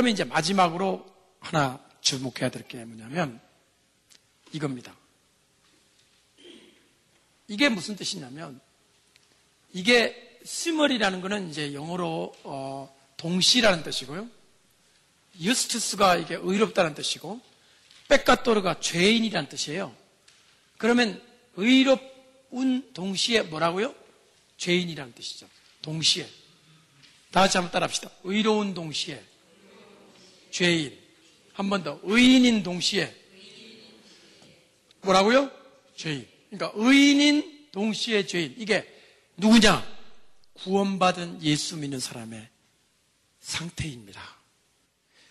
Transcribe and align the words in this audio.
자, 0.00 0.02
그러면 0.02 0.14
이제 0.14 0.24
마지막으로 0.24 1.04
하나 1.40 1.78
주목해야 2.00 2.48
될 2.50 2.66
게 2.66 2.82
뭐냐면 2.86 3.38
이겁니다. 4.50 4.96
이게 7.48 7.68
무슨 7.68 7.96
뜻이냐면 7.96 8.60
이게 9.74 10.38
시멀이라는 10.42 11.20
거는 11.20 11.50
이제 11.50 11.74
영어로 11.74 12.32
어, 12.44 12.96
동시라는 13.18 13.82
뜻이고요. 13.82 14.26
유스투스가 15.38 16.16
이게 16.16 16.36
의롭다는 16.40 16.94
뜻이고 16.94 17.38
백가토르가 18.08 18.80
죄인이라는 18.80 19.50
뜻이에요. 19.50 19.94
그러면 20.78 21.22
의롭운 21.56 22.90
동시에 22.94 23.42
뭐라고요? 23.42 23.94
죄인이라는 24.56 25.12
뜻이죠. 25.12 25.46
동시에. 25.82 26.26
다 27.32 27.40
같이 27.40 27.58
한번 27.58 27.70
따라 27.70 27.84
합시다. 27.84 28.10
의로운 28.24 28.72
동시에 28.72 29.29
죄인. 30.50 30.98
한 31.52 31.68
번 31.68 31.82
더. 31.82 32.00
의인인 32.02 32.62
동시에 32.62 33.14
뭐라고요? 35.02 35.50
죄인. 35.96 36.26
그러니까 36.50 36.72
의인인 36.74 37.68
동시에 37.72 38.26
죄인. 38.26 38.54
이게 38.58 38.86
누구냐? 39.36 39.86
구원받은 40.54 41.42
예수 41.42 41.76
믿는 41.76 42.00
사람의 42.00 42.48
상태입니다. 43.40 44.36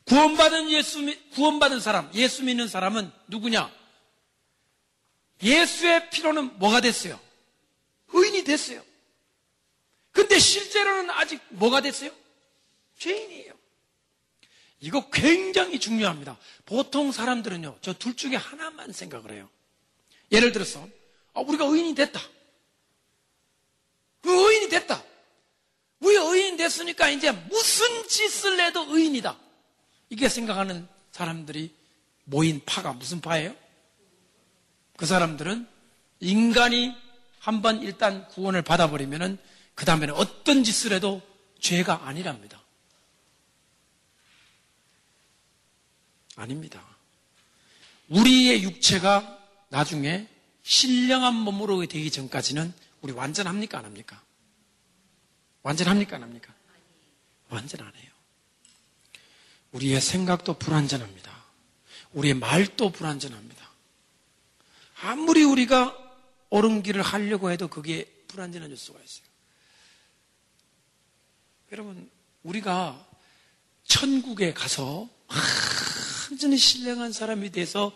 구원받은 0.05 0.71
예수, 0.71 1.05
구원받은 1.33 1.79
사람, 1.79 2.09
예수 2.15 2.43
믿는 2.43 2.67
사람은 2.67 3.11
누구냐? 3.27 3.71
예수의 5.43 6.09
피로는 6.09 6.57
뭐가 6.57 6.81
됐어요? 6.81 7.19
의인이 8.11 8.43
됐어요. 8.43 8.83
근데 10.11 10.39
실제로는 10.39 11.11
아직 11.11 11.39
뭐가 11.49 11.81
됐어요? 11.81 12.11
죄인이에요. 12.97 13.53
이거 14.79 15.09
굉장히 15.09 15.79
중요합니다. 15.79 16.37
보통 16.65 17.11
사람들은요, 17.11 17.77
저 17.81 17.93
둘 17.93 18.15
중에 18.15 18.35
하나만 18.35 18.93
생각을 18.93 19.31
해요. 19.33 19.49
예를 20.31 20.51
들어서, 20.51 20.87
아, 21.33 21.41
우리가 21.41 21.65
의인이 21.65 21.95
됐다. 21.95 22.19
그 24.21 24.31
의인이 24.31 24.69
됐다. 24.69 25.03
우리 25.99 26.15
의인 26.15 26.55
됐으니까 26.55 27.09
이제 27.09 27.31
무슨 27.31 28.07
짓을 28.07 28.59
해도 28.59 28.85
의인이다. 28.87 29.37
이게 30.09 30.29
생각하는 30.29 30.87
사람들이 31.11 31.73
모인 32.23 32.61
파가 32.65 32.93
무슨 32.93 33.19
파예요? 33.19 33.55
그 34.95 35.05
사람들은 35.05 35.67
인간이 36.21 36.93
한번 37.39 37.81
일단 37.81 38.27
구원을 38.29 38.61
받아버리면은 38.61 39.37
그 39.75 39.85
다음에는 39.85 40.13
어떤 40.15 40.63
짓을 40.63 40.93
해도 40.93 41.21
죄가 41.59 42.05
아니랍니다. 42.07 42.58
아닙니다. 46.39 46.83
우리의 48.07 48.63
육체가 48.63 49.37
나중에 49.69 50.27
신령한 50.63 51.35
몸으로 51.35 51.85
되기 51.85 52.09
전까지는 52.09 52.73
우리 53.01 53.13
완전합니까? 53.13 53.79
안 53.79 53.85
합니까? 53.85 54.21
완전합니까? 55.63 56.15
안 56.15 56.23
합니까? 56.23 56.53
완전 57.49 57.85
안 57.85 57.93
해요. 57.93 58.11
우리의 59.71 60.01
생각도 60.01 60.57
불완전합니다. 60.57 61.29
우리의 62.13 62.33
말도 62.35 62.91
불완전합니다. 62.91 63.69
아무리 65.01 65.43
우리가 65.43 65.95
옳은 66.49 66.83
길을 66.83 67.01
하려고 67.01 67.51
해도 67.51 67.67
그게 67.67 68.05
불완전해질 68.27 68.77
수가 68.77 68.99
있어요. 68.99 69.27
여러분, 71.71 72.09
우리가 72.43 73.05
천국에 73.85 74.53
가서 74.53 75.07
완전히 76.29 76.57
신령한 76.57 77.11
사람이 77.11 77.51
돼서 77.51 77.91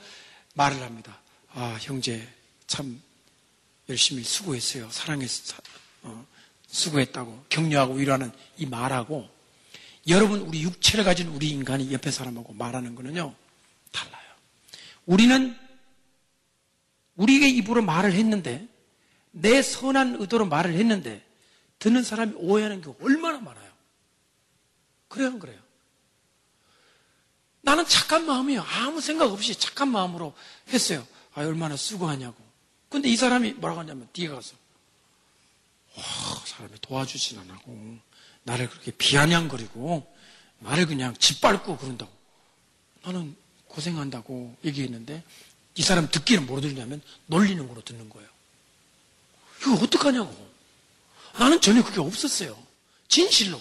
말을 0.56 0.82
합니다. 0.82 1.20
아, 1.54 1.78
형제, 1.82 2.28
참 2.66 3.02
열심히 3.90 4.24
수고했어요. 4.24 4.90
사랑해서, 4.90 5.56
어, 6.02 6.26
수고했다고 6.68 7.46
격려하고 7.50 7.94
위로하는 7.94 8.32
이 8.58 8.66
말하고 8.66 9.30
여러분 10.08 10.42
우리 10.42 10.64
육체를 10.64 11.06
가진 11.06 11.28
우리 11.28 11.50
인간이 11.50 11.94
옆에 11.94 12.10
사람하고 12.10 12.54
말하는 12.54 12.96
거는요 12.96 13.34
달라요. 13.92 14.24
우리는 15.06 15.56
우리에게 17.16 17.48
입으로 17.50 17.84
말을 17.84 18.14
했는데 18.14 18.68
내 19.32 19.62
선한 19.62 20.18
의도로 20.20 20.48
말을 20.48 20.74
했는데 20.74 21.24
듣는 21.78 22.04
사람이 22.04 22.34
오해하는 22.38 22.82
게 22.82 22.92
얼마나 23.02 23.40
많아요. 23.40 23.72
그래요, 25.08 25.28
안 25.28 25.40
그래요? 25.40 25.63
나는 27.64 27.88
착한 27.88 28.26
마음이에요. 28.26 28.62
아무 28.62 29.00
생각 29.02 29.32
없이 29.32 29.56
착한 29.56 29.90
마음으로 29.90 30.36
했어요. 30.70 31.08
아, 31.34 31.42
얼마나 31.42 31.76
수고하냐고. 31.78 32.36
근데 32.90 33.10
이 33.10 33.16
사람이 33.16 33.54
뭐라고 33.54 33.80
하냐면, 33.80 34.08
뒤에 34.14 34.28
가서, 34.28 34.54
와, 35.96 36.04
사람이 36.46 36.76
도와주진 36.82 37.40
않고, 37.40 37.98
나를 38.44 38.70
그렇게 38.70 38.92
비아냥거리고, 38.92 40.14
나를 40.60 40.86
그냥 40.86 41.16
짓밟고 41.18 41.78
그런다고. 41.78 42.12
나는 43.04 43.36
고생한다고 43.70 44.58
얘기했는데, 44.66 45.24
이 45.76 45.82
사람 45.82 46.10
듣기는 46.12 46.46
뭐로 46.46 46.62
들냐면, 46.62 47.02
놀리는 47.28 47.66
거로 47.68 47.82
듣는 47.82 48.10
거예요. 48.10 48.28
이거 49.62 49.76
어떡하냐고. 49.76 50.52
나는 51.40 51.62
전혀 51.62 51.82
그게 51.82 52.02
없었어요. 52.02 52.62
진실로. 53.08 53.60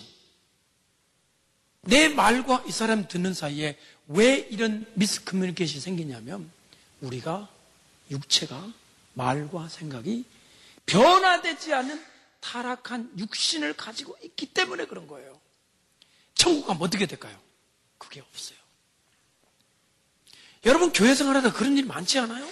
내 1.83 2.09
말과 2.09 2.63
이 2.67 2.71
사람 2.71 3.09
듣는 3.09 3.35
사이에 3.35 3.77
왜 4.09 4.37
이런 4.37 4.87
미스 4.95 5.25
커뮤니케이션이 5.25 5.81
생기냐면 5.81 6.51
우리가 7.01 7.49
육체가 8.11 8.73
말과 9.15 9.69
생각이 9.69 10.25
변화되지 10.87 11.73
않은 11.75 12.05
타락한 12.41 13.13
육신을 13.19 13.75
가지고 13.75 14.17
있기 14.23 14.47
때문에 14.47 14.87
그런 14.87 15.07
거예요. 15.07 15.41
천국 16.35 16.67
가면 16.67 16.83
어떻게 16.83 17.07
될까요? 17.07 17.39
그게 17.99 18.21
없어요. 18.21 18.59
여러분 20.65 20.93
교회 20.93 21.15
생활하다 21.15 21.53
그런 21.53 21.77
일 21.79 21.87
많지 21.87 22.19
않아요? 22.19 22.49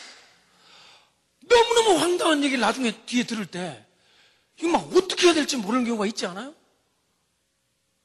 너무너무 1.41 1.99
황당한 1.99 2.45
얘기를 2.45 2.61
나중에 2.61 2.93
뒤에 3.07 3.25
들을 3.25 3.47
때 3.47 3.85
이거 4.59 4.69
막 4.69 4.97
어떻게 4.97 5.27
해야 5.27 5.35
될지 5.35 5.57
모르는 5.57 5.85
경우가 5.85 6.07
있지 6.07 6.27
않아요? 6.27 6.55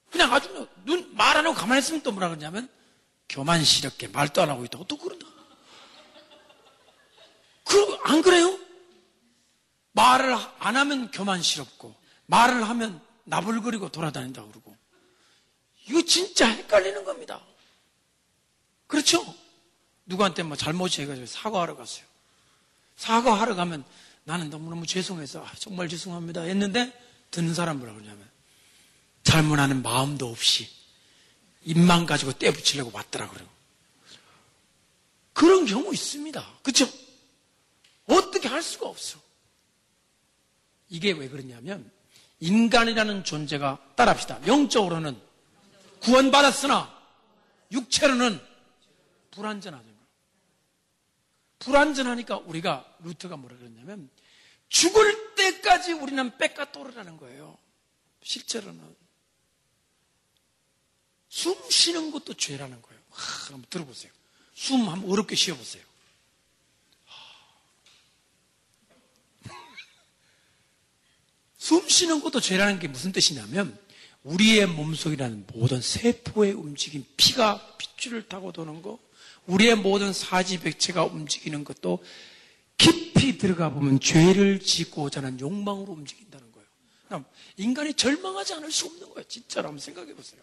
그냥 0.09 0.33
아주 0.33 0.67
눈 0.85 1.13
말 1.16 1.38
안 1.38 1.45
하고 1.45 1.56
가만히 1.56 1.79
있으면 1.79 2.01
또 2.01 2.12
뭐라 2.12 2.29
그러냐면 2.29 2.69
교만스럽게 3.30 4.08
말도 4.09 4.41
안 4.41 4.50
하고 4.50 4.66
있다고 4.66 4.86
또 4.86 4.98
그런다. 4.98 5.25
그, 7.63 7.98
안 8.04 8.22
그래요? 8.22 8.60
말을 9.94 10.36
안 10.60 10.75
하면 10.75 11.12
교만스럽고 11.12 11.95
말을 12.27 12.68
하면 12.69 13.01
나불거리고 13.24 13.89
돌아다닌다고 13.89 14.50
그러고 14.50 14.75
이거 15.88 16.04
진짜 16.04 16.48
헷갈리는 16.48 17.04
겁니다. 17.04 17.42
그렇죠? 18.88 19.24
누구한테 20.06 20.44
뭐 20.44 20.56
잘못이 20.56 21.01
해가지고 21.01 21.25
사과하러 21.25 21.75
갔어요. 21.75 22.06
사과하러 22.98 23.56
가면 23.56 23.83
나는 24.24 24.50
너무너무 24.50 24.86
죄송해서 24.86 25.44
아, 25.44 25.51
정말 25.57 25.88
죄송합니다 25.88 26.42
했는데 26.42 26.94
듣는 27.31 27.54
사람 27.54 27.77
뭐라 27.77 27.94
그러냐면 27.94 28.30
잘못하는 29.24 29.81
마음도 29.81 30.30
없이 30.30 30.69
입만 31.65 32.06
가지고 32.06 32.31
떼 32.33 32.51
붙이려고 32.51 32.91
왔더라 32.94 33.29
그래요. 33.29 33.47
그런 35.33 35.65
경우 35.65 35.94
있습니다. 35.94 36.59
그렇죠? 36.63 36.88
어떻게 38.07 38.47
할 38.47 38.63
수가 38.63 38.88
없어. 38.88 39.19
이게 40.89 41.12
왜 41.12 41.27
그러냐면 41.27 41.91
인간이라는 42.39 43.23
존재가 43.23 43.94
따라합시다. 43.95 44.47
영적으로는 44.47 45.19
구원받았으나 46.01 46.95
육체로는 47.71 48.39
불완전하죠. 49.31 49.95
불완전하니까 51.59 52.38
우리가 52.38 52.85
루트가 53.00 53.38
뭐라 53.38 53.57
그랬냐면 53.57 54.09
죽을 54.69 55.35
때까지 55.35 55.94
우리는 55.94 56.38
뺏가또르라는 56.38 57.17
거예요. 57.17 57.57
실제로는 58.21 58.95
숨 61.36 61.54
쉬는 61.70 62.12
것도 62.12 62.34
죄라는 62.36 62.82
거예요. 62.82 63.02
하, 63.10 63.52
한번 63.52 63.66
들어보세요. 63.70 64.10
숨 64.54 64.88
한번 64.88 65.12
어렵게 65.12 65.36
쉬어보세요. 65.36 65.84
숨 71.58 71.90
쉬는 71.90 72.22
것도 72.22 72.40
죄라는 72.40 72.80
게 72.80 72.88
무슨 72.88 73.12
뜻이냐면 73.12 73.78
우리의 74.24 74.66
몸속이라는 74.68 75.48
모든 75.54 75.82
세포의 75.82 76.54
움직임, 76.54 77.04
피가 77.18 77.76
핏줄을 77.80 78.30
타고 78.30 78.54
도는 78.54 78.82
거, 78.82 78.98
우리의 79.46 79.76
모든 79.76 80.14
사지 80.14 80.58
백체가 80.62 81.04
움직이는 81.04 81.66
것도 81.66 82.02
깊이 82.78 83.38
들어가 83.38 83.74
보면 83.74 84.00
죄를 84.00 84.62
짓고자 84.62 85.22
하는 85.22 85.38
욕망으로 85.42 85.92
움직인다는 85.92 86.50
거예요. 86.54 87.26
인간이 87.58 87.94
절망하지 87.94 88.54
않을 88.54 88.72
수 88.72 88.86
없는 88.86 89.10
거예요. 89.10 89.28
진짜로 89.28 89.68
한번 89.68 89.82
생각해 89.82 90.16
보세요. 90.16 90.42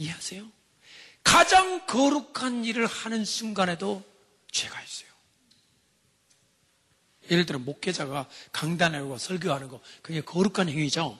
이해하세요? 0.00 0.50
가장 1.22 1.86
거룩한 1.86 2.64
일을 2.64 2.86
하는 2.86 3.24
순간에도 3.24 4.02
죄가 4.50 4.80
있어요. 4.82 5.10
예를 7.30 7.46
들어 7.46 7.58
목회자가 7.58 8.28
강단에 8.50 8.98
오고 8.98 9.18
설교하는 9.18 9.68
거 9.68 9.80
그게 10.02 10.20
거룩한 10.22 10.68
행위죠. 10.68 11.18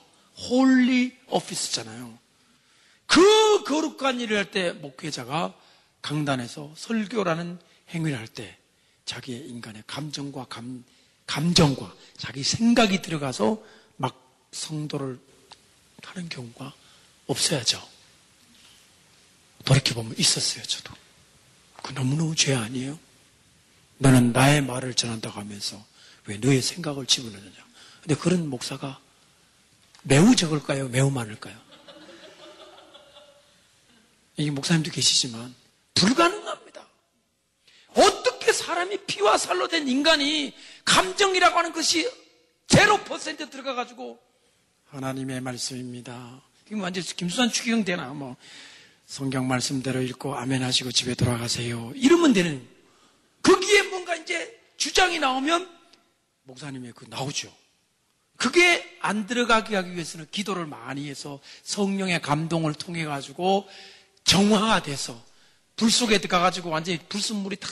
holy 0.49 1.15
office잖아요. 1.27 2.17
그 3.05 3.63
거룩한 3.63 4.19
일을 4.19 4.37
할 4.37 4.51
때 4.51 4.71
목회자가 4.71 5.53
강단에서 6.01 6.73
설교라는 6.75 7.59
행위를 7.89 8.17
할 8.17 8.27
때 8.27 8.57
자기의 9.05 9.47
인간의 9.47 9.83
감정과 9.85 10.45
감, 10.45 10.83
감정과 11.27 11.93
자기 12.17 12.43
생각이 12.43 13.01
들어가서 13.01 13.61
막 13.97 14.47
성도를 14.51 15.19
하는 16.03 16.29
경우가 16.29 16.73
없어야죠. 17.27 17.81
돌이켜보면 19.61 20.15
있었어요, 20.17 20.63
저도. 20.63 20.93
그 21.83 21.93
너무너무 21.93 22.35
죄 22.35 22.53
아니에요? 22.53 22.99
너는 23.97 24.31
나의 24.31 24.61
말을 24.61 24.93
전한다고 24.93 25.39
하면서 25.39 25.83
왜 26.25 26.37
너의 26.37 26.61
생각을 26.61 27.05
집어넣느냐. 27.05 27.65
근데 28.01 28.15
그런 28.15 28.47
목사가 28.49 28.99
매우 30.03 30.35
적을까요? 30.35 30.87
매우 30.89 31.11
많을까요? 31.11 31.55
이게 34.37 34.49
목사님도 34.49 34.91
계시지만 34.91 35.53
불가능합니다. 35.93 36.87
어떻게 37.93 38.53
사람이 38.53 39.05
피와 39.05 39.37
살로 39.37 39.67
된 39.67 39.87
인간이 39.87 40.53
감정이라고 40.85 41.57
하는 41.57 41.73
것이 41.73 42.09
0% 42.67 43.51
들어가가지고 43.51 44.19
하나님의 44.87 45.41
말씀입니다. 45.41 46.41
이거 46.69 46.81
완전 46.81 47.03
김수산 47.03 47.51
추기경 47.51 47.83
되나? 47.83 48.07
뭐 48.13 48.35
성경 49.11 49.45
말씀대로 49.45 50.01
읽고 50.03 50.37
아멘 50.37 50.63
하시고 50.63 50.93
집에 50.93 51.15
돌아가세요. 51.15 51.91
이러면 51.95 52.31
되는. 52.31 52.65
거기에 53.43 53.81
뭔가 53.83 54.15
이제 54.15 54.57
주장이 54.77 55.19
나오면 55.19 55.69
목사님의 56.43 56.93
그 56.95 57.05
나오죠. 57.09 57.53
그게 58.37 58.97
안 59.01 59.27
들어가게 59.27 59.75
하기 59.75 59.91
위해서는 59.95 60.27
기도를 60.31 60.65
많이 60.65 61.09
해서 61.09 61.41
성령의 61.63 62.21
감동을 62.21 62.73
통해 62.73 63.03
가지고 63.03 63.67
정화가 64.23 64.83
돼서 64.83 65.21
불 65.75 65.91
속에 65.91 66.19
들어가가지고 66.19 66.69
완전히 66.69 66.97
불순물이 67.09 67.57
다 67.57 67.67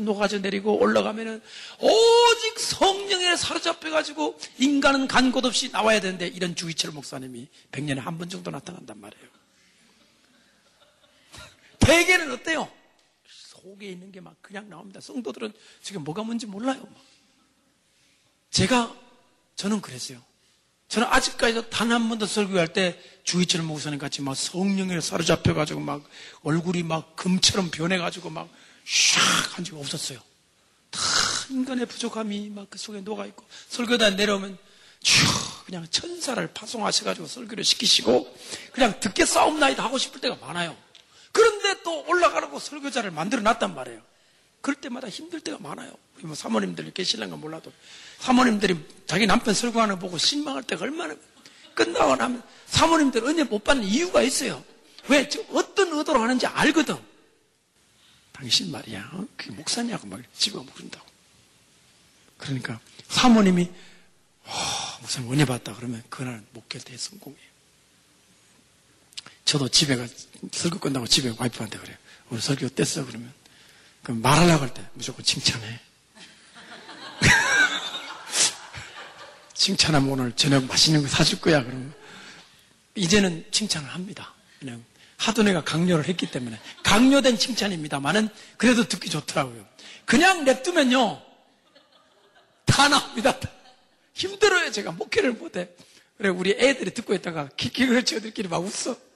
녹아져 0.00 0.38
내리고 0.38 0.78
올라가면은 0.80 1.42
오직 1.80 2.58
성령에 2.60 3.36
사로잡혀가지고 3.36 4.38
인간은 4.58 5.06
간 5.06 5.32
곳 5.32 5.44
없이 5.44 5.70
나와야 5.70 6.00
되는데 6.00 6.28
이런 6.28 6.54
주의철 6.54 6.92
목사님이 6.92 7.46
100년에 7.72 7.96
한 7.98 8.16
번 8.16 8.30
정도 8.30 8.50
나타난단 8.50 8.98
말이에요. 8.98 9.37
대개는 11.92 12.30
어때요? 12.32 12.70
속에 13.28 13.88
있는 13.88 14.12
게 14.12 14.20
막 14.20 14.36
그냥 14.42 14.68
나옵니다. 14.68 15.00
성도들은 15.00 15.52
지금 15.82 16.04
뭐가 16.04 16.22
뭔지 16.22 16.46
몰라요. 16.46 16.86
제가 18.50 18.94
저는 19.56 19.80
그랬어요. 19.80 20.22
저는 20.88 21.06
아직까지도 21.08 21.68
단 21.70 21.92
한 21.92 22.08
번도 22.08 22.26
설교할 22.26 22.72
때 22.72 22.98
주의철 23.24 23.62
목사님 23.62 23.98
같이 23.98 24.22
막 24.22 24.34
성령에 24.36 25.00
사로잡혀가지고 25.00 25.80
막 25.80 26.02
얼굴이 26.42 26.82
막 26.82 27.14
금처럼 27.16 27.70
변해가지고 27.70 28.30
막 28.30 28.48
샥 28.86 29.20
한 29.54 29.64
적이 29.64 29.80
없었어요. 29.82 30.18
다 30.90 31.00
인간의 31.50 31.84
부족함이 31.86 32.48
막 32.50 32.68
그 32.70 32.78
속에 32.78 33.00
녹아있고 33.02 33.44
설교단 33.68 34.16
내려오면 34.16 34.56
쭉 35.02 35.26
그냥 35.66 35.86
천사를 35.90 36.46
파송하셔가지고 36.54 37.26
설교를 37.26 37.64
시키시고 37.64 38.34
그냥 38.72 38.98
듣게 39.00 39.26
싸움나이다 39.26 39.84
하고 39.84 39.98
싶을 39.98 40.20
때가 40.22 40.36
많아요. 40.36 40.74
그런데 41.32 41.77
또 41.88 42.04
올라가라고 42.06 42.58
설교자를 42.58 43.10
만들어 43.10 43.40
놨단 43.40 43.74
말이에요. 43.74 44.02
그럴 44.60 44.78
때마다 44.78 45.08
힘들 45.08 45.40
때가 45.40 45.56
많아요. 45.58 45.90
뭐 46.20 46.34
사모님들 46.34 46.90
계실는가 46.92 47.36
몰라도 47.36 47.72
사모님들이 48.18 48.76
자기 49.06 49.26
남편 49.26 49.54
설교하는 49.54 49.94
거 49.94 50.00
보고 50.02 50.18
실망할 50.18 50.64
때가 50.64 50.84
얼마나 50.84 51.16
끝나고 51.72 52.16
나면 52.16 52.42
사모님들 52.66 53.24
은혜 53.24 53.44
못 53.44 53.64
받는 53.64 53.84
이유가 53.84 54.20
있어요. 54.20 54.62
왜? 55.08 55.26
어떤 55.52 55.94
의도로 55.94 56.20
하는지 56.20 56.44
알거든. 56.44 56.98
당신 58.32 58.70
말이야. 58.70 59.08
어? 59.14 59.26
그게 59.38 59.52
목사냐고 59.52 60.06
막 60.08 60.20
집어 60.34 60.62
먹는다고. 60.62 61.06
그러니까 62.36 62.78
사모님이 63.08 63.70
와, 64.44 64.98
목사님 65.00 65.32
은혜 65.32 65.46
받다 65.46 65.74
그러면 65.74 66.02
그날 66.10 66.44
목결 66.52 66.82
대성공이에요. 66.82 67.47
저도 69.48 69.66
집에 69.66 69.96
가 69.96 70.06
설교 70.52 70.78
끝나고 70.78 71.06
집에 71.06 71.32
와이프한테 71.38 71.78
그래요. 71.78 71.96
오늘 72.28 72.42
설교 72.42 72.68
뗐어 72.68 73.06
그러면 73.06 73.32
그럼 74.02 74.20
말하려고 74.20 74.64
할 74.64 74.74
때 74.74 74.84
무조건 74.92 75.24
칭찬해. 75.24 75.80
칭찬하면 79.54 80.10
오늘 80.10 80.32
저녁 80.32 80.66
맛있는 80.66 81.00
거 81.00 81.08
사줄 81.08 81.40
거야. 81.40 81.64
그러면 81.64 81.94
이제는 82.94 83.46
칭찬을 83.50 83.88
합니다. 83.88 84.34
그냥 84.60 84.84
하도 85.16 85.42
내가 85.42 85.64
강요를 85.64 86.08
했기 86.08 86.30
때문에 86.30 86.60
강요된 86.82 87.38
칭찬입니다만은 87.38 88.28
그래도 88.58 88.86
듣기 88.86 89.08
좋더라고요. 89.08 89.66
그냥 90.04 90.44
냅두면요 90.44 91.22
다 92.66 92.88
나옵니다. 92.88 93.38
힘들어요. 94.12 94.70
제가 94.72 94.92
목회를 94.92 95.32
못해. 95.32 95.70
그래 96.18 96.28
우리 96.28 96.50
애들이 96.50 96.92
듣고 96.92 97.14
있다가 97.14 97.48
기기를 97.56 98.04
저들끼리 98.04 98.48
막 98.48 98.58
웃어. 98.58 99.07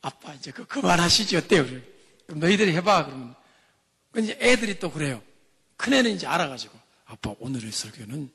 아빠 0.00 0.32
이제 0.34 0.50
그 0.50 0.66
그만하시지 0.66 1.36
어때요? 1.36 1.66
그래. 1.66 1.82
그럼 2.26 2.40
너희들이 2.40 2.74
해봐 2.76 3.06
그러면 3.06 3.34
이제 4.18 4.38
애들이 4.40 4.78
또 4.78 4.90
그래요. 4.90 5.22
큰 5.76 5.92
애는 5.92 6.12
이제 6.12 6.26
알아가지고 6.26 6.78
아빠 7.06 7.34
오늘의 7.38 7.72
설교는 7.72 8.30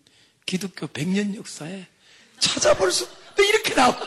기독교 0.45 0.87
100년 0.87 1.35
역사에 1.35 1.87
찾아볼 2.39 2.91
수 2.91 3.07
이렇게 3.37 3.73
나와. 3.73 3.97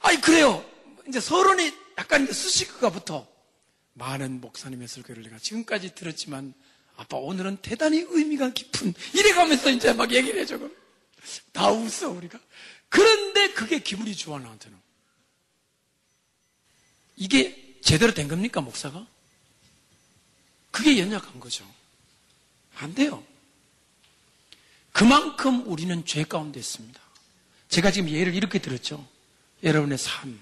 아니 0.00 0.20
그래요. 0.20 0.64
이제 1.08 1.20
서론이 1.20 1.72
약간 1.98 2.24
이제 2.24 2.32
수식어가 2.32 2.90
붙어. 2.90 3.28
많은 3.94 4.40
목사님의 4.40 4.88
설교를 4.88 5.24
내가 5.24 5.38
지금까지 5.38 5.94
들었지만 5.94 6.54
아빠 6.96 7.16
오늘은 7.16 7.58
대단히 7.58 8.04
의미가 8.08 8.50
깊은 8.50 8.94
이래가면서 9.14 9.70
이제 9.70 9.92
막 9.92 10.12
얘기를 10.12 10.40
해줘. 10.40 10.58
다 11.52 11.70
웃어 11.70 12.10
우리가. 12.10 12.38
그런데 12.88 13.52
그게 13.52 13.78
기분이 13.78 14.14
좋아 14.16 14.38
나한테는. 14.38 14.78
이게 17.16 17.78
제대로 17.82 18.12
된 18.14 18.28
겁니까 18.28 18.60
목사가? 18.60 19.06
그게 20.70 20.98
연약한 20.98 21.40
거죠. 21.40 21.64
안 22.76 22.94
돼요. 22.94 23.24
그만큼 24.92 25.66
우리는 25.66 26.04
죄 26.04 26.24
가운데 26.24 26.58
있습니다. 26.58 27.00
제가 27.68 27.92
지금 27.92 28.08
예를 28.10 28.34
이렇게 28.34 28.58
들었죠. 28.58 29.06
여러분의 29.62 29.98
삶, 29.98 30.40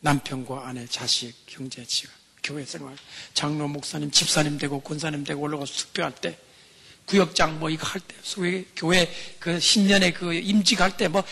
남편과 0.00 0.66
아내, 0.66 0.86
자식, 0.86 1.34
형제, 1.46 1.84
지가 1.84 2.12
교회 2.42 2.64
생활, 2.64 2.96
장로, 3.34 3.68
목사님, 3.68 4.10
집사님 4.10 4.58
되고 4.58 4.80
권사님 4.80 5.24
되고 5.24 5.40
올라가서 5.40 5.72
숙표할 5.72 6.14
때, 6.14 6.38
구역장 7.12 7.60
뭐 7.60 7.68
이거 7.68 7.86
할 7.86 8.00
때, 8.00 8.16
소위 8.22 8.66
교회 8.74 9.12
그 9.38 9.60
신년에 9.60 10.12
그 10.12 10.32
임직할 10.32 10.96
때 10.96 11.08
뭐 11.08 11.22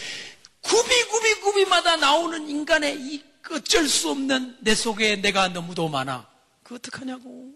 구비 0.61 1.05
구비 1.05 1.41
구비마다 1.41 1.97
나오는 1.97 2.49
인간의 2.49 3.01
이 3.01 3.25
어쩔 3.51 3.89
수 3.89 4.11
없는 4.11 4.59
내 4.61 4.75
속에 4.75 5.17
내가 5.17 5.49
너무도 5.49 5.89
많아. 5.89 6.29
그 6.63 6.75
어떡하냐고. 6.77 7.53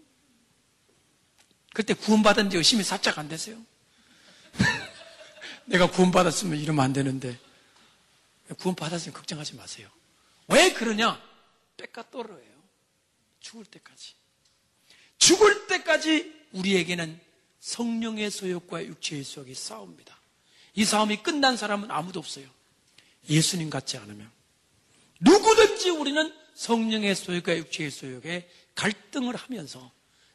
그때 1.73 1.93
구원받은 1.93 2.49
지 2.49 2.57
의심이 2.57 2.83
살짝 2.83 3.17
안 3.19 3.29
되세요? 3.29 3.57
내가 5.65 5.89
구원받았으면 5.89 6.59
이러면 6.59 6.83
안 6.83 6.91
되는데 6.93 7.37
구원받았으면 8.59 9.13
걱정하지 9.13 9.55
마세요. 9.55 9.87
왜 10.47 10.73
그러냐? 10.73 11.21
때가 11.77 12.09
떨어요. 12.09 12.41
죽을 13.39 13.63
때까지. 13.65 14.15
죽을 15.17 15.67
때까지 15.67 16.33
우리에게는 16.51 17.24
성령의 17.65 18.29
소욕과 18.29 18.85
육체의 18.85 19.23
소욕이 19.23 19.55
싸웁니다. 19.55 20.15
이 20.75 20.85
싸움이 20.85 21.23
끝난 21.23 21.57
사람은 21.57 21.89
아무도 21.89 22.19
없어요. 22.19 22.45
예수님 23.27 23.71
같지 23.71 23.97
않으면. 23.97 24.29
누구든지 25.19 25.89
우리는 25.89 26.31
성령의 26.53 27.15
소욕과 27.15 27.57
육체의 27.57 27.89
소욕에 27.89 28.47
갈등을 28.75 29.35
하면서 29.35 29.91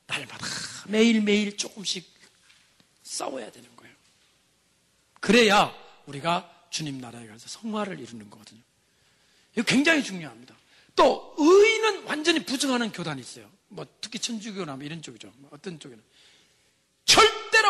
날마다 0.08 0.44
매일매일 0.88 1.56
조금씩 1.56 2.12
싸워야 3.04 3.52
되는 3.52 3.76
거예요. 3.76 3.94
그래야 5.20 5.72
우리가 6.06 6.66
주님 6.70 7.00
나라에 7.00 7.28
가서 7.28 7.46
성화를 7.46 8.00
이루는 8.00 8.28
거거든요. 8.28 8.60
이거 9.52 9.62
굉장히 9.62 10.02
중요합니다. 10.02 10.56
또 10.96 11.32
의인은 11.38 12.06
완전히 12.06 12.44
부정하는 12.44 12.90
교단이 12.90 13.20
있어요. 13.20 13.48
뭐 13.68 13.86
특히 14.00 14.18
천주교나 14.18 14.74
뭐 14.74 14.84
이런 14.84 15.00
쪽이죠. 15.00 15.32
뭐 15.36 15.50
어떤 15.52 15.78
쪽에는 15.78 16.02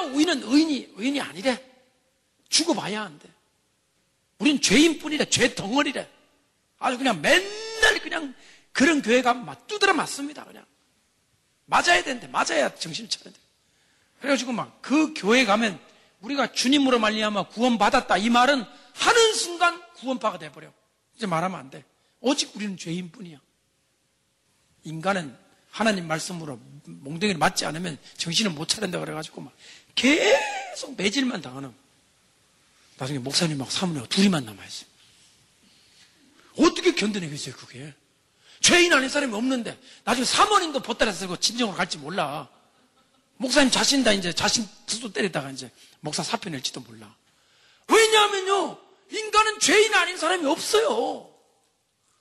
절대로 0.01 0.17
의인은 0.17 0.43
의인이 0.43 0.93
의인이 0.97 1.21
아니래. 1.21 1.65
죽어봐야 2.49 3.03
한대. 3.03 3.29
우린 4.39 4.61
죄인뿐이래. 4.61 5.27
죄 5.27 5.55
덩어리래. 5.55 6.09
아주 6.79 6.97
그냥 6.97 7.21
맨날 7.21 8.01
그냥 8.01 8.35
그런 8.73 9.03
교회 9.03 9.21
가면 9.23 9.45
막 9.45 9.67
두드려 9.67 9.93
맞습니다. 9.93 10.45
그냥. 10.45 10.65
맞아야 11.67 12.03
되는데, 12.03 12.27
맞아야 12.27 12.75
정신 12.75 13.09
차려야 13.09 13.33
돼. 13.33 13.39
그래가지고 14.21 14.53
막 14.53 14.81
그 14.83 15.15
교회 15.15 15.45
가면 15.45 15.79
우리가 16.21 16.53
주님으로 16.53 16.99
말미암아 16.99 17.49
구원받았다. 17.49 18.17
이 18.19 18.29
말은 18.31 18.65
하는 18.95 19.35
순간 19.35 19.81
구원파가 19.95 20.39
돼버려. 20.39 20.73
이제 21.17 21.27
말하면 21.27 21.59
안 21.59 21.71
돼. 21.71 21.85
오직 22.21 22.55
우리는 22.57 22.77
죄인뿐이야. 22.77 23.39
인간은 24.85 25.37
하나님 25.71 26.09
말씀으로 26.09 26.59
몽둥이를 26.85 27.39
맞지 27.39 27.65
않으면 27.67 27.99
정신을 28.17 28.51
못 28.53 28.67
차린다 28.69 28.99
그래가지고 28.99 29.43
막 29.43 29.53
계속 29.95 30.97
매질만 30.97 31.43
당하는. 31.43 31.75
나중에 32.97 33.19
목사님하고 33.19 33.71
사모님하고 33.71 34.09
둘이만 34.09 34.45
남아있어요. 34.45 34.89
어떻게 36.59 36.95
견뎌내겠어요, 36.95 37.55
그게? 37.57 37.95
죄인 38.61 38.93
아닌 38.93 39.09
사람이 39.09 39.35
없는데, 39.35 39.79
나중에 40.05 40.25
사모님도 40.25 40.81
보따리 40.81 41.13
쓰고 41.13 41.39
진정으로 41.39 41.77
갈지 41.77 41.97
몰라. 41.97 42.49
목사님 43.39 43.71
자신 43.71 44.05
다 44.05 44.13
이제 44.13 44.35
자신 44.35 44.69
스스로 44.87 45.11
때리다가 45.13 45.51
이제 45.51 45.71
목사 46.01 46.23
사표 46.23 46.51
낼지도 46.51 46.81
몰라. 46.81 47.15
왜냐하면요, 47.89 48.79
인간은 49.11 49.61
죄인 49.61 49.95
아닌 49.95 50.19
사람이 50.19 50.45
없어요. 50.47 51.31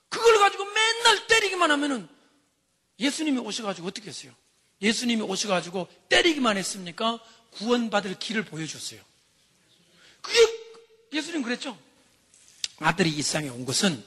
그걸 0.08 0.38
가지고 0.38 0.64
맨날 0.64 1.26
때리기만 1.26 1.70
하면은 1.70 2.08
예수님이 2.98 3.38
오셔가지고 3.38 3.88
어떻게 3.88 4.08
했어요? 4.08 4.32
예수님이 4.80 5.22
오셔가지고 5.22 5.88
때리기만 6.08 6.56
했습니까? 6.56 7.20
구원받을 7.50 8.18
길을 8.18 8.44
보여줬어요. 8.44 9.00
그게 10.20 10.38
예수님 11.12 11.42
그랬죠? 11.42 11.76
아들이 12.78 13.10
이 13.10 13.22
땅에 13.22 13.48
온 13.48 13.64
것은 13.64 14.02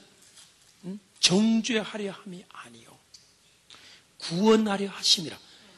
정죄하려 1.19 2.12
함이 2.12 2.43
아니요. 2.50 2.97
구원하려 4.17 4.89
하심이라. 4.89 5.38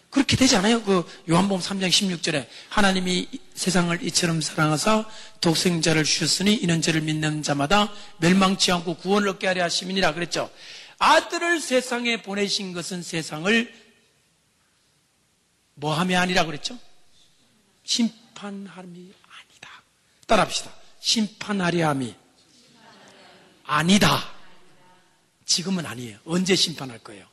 그렇게 0.10 0.38
되지 0.38 0.56
않아요? 0.56 0.82
그 0.84 1.06
요한복음 1.30 1.62
3장 1.62 1.90
16절에 1.90 2.48
하나님이 2.70 3.28
세상을 3.54 4.02
이처럼 4.04 4.40
사랑하사 4.40 5.10
독생자를 5.42 6.06
주셨으니 6.06 6.56
이는 6.56 6.82
저를 6.82 7.02
믿는 7.02 7.44
자마다 7.44 7.92
멸망치 8.20 8.72
않고 8.72 8.96
구원을 8.96 9.28
얻게 9.28 9.48
하려 9.48 9.64
하심이니라 9.66 10.14
그랬죠. 10.14 10.50
아들을 11.00 11.60
세상에 11.60 12.22
보내신 12.22 12.72
것은 12.72 13.04
세상을 13.04 13.74
뭐함이 15.74 16.16
아니라 16.16 16.46
그랬죠? 16.46 16.80
심판함이 17.86 19.14
아니다. 19.24 19.84
따라합시다. 20.28 20.74
심판하려 21.00 21.88
함이 21.90 22.16
아니다. 23.64 24.34
지금은 25.46 25.86
아니에요. 25.86 26.20
언제 26.26 26.56
심판할 26.56 27.00
거예요? 27.00 27.28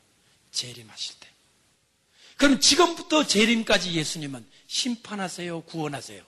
재림하실 0.53 1.17
때. 1.19 1.29
그럼 2.37 2.61
지금부터 2.61 3.27
재림까지 3.27 3.93
예수님은 3.95 4.47
심판하세요, 4.67 5.63
구원하세요. 5.63 6.23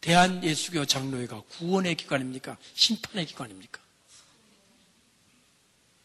대한 0.00 0.42
예수교 0.42 0.86
장로회가 0.86 1.42
구원의 1.42 1.96
기관입니까? 1.96 2.56
심판의 2.74 3.26
기관입니까? 3.26 3.80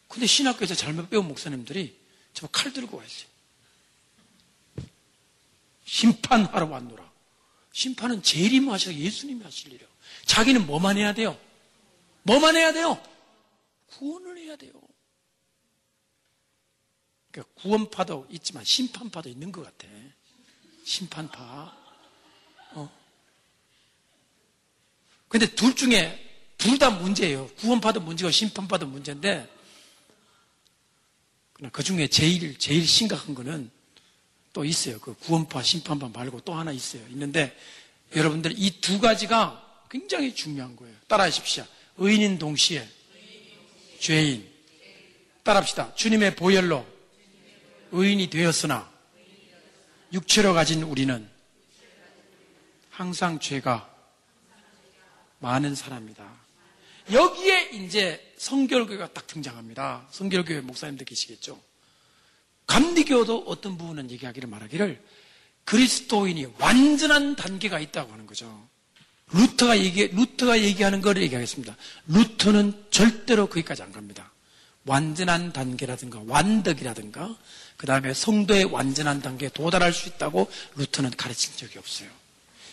근데 0.08 0.26
신학교에서 0.26 0.74
잘못 0.74 1.08
배운 1.10 1.26
목사님들이 1.26 1.98
저 2.34 2.46
칼 2.48 2.72
들고 2.72 2.98
와 2.98 3.04
있어요. 3.04 3.28
심판하러 5.86 6.66
왔노라. 6.66 7.10
심판은 7.72 8.22
재림하셔 8.22 8.92
예수님이 8.92 9.42
하실 9.42 9.72
일이요. 9.72 9.88
자기는 10.26 10.66
뭐만 10.66 10.96
해야 10.98 11.14
돼요? 11.14 11.38
뭐만 12.22 12.56
해야 12.56 12.72
돼요? 12.72 13.00
구원을 13.86 14.36
해야 14.38 14.56
돼요. 14.56 14.72
그러니까 17.30 17.52
구원파도 17.60 18.26
있지만 18.30 18.64
심판파도 18.64 19.28
있는 19.28 19.52
것 19.52 19.62
같아. 19.62 19.86
심판파. 20.84 21.76
어. 22.72 22.92
근데 25.28 25.46
둘 25.54 25.74
중에 25.74 26.22
둘 26.58 26.78
다 26.78 26.90
문제예요. 26.90 27.46
구원파도 27.58 28.00
문제고 28.00 28.30
심판파도 28.30 28.86
문제인데 28.86 29.48
그 31.72 31.82
중에 31.82 32.08
제일 32.08 32.58
제일 32.58 32.86
심각한 32.86 33.34
거는 33.34 33.70
또 34.56 34.64
있어요. 34.64 34.98
그 35.00 35.12
구원파, 35.12 35.62
심판파 35.62 36.08
말고 36.08 36.40
또 36.40 36.54
하나 36.54 36.72
있어요. 36.72 37.06
있는데 37.10 37.54
여러분들 38.16 38.54
이 38.56 38.80
두 38.80 38.98
가지가 38.98 39.84
굉장히 39.90 40.34
중요한 40.34 40.74
거예요. 40.76 40.96
따라하십시오. 41.08 41.66
의인인 41.98 42.38
동시에 42.38 42.88
죄인. 44.00 44.48
따라합시다. 45.42 45.94
주님의 45.94 46.36
보혈로 46.36 46.86
의인이 47.92 48.30
되었으나 48.30 48.90
육체로 50.14 50.54
가진 50.54 50.82
우리는 50.84 51.28
항상 52.88 53.38
죄가 53.38 53.94
많은 55.40 55.74
사람이다. 55.74 56.34
여기에 57.12 57.70
이제 57.72 58.34
성결교회가 58.38 59.12
딱 59.12 59.26
등장합니다. 59.26 60.08
성결교회 60.12 60.62
목사님들 60.62 61.04
계시겠죠. 61.04 61.60
감리교도 62.76 63.44
어떤 63.46 63.78
부분은 63.78 64.10
얘기하기를 64.10 64.48
말하기를 64.50 65.02
그리스도인이 65.64 66.46
완전한 66.58 67.34
단계가 67.34 67.80
있다고 67.80 68.12
하는 68.12 68.26
거죠. 68.26 68.68
루터가 69.32 69.78
얘기, 69.78 70.06
루터가 70.08 70.60
얘기하는 70.60 71.00
걸 71.00 71.16
얘기하겠습니다. 71.22 71.74
루터는 72.08 72.84
절대로 72.90 73.46
거기까지 73.46 73.82
안 73.82 73.92
갑니다. 73.92 74.30
완전한 74.84 75.52
단계라든가 75.52 76.22
완덕이라든가 76.26 77.34
그 77.78 77.86
다음에 77.86 78.12
성도의 78.12 78.64
완전한 78.64 79.22
단계에 79.22 79.48
도달할 79.48 79.92
수 79.92 80.08
있다고 80.10 80.48
루터는 80.76 81.10
가르친 81.16 81.56
적이 81.56 81.78
없어요. 81.78 82.10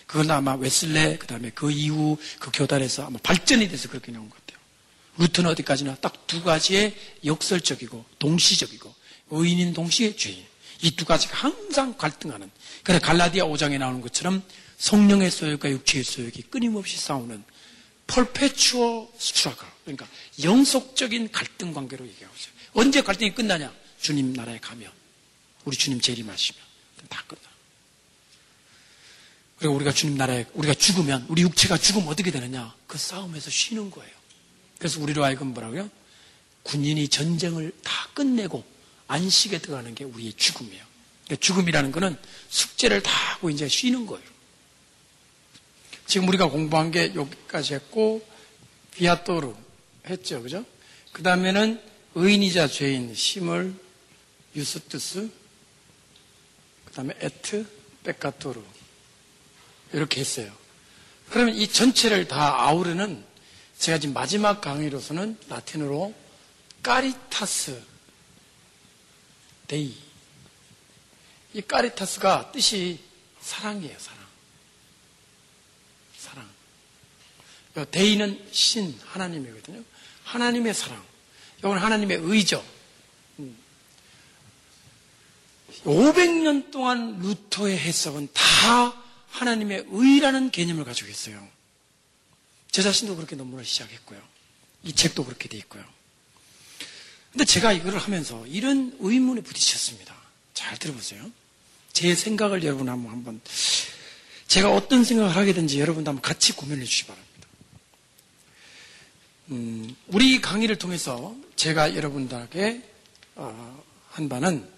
그건 0.05 0.29
아마 0.31 0.53
웨슬레 0.55 1.17
그 1.17 1.27
다음에 1.27 1.49
그 1.55 1.71
이후 1.71 2.17
그 2.39 2.51
교단에서 2.53 3.05
아마 3.05 3.17
발전이 3.23 3.69
돼서 3.69 3.87
그렇게 3.87 4.11
나온 4.11 4.29
것 4.29 4.35
같아요. 4.45 4.61
루터는 5.17 5.51
어디까지나 5.51 5.95
딱 5.95 6.23
두 6.33 6.41
가지의 6.43 6.95
역설적이고 7.25 8.05
동시적이고 8.17 9.02
의인인 9.33 9.73
동시에 9.73 10.15
죄인 10.15 10.45
이 10.83 10.91
두 10.91 11.05
가지가 11.05 11.35
항상 11.37 11.97
갈등하는 11.97 12.51
그래 12.83 12.99
갈라디아 12.99 13.45
5장에 13.45 13.77
나오는 13.77 14.01
것처럼 14.01 14.43
성령의 14.77 15.31
소욕과 15.31 15.69
육체의 15.71 16.03
소욕이 16.03 16.43
끊임없이 16.49 16.97
싸우는 16.97 17.43
펄페추어 18.07 19.09
스트라글 19.17 19.65
그러니까 19.85 20.07
영속적인 20.43 21.31
갈등 21.31 21.73
관계로 21.73 22.05
얘기하고 22.05 22.35
있어요. 22.35 22.53
언제 22.73 23.01
갈등이 23.01 23.33
끝나냐? 23.33 23.73
주님 24.01 24.33
나라에 24.33 24.59
가면 24.59 24.91
우리 25.63 25.77
주님 25.77 26.01
재림하시면 26.01 26.61
다 27.07 27.23
끝나. 27.27 27.41
그리고 29.57 29.75
우리가 29.75 29.93
주님 29.93 30.17
나라에 30.17 30.45
우리가 30.53 30.73
죽으면 30.73 31.25
우리 31.29 31.43
육체가 31.43 31.77
죽으면 31.77 32.09
어떻게 32.09 32.29
되느냐? 32.29 32.75
그 32.87 32.97
싸움에서 32.97 33.49
쉬는 33.49 33.89
거예요. 33.89 34.11
그래서 34.77 34.99
우리로 34.99 35.23
하여금 35.23 35.53
뭐라고요? 35.53 35.89
군인이 36.63 37.07
전쟁을 37.07 37.71
다 37.83 38.09
끝내고 38.13 38.72
안식에 39.13 39.59
들어가는 39.59 39.93
게 39.93 40.03
우리의 40.05 40.33
죽음이에요. 40.33 40.83
그러니까 41.25 41.45
죽음이라는 41.45 41.91
것은 41.91 42.17
숙제를 42.49 43.03
다 43.03 43.11
하고 43.11 43.51
이제 43.51 43.67
쉬는 43.67 44.07
거예요. 44.07 44.25
지금 46.07 46.27
우리가 46.27 46.49
공부한 46.49 46.89
게 46.89 47.13
여기까지 47.13 47.75
했고 47.75 48.27
비아토르 48.95 49.53
했죠. 50.07 50.41
그죠? 50.41 50.65
그 51.11 51.21
다음에는 51.21 51.79
의인이자 52.15 52.67
죄인 52.67 53.13
simul 53.13 53.75
iustus 54.55 55.29
그 56.85 56.93
다음에 56.93 57.13
et 57.19 57.67
peccator 58.03 58.61
이렇게 59.93 60.21
했어요. 60.21 60.51
그러면 61.29 61.55
이 61.55 61.67
전체를 61.67 62.27
다 62.27 62.63
아우르는 62.63 63.23
제가 63.77 63.99
지금 63.99 64.13
마지막 64.13 64.59
강의로서는 64.59 65.37
라틴어로 65.49 66.13
caritas 66.81 67.92
Dei 69.67 69.95
이 71.53 71.61
caritas가 71.61 72.51
뜻이 72.51 72.99
사랑이에요, 73.41 73.97
사랑. 73.99 74.23
그러니까 77.73 77.91
대의는 77.91 78.47
신, 78.51 78.97
하나님이거든요. 79.03 79.83
하나님의 80.23 80.73
사랑. 80.73 81.03
이건 81.57 81.77
하나님의 81.77 82.19
의죠. 82.21 82.63
500년 85.83 86.47
음. 86.47 86.71
동안 86.71 87.19
루터의 87.19 87.77
해석은 87.77 88.29
다 88.31 89.03
하나님의 89.29 89.85
의라는 89.89 90.51
개념을 90.51 90.85
가지고 90.85 91.09
있어요. 91.09 91.45
제 92.71 92.81
자신도 92.81 93.15
그렇게 93.15 93.35
논문을 93.35 93.65
시작했고요. 93.65 94.21
이 94.83 94.93
책도 94.93 95.25
그렇게 95.25 95.49
돼 95.49 95.57
있고요. 95.57 95.83
근데 97.33 97.45
제가 97.45 97.73
이거를 97.73 97.97
하면서 97.97 98.45
이런 98.45 98.95
의문에 98.99 99.41
부딪혔습니다. 99.41 100.13
잘 100.53 100.77
들어보세요. 100.77 101.31
제 101.91 102.13
생각을 102.13 102.63
여러분 102.63 102.89
한번 102.89 103.11
한번 103.11 103.41
제가 104.47 104.71
어떤 104.71 105.03
생각을 105.03 105.35
하게 105.35 105.51
된지 105.51 105.79
여러분도 105.79 106.09
한번 106.09 106.21
같이 106.21 106.53
고민해 106.53 106.85
주시기 106.85 107.07
바랍니다. 107.07 107.47
음, 109.49 109.95
우리 110.09 110.41
강의를 110.41 110.77
통해서 110.77 111.35
제가 111.55 111.95
여러분들에게 111.95 112.81
어, 113.35 113.83
한 114.11 114.29
바는 114.29 114.69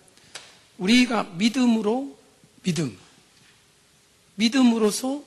우리가 0.77 1.23
믿음으로 1.23 2.17
믿음, 2.63 2.97
믿음으로서 4.35 5.23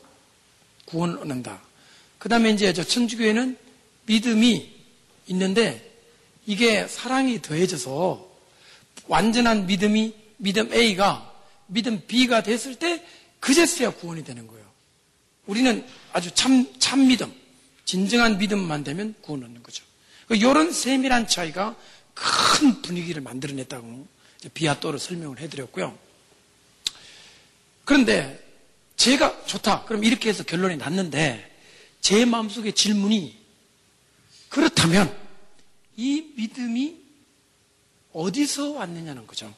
구원을 0.87 1.19
얻는다. 1.19 1.61
그 2.19 2.31
다음에 2.31 2.51
이제 2.53 2.73
저 2.73 2.83
천주교에는 2.83 3.59
믿음이 4.07 4.73
있는데 5.27 5.88
이게 6.49 6.89
사랑이 6.89 7.43
더해져서 7.43 8.27
완전한 9.07 9.67
믿음이 9.67 10.15
믿음 10.39 10.73
A가 10.73 11.31
믿음 11.67 12.03
B가 12.07 12.43
됐을 12.43 12.75
때 12.75 13.05
그제서야 13.39 13.91
구원이 13.91 14.25
되는 14.25 14.47
거예요. 14.47 14.65
우리는 15.45 15.87
아주 16.15 16.31
참, 16.35 16.67
참 16.79 17.07
믿음, 17.07 17.31
진정한 17.85 18.39
믿음만 18.39 18.83
되면 18.83 19.15
구원 19.21 19.45
얻는 19.45 19.63
거죠. 19.63 19.85
이런 20.31 20.73
세밀한 20.73 21.29
차이가 21.29 21.77
큰 22.15 22.81
분위기를 22.81 23.21
만들어냈다고 23.21 24.07
비아또로 24.55 24.97
설명을 24.97 25.41
해드렸고요. 25.41 25.99
그런데 27.85 28.43
제가 28.97 29.45
좋다. 29.45 29.85
그럼 29.85 30.03
이렇게 30.03 30.31
해서 30.31 30.45
결론이 30.45 30.79
났는데 30.79 31.59
제 32.01 32.25
마음속에 32.25 32.73
질문이 32.73 33.37
그렇다면 34.49 35.28
이 35.99 36.33
믿음이 36.37 36.97
어디서 38.13 38.71
왔느냐는 38.71 39.27
거죠. 39.27 39.53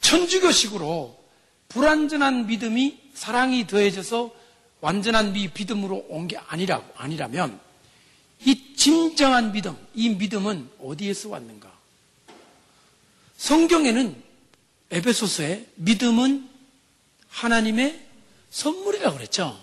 천주교식으로 0.00 1.22
불완전한 1.68 2.46
믿음이 2.48 3.00
사랑이 3.14 3.66
더해져서 3.68 4.34
완전한 4.80 5.32
믿음으로 5.32 6.06
온 6.08 6.26
게 6.26 6.36
아니라, 6.36 6.84
아니라면 6.96 7.58
이 8.44 8.74
진정한 8.74 9.52
믿음, 9.52 9.76
이 9.94 10.08
믿음은 10.10 10.70
어디에서 10.80 11.28
왔는가? 11.28 11.72
성경에는 13.36 14.20
에베소서에 14.90 15.68
믿음은 15.76 16.50
하나님의 17.28 18.04
선물이라고 18.50 19.16
그랬죠. 19.18 19.58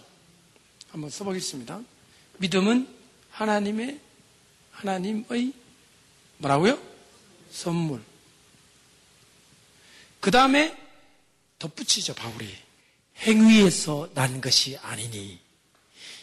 한번 0.89 1.09
써보겠습니다. 1.09 1.81
믿음은 2.39 2.87
하나님의 3.31 3.99
하나님의 4.71 5.53
뭐라고요? 6.37 6.79
선물. 7.51 8.01
그 10.19 10.31
다음에 10.31 10.75
덧붙이죠, 11.59 12.15
바울이. 12.15 12.49
행위에서 13.17 14.09
난 14.13 14.39
것이 14.39 14.77
아니니 14.77 15.39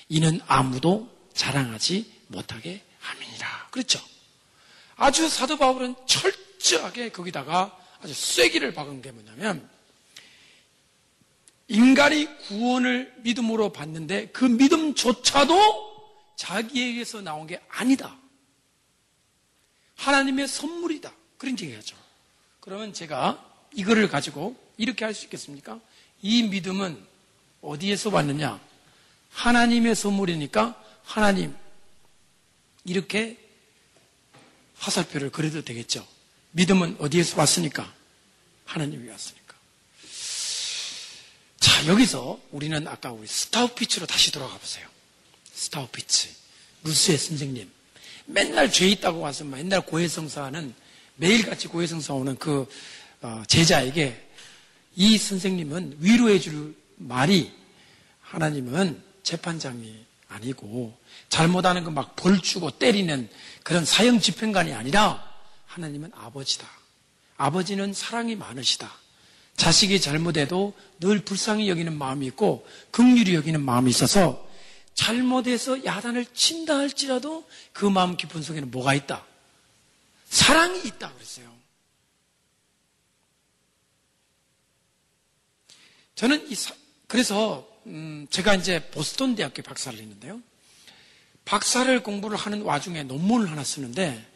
이는 0.08 0.40
아무도 0.46 1.08
자랑하지 1.34 2.10
못하게 2.28 2.82
함이니라. 3.00 3.68
그렇죠? 3.70 4.00
아주 4.96 5.28
사도 5.28 5.58
바울은 5.58 5.94
철저하게 6.06 7.10
거기다가 7.10 7.78
아주 8.00 8.14
쐐기를 8.14 8.72
박은 8.72 9.02
게 9.02 9.10
뭐냐면 9.10 9.68
인간이 11.68 12.26
구원을 12.46 13.12
믿음으로 13.18 13.72
받는데 13.72 14.28
그 14.28 14.44
믿음조차도 14.44 15.95
자기에게서 16.36 17.22
나온 17.22 17.46
게 17.46 17.60
아니다. 17.68 18.16
하나님의 19.96 20.46
선물이다. 20.48 21.12
그런 21.38 21.58
얘기하죠. 21.58 21.96
그러면 22.60 22.92
제가 22.92 23.42
이거를 23.74 24.08
가지고 24.08 24.56
이렇게 24.76 25.04
할 25.04 25.14
수 25.14 25.24
있겠습니까? 25.24 25.80
이 26.22 26.42
믿음은 26.44 27.02
어디에서 27.62 28.10
왔느냐? 28.10 28.60
하나님의 29.30 29.94
선물이니까 29.94 30.82
하나님 31.04 31.54
이렇게 32.84 33.38
화살표를 34.78 35.30
그려도 35.30 35.62
되겠죠. 35.62 36.06
믿음은 36.52 36.96
어디에서 37.00 37.38
왔으니까? 37.38 37.92
하나님이 38.66 39.08
왔으니까. 39.08 39.54
자, 41.58 41.86
여기서 41.86 42.40
우리는 42.50 42.86
아까 42.88 43.12
우리 43.12 43.26
스타우피츠로 43.26 44.06
다시 44.06 44.32
돌아가 44.32 44.56
보세요. 44.58 44.88
스타우피츠. 45.56 46.28
루스의 46.84 47.18
선생님. 47.18 47.70
맨날 48.26 48.70
죄 48.70 48.88
있다고 48.88 49.20
와서 49.20 49.44
맨날 49.44 49.80
고해성사하는 49.80 50.74
매일같이 51.16 51.68
고해성사 51.68 52.12
오는 52.14 52.36
그 52.36 52.68
어, 53.22 53.42
제자에게 53.48 54.22
이 54.96 55.16
선생님은 55.16 55.96
위로해 56.00 56.38
줄 56.38 56.74
말이 56.96 57.52
하나님은 58.20 59.02
재판장이 59.22 60.04
아니고 60.28 60.96
잘못하는 61.28 61.84
거 61.84 61.90
막 61.90 62.16
벌 62.16 62.40
주고 62.40 62.70
때리는 62.70 63.28
그런 63.62 63.84
사형 63.84 64.20
집행관이 64.20 64.72
아니라 64.74 65.24
하나님은 65.66 66.12
아버지다. 66.14 66.66
아버지는 67.36 67.92
사랑이 67.94 68.36
많으시다. 68.36 68.90
자식이 69.56 70.00
잘못해도 70.00 70.74
늘 71.00 71.20
불쌍히 71.20 71.68
여기는 71.70 71.96
마음이 71.96 72.26
있고 72.26 72.66
극률이 72.90 73.34
여기는 73.34 73.62
마음이 73.62 73.90
있어서 73.90 74.45
잘못해서 74.96 75.84
야단을 75.84 76.26
친다 76.34 76.76
할지라도 76.78 77.48
그 77.72 77.84
마음 77.84 78.16
깊은 78.16 78.42
속에는 78.42 78.70
뭐가 78.72 78.94
있다? 78.94 79.24
사랑이 80.28 80.80
있다 80.80 81.12
그랬어요. 81.12 81.54
저는 86.16 86.50
이 86.50 86.54
사, 86.54 86.74
그래서 87.06 87.68
음, 87.86 88.26
제가 88.30 88.54
이제 88.54 88.90
보스턴 88.90 89.36
대학교 89.36 89.62
박사를 89.62 89.96
했는데요. 89.96 90.42
박사를 91.44 92.02
공부를 92.02 92.36
하는 92.36 92.62
와중에 92.62 93.04
논문을 93.04 93.50
하나 93.50 93.62
쓰는데 93.62 94.26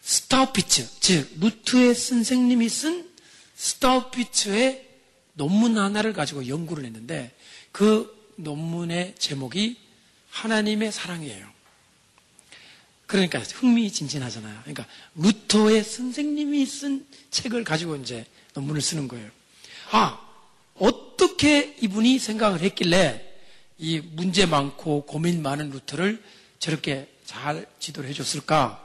스타우피츠, 0.00 1.00
즉 1.00 1.34
루트의 1.40 1.94
선생님이 1.94 2.68
쓴 2.68 3.10
스타우피츠의 3.56 4.88
논문 5.34 5.76
하나를 5.76 6.12
가지고 6.12 6.46
연구를 6.46 6.84
했는데 6.84 7.34
그 7.72 8.32
논문의 8.36 9.16
제목이 9.18 9.83
하나님의 10.34 10.90
사랑이에요. 10.90 11.48
그러니까 13.06 13.38
흥미진진하잖아요. 13.38 14.60
그러니까 14.62 14.86
루터의 15.14 15.84
선생님이 15.84 16.66
쓴 16.66 17.06
책을 17.30 17.62
가지고 17.62 17.96
이제 17.96 18.26
논문을 18.54 18.80
쓰는 18.80 19.06
거예요. 19.06 19.30
아, 19.92 20.20
어떻게 20.74 21.76
이분이 21.80 22.18
생각을 22.18 22.60
했길래 22.60 23.32
이 23.78 24.00
문제 24.00 24.46
많고 24.46 25.06
고민 25.06 25.40
많은 25.42 25.70
루터를 25.70 26.22
저렇게 26.58 27.08
잘 27.24 27.66
지도를 27.78 28.10
해줬을까 28.10 28.80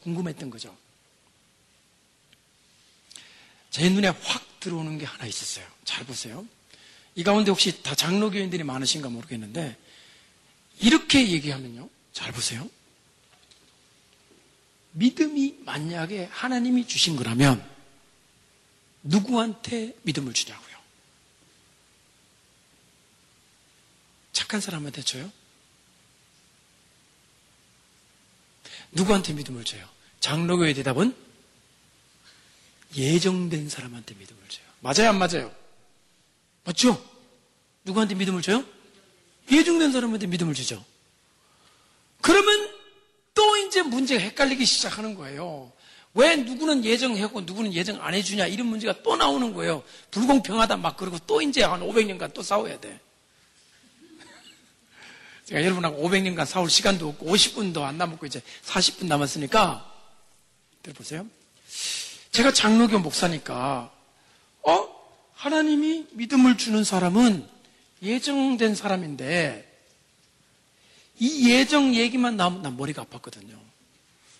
궁금했던 0.00 0.48
거죠. 0.48 0.74
제 3.70 3.88
눈에 3.88 4.08
확 4.08 4.60
들어오는 4.60 4.96
게 4.98 5.04
하나 5.04 5.26
있었어요. 5.26 5.66
잘 5.84 6.04
보세요. 6.04 6.46
이 7.14 7.22
가운데 7.22 7.50
혹시 7.50 7.82
다 7.82 7.94
장로교인들이 7.94 8.64
많으신가 8.64 9.10
모르겠는데 9.10 9.76
이렇게 10.80 11.30
얘기하면요. 11.30 11.88
잘 12.12 12.32
보세요. 12.32 12.68
믿음이 14.92 15.60
만약에 15.60 16.24
하나님이 16.24 16.86
주신 16.86 17.16
거라면 17.16 17.64
누구한테 19.02 19.94
믿음을 20.02 20.32
주냐고요? 20.32 20.76
착한 24.32 24.60
사람한테 24.60 25.02
줘요? 25.02 25.30
누구한테 28.92 29.32
믿음을 29.34 29.64
줘요? 29.64 29.88
장로교의 30.18 30.74
대답은 30.74 31.16
예정된 32.96 33.68
사람한테 33.68 34.14
믿음을 34.14 34.42
줘요. 34.48 34.66
맞아요, 34.80 35.10
안 35.10 35.18
맞아요? 35.18 35.54
맞죠? 36.64 37.02
누구한테 37.84 38.16
믿음을 38.16 38.42
줘요? 38.42 38.64
예정된 39.50 39.92
사람한테 39.92 40.26
믿음을 40.26 40.54
주죠. 40.54 40.84
그러면 42.20 42.70
또 43.34 43.56
이제 43.56 43.82
문제가 43.82 44.22
헷갈리기 44.22 44.64
시작하는 44.64 45.14
거예요. 45.14 45.72
왜 46.14 46.36
누구는 46.36 46.84
예정하고 46.84 47.42
누구는 47.42 47.72
예정 47.72 48.02
안 48.02 48.14
해주냐 48.14 48.46
이런 48.46 48.66
문제가 48.66 49.02
또 49.02 49.16
나오는 49.16 49.54
거예요. 49.54 49.82
불공평하다 50.10 50.76
막 50.78 50.96
그러고 50.96 51.18
또 51.26 51.40
이제 51.40 51.62
한 51.62 51.80
500년간 51.80 52.34
또 52.34 52.42
싸워야 52.42 52.80
돼. 52.80 53.00
제가 55.46 55.62
여러분하고 55.64 56.08
500년간 56.08 56.46
싸울 56.46 56.68
시간도 56.68 57.08
없고 57.08 57.26
50분도 57.26 57.82
안 57.82 57.96
남았고 57.96 58.26
이제 58.26 58.42
40분 58.64 59.06
남았으니까 59.06 59.86
들어보세요. 60.82 61.26
제가 62.32 62.52
장로교 62.52 62.98
목사니까 62.98 63.92
어? 64.62 65.00
하나님이 65.34 66.06
믿음을 66.12 66.58
주는 66.58 66.84
사람은 66.84 67.48
예정된 68.02 68.74
사람인데 68.74 69.66
이 71.18 71.50
예정 71.50 71.94
얘기만 71.94 72.36
나오면 72.36 72.62
난 72.62 72.76
머리가 72.76 73.04
아팠거든요. 73.04 73.58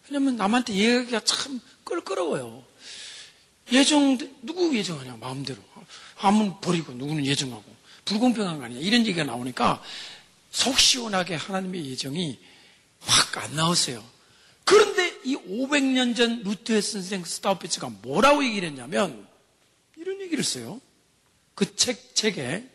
왜냐면 0.08 0.36
남한테 0.36 0.74
얘기가 0.74 1.20
참 1.20 1.60
껄끄러워요. 1.84 2.64
예정, 3.72 4.18
누구 4.42 4.76
예정하냐, 4.76 5.16
마음대로. 5.18 5.62
한분 6.16 6.60
버리고 6.60 6.92
누구는 6.92 7.24
예정하고. 7.26 7.64
불공평한 8.04 8.58
거 8.58 8.64
아니냐. 8.64 8.80
이런 8.80 9.02
얘기가 9.02 9.24
나오니까 9.24 9.82
속 10.50 10.78
시원하게 10.78 11.36
하나님의 11.36 11.86
예정이 11.86 12.38
확 13.00 13.36
안 13.38 13.54
나왔어요. 13.54 14.04
그런데 14.64 15.16
이 15.24 15.36
500년 15.36 16.16
전 16.16 16.42
루트의 16.42 16.82
선생 16.82 17.24
스타우피츠가 17.24 17.90
뭐라고 18.02 18.44
얘기를 18.44 18.68
했냐면 18.68 19.26
이런 19.96 20.20
얘기를 20.20 20.40
했어요. 20.40 20.80
그 21.54 21.76
책, 21.76 22.14
책에 22.14 22.68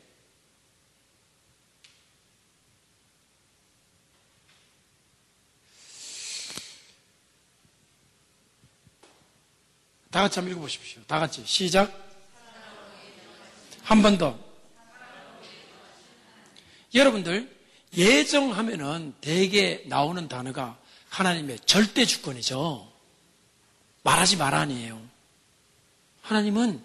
다 10.16 10.22
같이 10.22 10.40
한번 10.40 10.54
읽어보십시오. 10.54 11.02
다 11.08 11.20
같이 11.20 11.44
시작. 11.46 11.92
한 13.84 14.02
번 14.02 14.18
더. 14.18 14.40
여러분들 16.94 17.54
예정하면은 17.98 19.14
대개 19.20 19.84
나오는 19.88 20.26
단어가 20.30 20.80
하나님의 21.10 21.60
절대 21.66 22.06
주권이죠. 22.06 22.90
말하지 24.04 24.38
마라 24.38 24.62
아니에요. 24.62 25.06
하나님은 26.22 26.82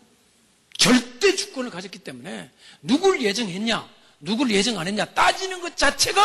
절대 0.77 1.37
주권을 1.37 1.71
가졌기 1.71 2.01
때문에 2.01 2.51
누굴 2.83 3.23
예정했냐, 3.23 3.89
누굴 4.19 4.51
예정 4.51 4.77
안 4.81 4.89
했냐 4.89 5.05
따지는 5.05 5.61
것 5.61 5.77
자체가 5.77 6.21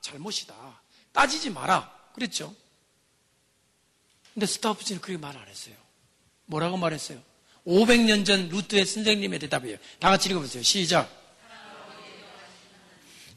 잘못이다. 0.00 0.54
따지지 1.10 1.50
마라. 1.50 1.92
그랬죠. 2.14 2.54
근데 4.32 4.46
스타프치는 4.46 5.00
그렇게 5.00 5.20
말 5.20 5.36
안 5.36 5.48
했어요. 5.48 5.79
뭐라고 6.50 6.76
말했어요? 6.76 7.22
500년 7.66 8.26
전 8.26 8.48
루트의 8.48 8.84
선생님의 8.84 9.38
대답이에요. 9.38 9.78
다 9.98 10.10
같이 10.10 10.28
읽어보세요. 10.28 10.62
시작. 10.62 11.08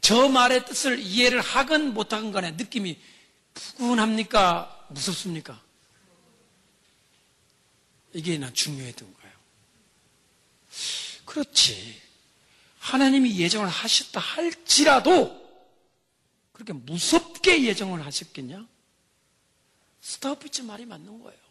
저 0.00 0.28
말의 0.28 0.66
뜻을 0.66 0.98
이해를 0.98 1.40
하건 1.40 1.94
못하건 1.94 2.32
간에 2.32 2.50
느낌이 2.50 3.00
푸근합니까? 3.54 4.86
무섭습니까? 4.90 5.62
이게 8.12 8.36
난 8.36 8.52
중요했던 8.52 9.14
거예요. 9.14 9.34
그렇지. 11.24 12.02
하나님이 12.80 13.38
예정을 13.38 13.68
하셨다 13.68 14.20
할지라도 14.20 15.42
그렇게 16.52 16.72
무섭게 16.72 17.64
예정을 17.64 18.04
하셨겠냐? 18.04 18.66
스타피츠 20.00 20.62
말이 20.62 20.84
맞는 20.84 21.22
거예요. 21.22 21.43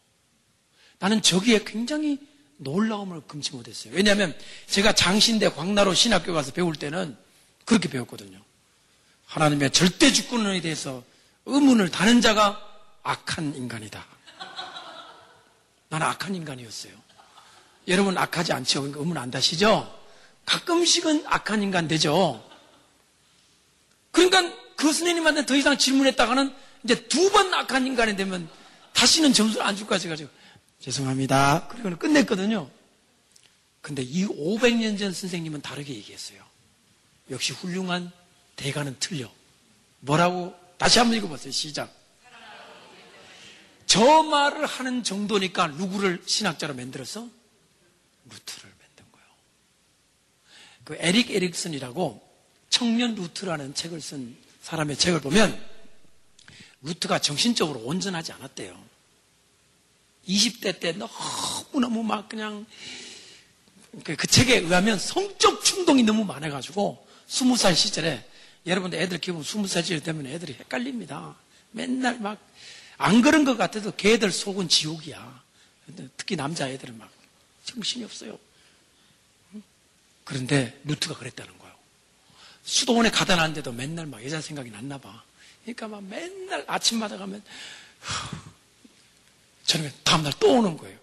나는 1.03 1.21
저기에 1.21 1.65
굉장히 1.65 2.17
놀라움을 2.55 3.23
금치 3.27 3.51
못했어요. 3.51 3.93
왜냐하면 3.93 4.33
제가 4.67 4.93
장신대 4.93 5.49
광나로 5.49 5.93
신학교 5.93 6.31
가서 6.31 6.53
배울 6.53 6.77
때는 6.77 7.17
그렇게 7.65 7.89
배웠거든요. 7.89 8.39
하나님의 9.25 9.71
절대 9.71 10.13
주권에 10.13 10.61
대해서 10.61 11.03
의문을 11.45 11.89
다는 11.89 12.21
자가 12.21 12.57
악한 13.03 13.53
인간이다. 13.53 14.05
나는 15.89 16.07
악한 16.07 16.35
인간이었어요. 16.35 16.93
여러분 17.89 18.17
악하지 18.17 18.53
않죠? 18.53 18.79
그러니까 18.79 19.01
의문 19.01 19.17
안 19.17 19.29
다시죠? 19.29 19.93
가끔씩은 20.45 21.25
악한 21.27 21.63
인간 21.63 21.89
되죠? 21.89 22.41
그러니까 24.11 24.41
그 24.77 24.85
선생님한테 24.85 25.45
더 25.45 25.57
이상 25.57 25.77
질문했다가는 25.77 26.55
이제 26.85 26.95
두 27.09 27.29
번 27.29 27.53
악한 27.53 27.87
인간이 27.87 28.15
되면 28.15 28.47
다시는 28.93 29.33
점수를 29.33 29.65
안줄 29.65 29.85
거야, 29.85 29.99
제가 29.99 30.15
지금. 30.15 30.31
죄송합니다. 30.83 31.67
그리고는 31.69 31.97
끝냈거든요. 31.97 32.69
근데 33.81 34.01
이 34.01 34.25
500년 34.25 34.99
전 34.99 35.13
선생님은 35.13 35.61
다르게 35.61 35.93
얘기했어요. 35.93 36.43
역시 37.31 37.53
훌륭한 37.53 38.11
대가는 38.57 38.93
틀려. 38.99 39.31
뭐라고? 40.01 40.53
다시 40.77 40.99
한번 40.99 41.17
읽어보세요. 41.17 41.53
시작. 41.53 41.93
저 43.85 44.23
말을 44.23 44.65
하는 44.65 45.03
정도니까 45.03 45.67
누구를 45.67 46.21
신학자로 46.25 46.73
만들어서 46.73 47.29
루터를 48.29 48.69
만든 48.77 49.05
거예요. 49.13 49.27
그 50.83 50.97
에릭 50.99 51.31
에릭슨이라고 51.31 52.21
청년 52.69 53.15
루터라는 53.15 53.73
책을 53.73 54.01
쓴 54.01 54.35
사람의 54.61 54.97
책을 54.97 55.21
보면 55.21 55.63
루터가 56.81 57.19
정신적으로 57.19 57.79
온전하지 57.81 58.33
않았대요. 58.33 58.92
20대 60.27 60.79
때 60.79 60.93
너무너무 60.93 62.03
막 62.03 62.29
그냥 62.29 62.65
그, 64.03 64.15
그 64.15 64.27
책에 64.27 64.57
의하면 64.57 64.97
성적 64.97 65.63
충동이 65.63 66.03
너무 66.03 66.23
많아가지고 66.25 67.05
20살 67.27 67.75
시절에 67.75 68.27
여러분들 68.65 68.99
애들 68.99 69.19
키우면 69.19 69.43
20살 69.43 69.83
시절 69.83 70.01
되면 70.01 70.25
애들이 70.25 70.53
헷갈립니다. 70.53 71.35
맨날 71.71 72.19
막 72.19 72.53
안 72.97 73.21
그런 73.21 73.43
것 73.43 73.57
같아도 73.57 73.93
걔들 73.95 74.31
속은 74.31 74.69
지옥이야. 74.69 75.43
특히 76.17 76.35
남자애들은 76.35 76.97
막 76.97 77.11
정신이 77.65 78.05
없어요. 78.05 78.39
그런데 80.23 80.79
루터가 80.85 81.15
그랬다는 81.15 81.57
거예요. 81.57 81.75
수도원에 82.63 83.09
가둬 83.09 83.35
놨는데도 83.35 83.73
맨날 83.73 84.05
막 84.05 84.23
여자 84.23 84.39
생각이 84.39 84.69
났나 84.69 84.97
봐. 84.97 85.23
그러니까 85.63 85.87
막 85.89 86.03
맨날 86.03 86.63
아침마다 86.67 87.17
가면 87.17 87.43
저녁에 89.65 89.91
다음날 90.03 90.33
또 90.39 90.57
오는 90.57 90.77
거예요. 90.77 90.97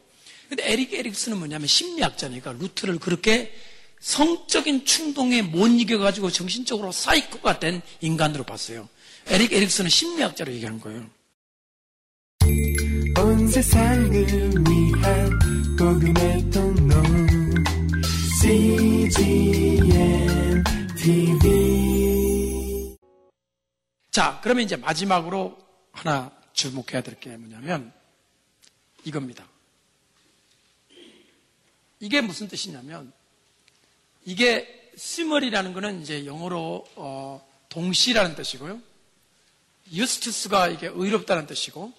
근데 0.49 0.71
에릭 0.73 0.93
에릭슨은 0.95 1.39
뭐냐면 1.39 1.67
심리학자니까 1.69 2.53
루터를 2.53 2.99
그렇게 2.99 3.53
성적인 4.01 4.85
충동에 4.85 5.43
못 5.43 5.69
이겨가지고 5.69 6.31
정신적으로 6.31 6.91
사이코가 6.93 7.61
된 7.61 7.81
인간으로 8.01 8.45
봤어요. 8.45 8.89
에릭 9.29 9.53
에릭슨은 9.53 9.91
심리학자로 9.91 10.53
얘기하는 10.55 10.81
거예요. 10.81 11.07
온 13.19 13.49
세상을 13.49 14.11
위한 14.13 15.39
복음의 15.79 16.51
통로 16.51 16.95
CGM 19.31 20.65
TV 20.97 22.97
자, 24.11 24.41
그러면 24.43 24.65
이제 24.65 24.77
마지막으로 24.77 25.57
하나 25.93 26.33
주목해야 26.53 27.03
될 27.03 27.19
게 27.21 27.37
뭐냐면 27.37 27.93
이겁니다. 29.05 29.47
이게 32.01 32.21
무슨 32.21 32.49
뜻이냐면 32.49 33.13
이게 34.25 34.91
시멀이라는 34.97 35.73
것은 35.73 36.03
이제 36.03 36.27
영어로 36.27 36.87
어, 36.97 37.47
동시라는 37.69 38.35
뜻이고요. 38.37 38.81
유스투스가 39.93 40.69
이게 40.69 40.89
의롭다는 40.93 41.47
뜻이고 41.47 41.93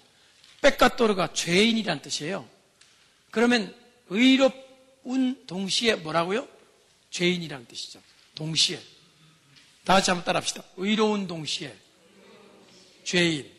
백가토르가 0.61 1.33
죄인이라는 1.33 2.01
뜻이에요. 2.01 2.47
그러면 3.31 3.75
의롭운 4.09 5.45
동시에 5.47 5.95
뭐라고요? 5.95 6.47
죄인이라는 7.09 7.65
뜻이죠. 7.67 8.01
동시에. 8.35 8.79
다 9.83 9.95
같이 9.95 10.11
한번 10.11 10.25
따라합시다. 10.25 10.63
의로운 10.77 11.27
동시에 11.27 11.75
죄인. 13.03 13.49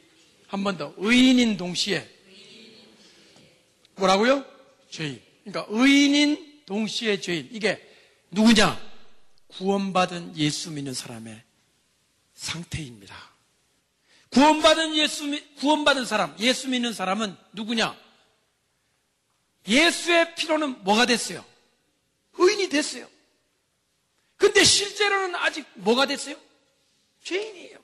한 0.46 0.62
번 0.62 0.76
더. 0.76 0.92
의인인 0.98 1.56
동시에 1.56 2.08
뭐라고요? 4.02 4.44
죄인. 4.90 5.22
그러니까 5.44 5.66
의인인 5.68 6.62
동시에 6.66 7.20
죄인. 7.20 7.48
이게 7.52 7.80
누구냐? 8.30 8.80
구원받은 9.48 10.36
예수 10.36 10.70
믿는 10.70 10.92
사람의 10.94 11.42
상태입니다. 12.34 13.14
구원받은 14.30 14.96
예수, 14.96 15.24
구원받은 15.58 16.06
사람, 16.06 16.34
예수 16.40 16.68
믿는 16.68 16.92
사람은 16.92 17.36
누구냐? 17.52 17.96
예수의 19.68 20.34
피로는 20.34 20.82
뭐가 20.84 21.06
됐어요? 21.06 21.44
의인이 22.38 22.68
됐어요. 22.70 23.06
근데 24.36 24.64
실제로는 24.64 25.36
아직 25.36 25.66
뭐가 25.74 26.06
됐어요? 26.06 26.34
죄인이에요. 27.22 27.78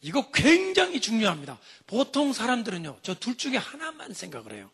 이거 0.00 0.30
굉장히 0.32 1.00
중요합니다. 1.00 1.58
보통 1.86 2.32
사람들은요, 2.32 3.00
저 3.02 3.14
둘 3.14 3.36
중에 3.36 3.56
하나만 3.56 4.14
생각을 4.14 4.52
해요. 4.54 4.70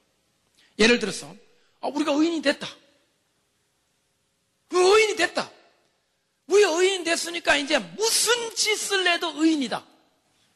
예를 0.79 0.99
들어서, 0.99 1.35
아, 1.81 1.89
우리가 1.89 2.13
의인이 2.13 2.43
됐다. 2.43 2.67
그 4.69 4.79
의인이 4.79 5.17
됐다. 5.17 5.51
우리 6.47 6.63
의인 6.63 7.05
됐으니까 7.05 7.57
이제 7.57 7.79
무슨 7.79 8.55
짓을 8.55 9.07
해도 9.07 9.33
의인이다. 9.35 9.85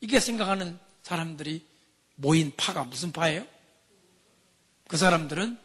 이게 0.00 0.20
생각하는 0.20 0.78
사람들이 1.02 1.64
모인 2.16 2.52
파가 2.56 2.84
무슨 2.84 3.12
파예요? 3.12 3.46
그 4.88 4.96
사람들은 4.96 5.58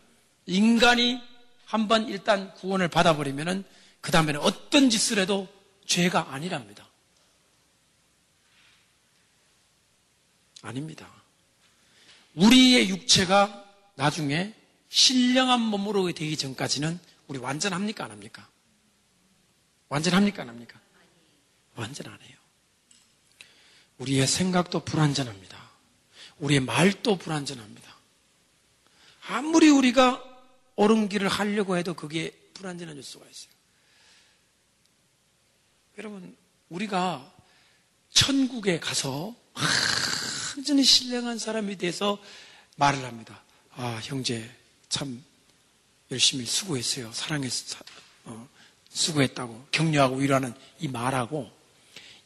인간이 0.45 1.19
한번 1.65 2.07
일단 2.07 2.53
구원을 2.55 2.87
받아버리면은 2.87 3.63
그 4.01 4.11
다음에는 4.11 4.39
어떤 4.41 4.89
짓을 4.89 5.19
해도 5.19 5.47
죄가 5.85 6.33
아니랍니다. 6.33 6.87
아닙니다. 10.61 11.09
우리의 12.35 12.89
육체가 12.89 13.62
나중에 13.95 14.53
신령한 14.89 15.61
몸으로 15.61 16.11
되기 16.13 16.37
전까지는 16.37 16.99
우리 17.27 17.39
완전합니까? 17.39 18.05
안 18.05 18.11
합니까? 18.11 18.47
완전합니까? 19.89 20.43
안 20.43 20.49
합니까? 20.49 20.79
완전하네요. 21.75 22.37
우리의 23.97 24.27
생각도 24.27 24.83
불완전합니다. 24.83 25.71
우리의 26.39 26.59
말도 26.59 27.17
불완전합니다. 27.17 27.93
아무리 29.27 29.69
우리가 29.69 30.23
옳은 30.75 31.09
길을 31.09 31.27
하려고 31.27 31.77
해도 31.77 31.93
그게 31.93 32.31
불완전해질 32.53 33.03
수가 33.03 33.25
있어요. 33.29 33.53
여러분, 35.97 36.35
우리가 36.69 37.31
천국에 38.09 38.79
가서 38.79 39.35
완전히 40.55 40.83
신령한 40.83 41.37
사람이 41.37 41.77
돼서 41.77 42.21
말을 42.77 43.05
합니다. 43.05 43.43
아, 43.75 43.99
형제, 44.03 44.49
참 44.89 45.23
열심히 46.11 46.45
수고했어요. 46.45 47.11
사랑했어. 47.11 47.79
어, 48.25 48.47
수고했다고. 48.89 49.67
격려하고 49.71 50.17
위로하는 50.17 50.53
이 50.79 50.87
말하고 50.87 51.51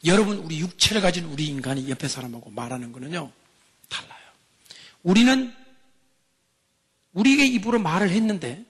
여러분, 0.04 0.38
우리 0.38 0.60
육체를 0.60 1.02
가진 1.02 1.24
우리 1.24 1.46
인간이 1.46 1.88
옆에 1.90 2.06
사람하고 2.06 2.50
말하는 2.50 2.92
거는요, 2.92 3.32
달라요. 3.88 4.20
우리는 5.02 5.52
우리의 7.14 7.52
입으로 7.54 7.80
말을 7.80 8.10
했는데, 8.10 8.64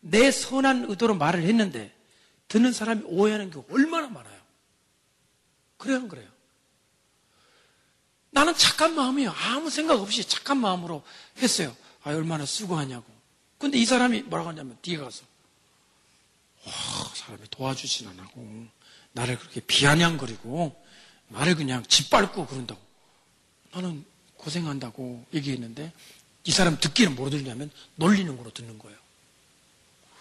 내 0.00 0.30
선한 0.30 0.86
의도로 0.88 1.14
말을 1.14 1.42
했는데, 1.42 1.92
듣는 2.46 2.72
사람이 2.72 3.02
오해하는 3.04 3.50
경우 3.50 3.64
얼마나 3.70 4.08
많아요. 4.08 4.40
그래요, 5.76 5.96
안 5.96 6.08
그래요? 6.08 6.28
나는 8.30 8.54
착한 8.54 8.94
마음이에요. 8.94 9.30
아무 9.30 9.70
생각 9.70 10.00
없이 10.00 10.22
착한 10.28 10.58
마음으로 10.58 11.02
했어요. 11.38 11.74
아, 12.02 12.10
얼마나 12.10 12.46
수고하냐고. 12.46 13.04
근데 13.58 13.78
이 13.78 13.84
사람이 13.84 14.22
뭐라고 14.22 14.50
하냐면, 14.50 14.78
뒤에 14.82 14.96
가서, 14.96 15.22
와, 16.64 16.72
사람이 17.14 17.42
도와주진 17.50 18.08
않고, 18.08 18.66
나를 19.12 19.38
그렇게 19.38 19.60
비아냥거리고, 19.60 20.82
나를 21.28 21.54
그냥 21.56 21.84
짓밟고 21.84 22.46
그런다고. 22.46 22.80
나는 23.72 24.04
고생한다고 24.36 25.26
얘기했는데, 25.34 25.92
이 26.44 26.50
사람 26.50 26.78
듣기는 26.80 27.14
뭐로 27.14 27.30
들냐면, 27.30 27.70
놀리는 27.96 28.34
거로 28.36 28.50
듣는 28.50 28.78
거예요. 28.78 28.98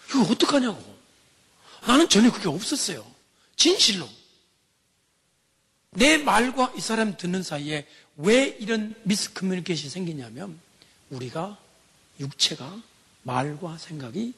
이거 0.09 0.21
어떡하냐고. 0.23 0.99
나는 1.87 2.09
전혀 2.09 2.31
그게 2.31 2.49
없었어요. 2.49 3.09
진실로. 3.55 4.09
내 5.91 6.17
말과 6.17 6.73
이 6.77 6.81
사람 6.81 7.15
듣는 7.17 7.41
사이에 7.41 7.87
왜 8.17 8.45
이런 8.59 8.95
미스 9.03 9.33
커뮤니케이션이 9.33 9.89
생기냐면 9.89 10.59
우리가 11.09 11.57
육체가 12.19 12.81
말과 13.23 13.77
생각이 13.77 14.33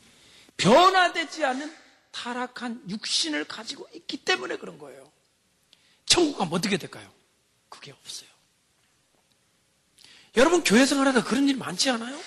변화되지 0.58 1.46
않은 1.46 1.76
타락한 2.12 2.84
육신을 2.90 3.46
가지고 3.46 3.88
있기 3.94 4.18
때문에 4.18 4.58
그런 4.58 4.78
거예요. 4.78 5.12
천국 6.06 6.38
가면 6.38 6.54
어떻게 6.54 6.78
될까요? 6.78 7.12
그게 7.70 7.92
없어요. 7.92 8.30
여러분 10.36 10.64
교회 10.64 10.86
생활하다 10.86 11.24
그런 11.24 11.48
일 11.50 11.58
많지 11.58 11.90
않아요? 11.90 12.20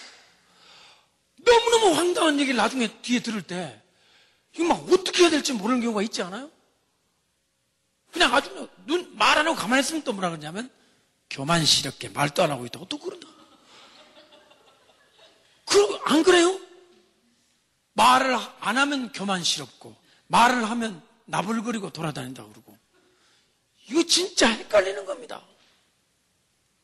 너무너무 1.37 1.95
황당한 1.95 2.41
얘기를 2.41 2.57
나중에 2.57 2.89
뒤에 3.03 3.21
들을 3.21 3.43
때 3.43 3.81
이거 4.55 4.65
막 4.65 4.91
어떻게 4.93 5.23
해야 5.23 5.31
될지 5.31 5.53
모르는 5.53 5.81
경우가 5.81 6.03
있지 6.03 6.23
않아요? 6.23 6.51
그냥 8.13 8.33
아주 8.35 8.69
눈 8.87 9.15
말 9.17 9.39
안 9.39 9.47
하고 9.47 9.57
가만히 9.57 9.81
있으면 9.81 10.03
또 10.05 10.13
뭐라 10.13 10.31
그러냐면 10.31 10.71
교만스럽게 11.31 12.11
말도 12.11 12.43
안 12.43 12.51
하고 12.51 12.65
있다고 12.67 12.87
또 12.89 12.99
그런다. 12.99 13.27
그, 15.75 15.99
안 16.05 16.23
그래요? 16.23 16.61
말을 17.95 18.37
안 18.61 18.79
하면 18.79 19.11
교만스럽고 19.11 19.97
말을 20.29 20.71
하면 20.71 21.03
나불거리고 21.25 21.91
돌아다닌다고 21.91 22.51
그러고 22.51 22.79
이거 23.89 24.05
진짜 24.05 24.49
헷갈리는 24.49 25.05
겁니다. 25.05 25.43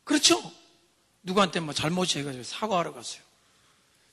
그렇죠? 0.03 0.41
누구한테 1.23 1.61
뭐 1.61 1.73
잘못이 1.73 2.19
해가지고 2.19 2.43
사과하러 2.43 2.93
갔어요. 2.93 3.23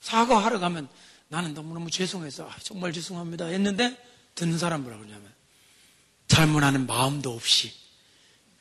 사과하러 0.02 0.60
가면 0.60 0.88
나는 1.30 1.56
너무너무 1.56 1.90
죄송해서 1.90 2.48
아, 2.48 2.56
정말 2.62 2.94
죄송합니다 2.94 3.46
했는데 3.46 3.98
듣는 4.36 4.60
사람 4.60 4.84
뭐라 4.84 4.98
그러냐면 4.98 5.34
잘못하는 6.28 6.86
마음도 6.86 7.34
없이 7.34 7.74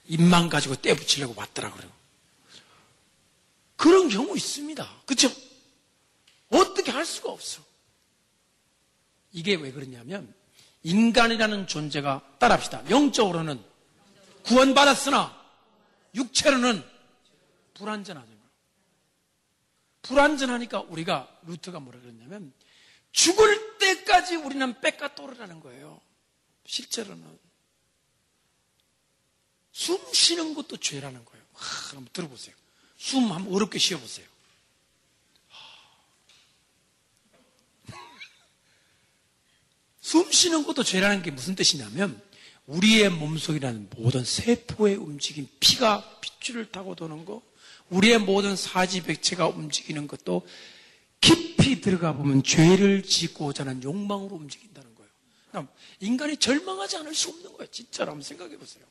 입만 0.06 0.48
가지고 0.48 0.76
떼붙이려고 0.76 1.34
왔더라 1.36 1.72
그래요. 1.72 1.90
그런 3.76 4.08
경우 4.08 4.34
있습니다. 4.34 4.88
그렇죠? 5.04 5.30
어떻게 6.50 6.90
할 6.90 7.04
수가 7.04 7.30
없어. 7.30 7.62
이게 9.32 9.54
왜 9.54 9.72
그러냐면 9.72 10.32
인간이라는 10.82 11.66
존재가 11.66 12.36
따라합시다. 12.38 12.88
영적으로는 12.90 13.62
구원받았으나 14.44 15.36
육체로는 16.14 16.82
불완전하죠. 17.74 18.36
불완전하니까 20.02 20.82
우리가 20.82 21.28
루트가 21.42 21.80
뭐라 21.80 22.00
그랬냐면 22.00 22.52
죽을 23.10 23.78
때까지 23.78 24.36
우리는 24.36 24.80
뺏가 24.80 25.14
또르라는 25.14 25.60
거예요. 25.60 26.00
실제로는 26.64 27.38
숨 29.72 29.98
쉬는 30.12 30.54
것도 30.54 30.76
죄라는 30.76 31.24
거예요. 31.24 31.44
하, 31.52 31.96
한번 31.96 32.08
들어보세요. 32.12 32.54
숨 32.96 33.30
한번 33.32 33.52
어렵게 33.54 33.78
쉬어보세요. 33.78 34.26
숨 40.06 40.30
쉬는 40.30 40.62
것도 40.62 40.84
죄라는 40.84 41.22
게 41.22 41.32
무슨 41.32 41.56
뜻이냐면 41.56 42.22
우리의 42.66 43.10
몸속이라는 43.10 43.90
모든 43.96 44.24
세포의 44.24 44.94
움직임, 44.94 45.48
피가 45.58 46.20
핏줄을 46.20 46.70
타고 46.70 46.94
도는 46.94 47.24
거, 47.24 47.42
우리의 47.90 48.18
모든 48.18 48.54
사지백체가 48.54 49.48
움직이는 49.48 50.06
것도 50.06 50.46
깊이 51.20 51.80
들어가 51.80 52.12
보면 52.12 52.44
죄를 52.44 53.02
짓고자 53.02 53.64
하는 53.64 53.82
욕망으로 53.82 54.36
움직인다는 54.36 54.94
거예요. 54.94 55.68
인간이 55.98 56.36
절망하지 56.36 56.98
않을 56.98 57.12
수 57.12 57.30
없는 57.30 57.54
거예요. 57.54 57.68
진짜로 57.72 58.12
한번 58.12 58.22
생각해 58.22 58.56
보세요. 58.58 58.84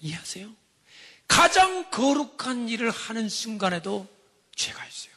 이해하세요? 0.00 0.50
가장 1.28 1.90
거룩한 1.90 2.70
일을 2.70 2.90
하는 2.90 3.28
순간에도 3.28 4.08
죄가 4.56 4.86
있어요. 4.86 5.11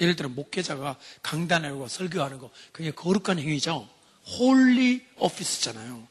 예를 0.00 0.16
들어 0.16 0.28
목회자가 0.28 0.98
강단에 1.22 1.68
오고 1.70 1.88
설교하는 1.88 2.38
거 2.38 2.50
그게 2.72 2.90
거룩한 2.90 3.38
행위죠. 3.38 3.88
holy 4.38 5.06
office잖아요. 5.16 6.06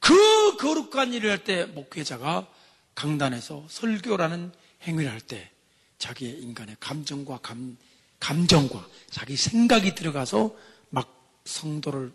그 0.00 0.56
거룩한 0.56 1.12
일을 1.12 1.30
할 1.30 1.44
때 1.44 1.64
목회자가 1.66 2.48
강단에서 2.94 3.66
설교라는 3.70 4.52
행위를 4.82 5.10
할 5.10 5.20
때 5.20 5.50
자기의 5.98 6.40
인간의 6.40 6.76
감정과 6.80 7.38
감, 7.38 7.76
감정과 8.18 8.86
자기 9.10 9.36
생각이 9.36 9.94
들어가서 9.94 10.54
막 10.90 11.40
성도를 11.44 12.12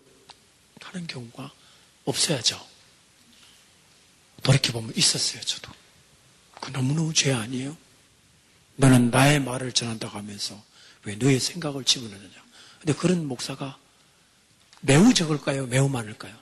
하는 0.81 1.07
경우가 1.07 1.51
없어야죠. 2.05 2.59
돌이켜보면 4.43 4.93
있었어요, 4.95 5.41
저도. 5.41 5.71
그 6.61 6.71
너무너무 6.71 7.13
죄 7.13 7.33
아니에요? 7.33 7.75
너는 8.75 9.09
나의 9.09 9.39
말을 9.39 9.71
전한다고 9.71 10.17
하면서 10.17 10.61
왜 11.07 11.15
너의 11.15 11.39
생각을 11.39 11.85
집어넣느냐. 11.85 12.43
근데 12.79 12.93
그런 12.93 13.25
목사가 13.25 13.77
매우 14.81 15.13
적을까요? 15.13 15.65
매우 15.65 15.87
많을까요? 15.87 16.35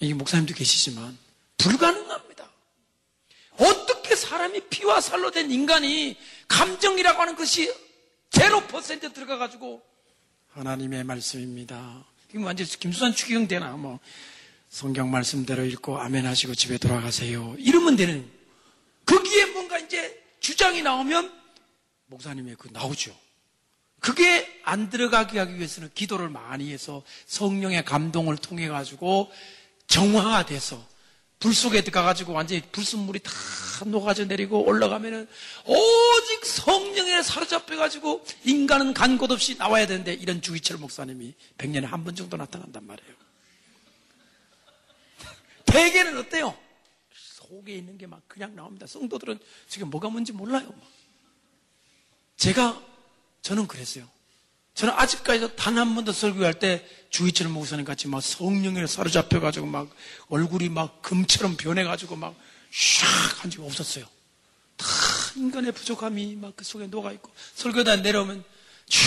이 0.00 0.14
목사님도 0.14 0.54
계시지만 0.54 1.16
불가능합니다. 1.58 2.50
어떻게 3.58 4.16
사람이 4.16 4.68
피와 4.70 5.02
살로 5.02 5.30
된 5.30 5.50
인간이 5.50 6.16
감정이라고 6.48 7.20
하는 7.20 7.36
것이 7.36 7.72
제로 8.30 8.66
퍼센트 8.66 9.12
들어가가지고 9.12 9.82
하나님의 10.54 11.04
말씀입니다. 11.04 12.04
이거 12.32 12.42
완전 12.42 12.66
김수산 12.66 13.14
추기경 13.14 13.48
되나 13.48 13.76
뭐 13.76 14.00
성경 14.70 15.10
말씀대로 15.10 15.66
읽고 15.66 15.98
아멘 16.00 16.24
하시고 16.24 16.54
집에 16.54 16.78
돌아가세요. 16.78 17.54
이러면 17.58 17.96
되는 17.96 18.28
거기에 19.04 19.46
뭔가 19.46 19.78
이제 19.78 20.24
주장이 20.40 20.80
나오면 20.80 21.41
목사님의 22.16 22.56
그 22.58 22.68
나오죠. 22.72 23.16
그게 24.00 24.60
안 24.64 24.90
들어가게 24.90 25.38
하기 25.38 25.56
위해서는 25.56 25.90
기도를 25.94 26.28
많이 26.28 26.70
해서 26.72 27.02
성령의 27.26 27.84
감동을 27.84 28.36
통해 28.36 28.68
가지고 28.68 29.30
정화가 29.86 30.46
돼서 30.46 30.84
불 31.38 31.54
속에 31.54 31.82
들어가가지고 31.82 32.32
완전히 32.32 32.62
불순물이 32.70 33.20
다 33.20 33.30
녹아져 33.86 34.24
내리고 34.26 34.62
올라가면은 34.64 35.26
오직 35.66 36.46
성령에 36.46 37.22
사로잡혀가지고 37.22 38.24
인간은 38.44 38.94
간 38.94 39.18
곳 39.18 39.30
없이 39.32 39.56
나와야 39.56 39.86
되는데 39.86 40.14
이런 40.14 40.40
주기철 40.42 40.78
목사님이 40.78 41.34
100년에 41.58 41.82
한 41.86 42.04
번 42.04 42.14
정도 42.14 42.36
나타난단 42.36 42.86
말이에요. 42.86 43.14
대개는 45.66 46.18
어때요? 46.18 46.56
속에 47.14 47.74
있는 47.74 47.96
게 47.98 48.06
막 48.06 48.20
그냥 48.28 48.54
나옵니다. 48.54 48.86
성도들은 48.86 49.38
지금 49.68 49.90
뭐가 49.90 50.08
뭔지 50.10 50.32
몰라요. 50.32 50.72
제가, 52.42 52.82
저는 53.42 53.68
그랬어요. 53.68 54.04
저는 54.74 54.94
아직까지도 54.96 55.54
단 55.54 55.78
한 55.78 55.94
번도 55.94 56.10
설교할 56.12 56.54
때 56.54 56.84
주의철 57.10 57.46
목사님 57.48 57.84
같이 57.84 58.08
막 58.08 58.20
성령에 58.20 58.84
사로잡혀가지고 58.88 59.66
막 59.66 59.88
얼굴이 60.28 60.68
막 60.68 61.02
금처럼 61.02 61.56
변해가지고 61.56 62.16
막 62.16 62.34
샥 62.72 63.04
한 63.42 63.50
적이 63.50 63.66
없었어요. 63.68 64.06
다 64.76 64.86
인간의 65.36 65.70
부족함이 65.72 66.34
막 66.36 66.56
그 66.56 66.64
속에 66.64 66.88
녹아있고 66.88 67.30
설교단 67.54 68.02
내려오면 68.02 68.42
쭉 68.88 69.02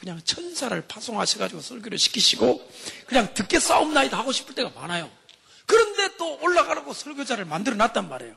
그냥 0.00 0.20
천사를 0.24 0.80
파송하셔가지고 0.88 1.60
설교를 1.60 1.96
시키시고 1.96 2.68
그냥 3.06 3.32
듣게 3.34 3.60
싸움나이다 3.60 4.18
하고 4.18 4.32
싶을 4.32 4.54
때가 4.56 4.70
많아요. 4.70 5.08
그런데 5.66 6.16
또 6.16 6.40
올라가라고 6.40 6.92
설교자를 6.92 7.44
만들어 7.44 7.76
놨단 7.76 8.08
말이에요. 8.08 8.34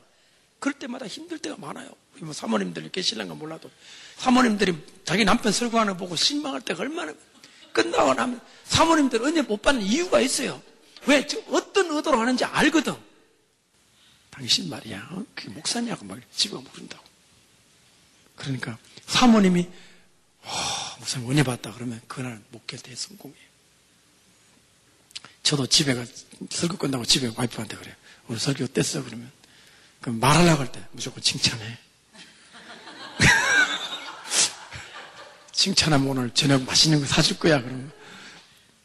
그럴 0.60 0.74
때마다 0.78 1.08
힘들 1.08 1.38
때가 1.38 1.56
많아요. 1.58 1.90
뭐 2.20 2.32
사모님들 2.32 2.90
계실랑가 2.90 3.34
몰라도 3.34 3.70
사모님들이 4.16 4.76
자기 5.04 5.24
남편 5.24 5.52
설교하는 5.52 5.94
거 5.94 5.98
보고 5.98 6.16
실망할 6.16 6.60
때가 6.62 6.82
얼마나 6.82 7.12
끝나고 7.72 8.14
나면 8.14 8.40
사모님들 8.64 9.22
은혜 9.22 9.42
못 9.42 9.60
받는 9.62 9.82
이유가 9.82 10.20
있어요. 10.20 10.62
왜? 11.06 11.26
어떤 11.50 11.90
의도로 11.90 12.18
하는지 12.20 12.44
알거든. 12.44 12.94
당신 14.30 14.68
말이야. 14.70 15.08
어? 15.12 15.24
그게 15.34 15.50
목사냐고 15.50 16.04
막 16.04 16.18
집에 16.34 16.54
모른다고. 16.54 17.04
그러니까 18.36 18.78
사모님이 19.06 19.68
와, 20.44 20.96
목사님 20.98 21.30
은혜 21.30 21.42
받다 21.42 21.72
그러면 21.72 22.00
그날 22.08 22.40
목회 22.50 22.76
대성공이에요. 22.76 23.44
저도 25.42 25.66
집에 25.66 25.94
가 25.94 26.04
설교 26.50 26.76
끝나고 26.78 27.04
집에 27.04 27.30
와이프한테 27.36 27.76
그래요. 27.76 27.94
오늘 28.28 28.40
설교 28.40 28.66
뗐어 28.66 29.04
그러면 29.04 29.30
그럼 30.00 30.20
말하려고 30.20 30.62
할 30.62 30.72
때 30.72 30.82
무조건 30.92 31.22
칭찬해. 31.22 31.78
칭찬하면 35.64 36.06
오늘 36.06 36.30
저녁 36.34 36.62
맛있는 36.64 37.00
거 37.00 37.06
사줄 37.06 37.38
거야. 37.38 37.58
그러면 37.62 37.90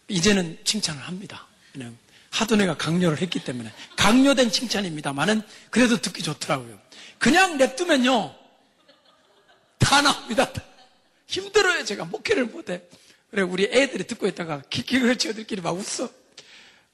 이제는 0.07 0.59
칭찬을 0.63 1.01
합니다. 1.01 1.45
그냥 1.73 1.97
하도 2.29 2.55
내가 2.55 2.77
강요를 2.77 3.21
했기 3.21 3.43
때문에 3.43 3.69
강요된 3.97 4.49
칭찬입니다만은 4.49 5.41
그래도 5.71 5.99
듣기 5.99 6.23
좋더라고요. 6.23 6.79
그냥 7.17 7.57
냅두면요 7.57 8.33
다 9.77 10.01
나옵니다. 10.01 10.49
힘들어요. 11.27 11.83
제가 11.83 12.05
목회를 12.05 12.45
못해. 12.45 12.81
그래 13.29 13.41
우리 13.41 13.65
애들이 13.65 14.07
듣고 14.07 14.27
있다가 14.27 14.61
키키를 14.69 15.17
지어들끼리 15.17 15.61
막 15.61 15.71
웃어. 15.71 16.09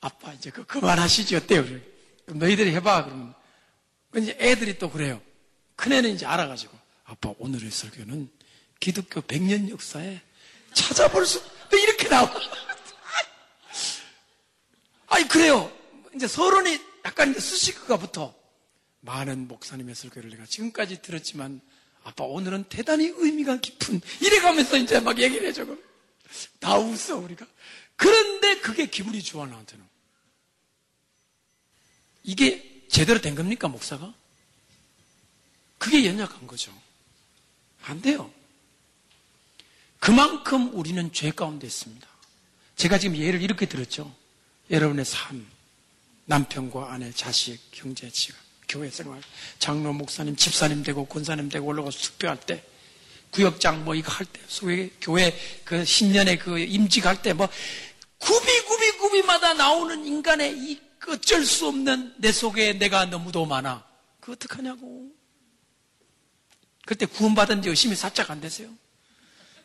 아빠 0.02 0.34
이제 0.34 0.50
그 0.50 0.66
그만하시지 0.66 1.36
어때요? 1.36 1.64
그래. 1.64 1.80
너희들이 2.26 2.74
해봐 2.74 3.06
그러면 3.06 3.36
이제 4.18 4.36
애들이 4.40 4.80
또 4.80 4.90
그래요. 4.90 5.22
큰 5.76 5.92
애는 5.92 6.16
이제 6.16 6.26
알아가지고 6.26 6.76
아빠 7.04 7.36
오늘의 7.38 7.70
설교는 7.70 8.45
기독교 8.80 9.22
100년 9.22 9.70
역사에 9.70 10.22
찾아볼 10.74 11.26
수 11.26 11.42
이렇게 11.72 12.08
나와. 12.08 12.30
아니 15.08 15.28
그래요. 15.28 15.72
이제 16.14 16.28
서론이 16.28 16.80
약간 17.06 17.32
이제 17.32 17.40
수식어가 17.40 17.98
붙어. 17.98 18.34
많은 19.02 19.48
목사님의 19.48 19.94
설교를 19.96 20.30
내가 20.32 20.46
지금까지 20.46 21.02
들었지만 21.02 21.62
아빠 22.04 22.24
오늘은 22.24 22.66
대단히 22.66 23.12
의미가 23.16 23.58
깊은 23.58 24.02
이래가면서 24.22 24.78
이제 24.78 25.00
막 25.00 25.20
얘기를 25.20 25.48
해줘. 25.48 25.66
다 26.60 26.78
웃어 26.78 27.18
우리가. 27.18 27.46
그런데 27.96 28.60
그게 28.60 28.88
기분이 28.88 29.22
좋아 29.24 29.46
나한테는. 29.46 29.86
이게 32.24 32.88
제대로 32.90 33.22
된 33.22 33.36
겁니까 33.36 33.68
목사가? 33.68 34.14
그게 35.78 36.06
연약한 36.06 36.48
거죠. 36.48 36.74
안 37.84 38.02
돼요. 38.02 38.34
그만큼 40.06 40.70
우리는 40.76 41.12
죄 41.14 41.32
가운데 41.32 41.66
있습니다. 41.66 42.08
제가 42.76 43.00
지금 43.00 43.18
예를 43.18 43.42
이렇게 43.42 43.66
들었죠. 43.66 44.14
여러분의 44.70 45.04
삶, 45.04 45.48
남편과 46.26 46.94
아내, 46.94 47.12
자식, 47.12 47.58
형제, 47.74 48.08
지가 48.12 48.38
교회 48.68 48.92
생활, 48.92 49.20
장로, 49.58 49.94
목사님, 49.94 50.36
집사님 50.36 50.84
되고 50.84 51.08
권사님 51.08 51.50
되고 51.50 51.66
올라가서 51.66 51.98
숙배할 51.98 52.40
때, 52.40 52.64
구역장 53.32 53.84
뭐 53.84 53.96
이거 53.96 54.12
할 54.12 54.28
때, 54.28 54.40
소위 54.48 54.92
교회 55.02 55.36
그 55.64 55.84
신년에 55.84 56.38
그 56.38 56.60
임직할 56.60 57.24
때 57.24 57.34
뭐 57.34 57.50
구비구비구비마다 58.20 59.56
나오는 59.56 60.06
인간의 60.06 60.56
이 60.56 60.82
어쩔 61.08 61.44
수 61.44 61.68
없는 61.68 62.14
내 62.20 62.32
속에 62.32 62.74
내가 62.74 63.06
너무도 63.06 63.48
많아. 63.48 63.84
그 64.20 64.34
어떡하냐고. 64.34 65.12
그때 66.86 67.08
구원받은 67.08 67.64
지 67.64 67.70
열심히 67.70 67.96
살짝 67.96 68.30
안 68.30 68.40
되세요? 68.40 68.70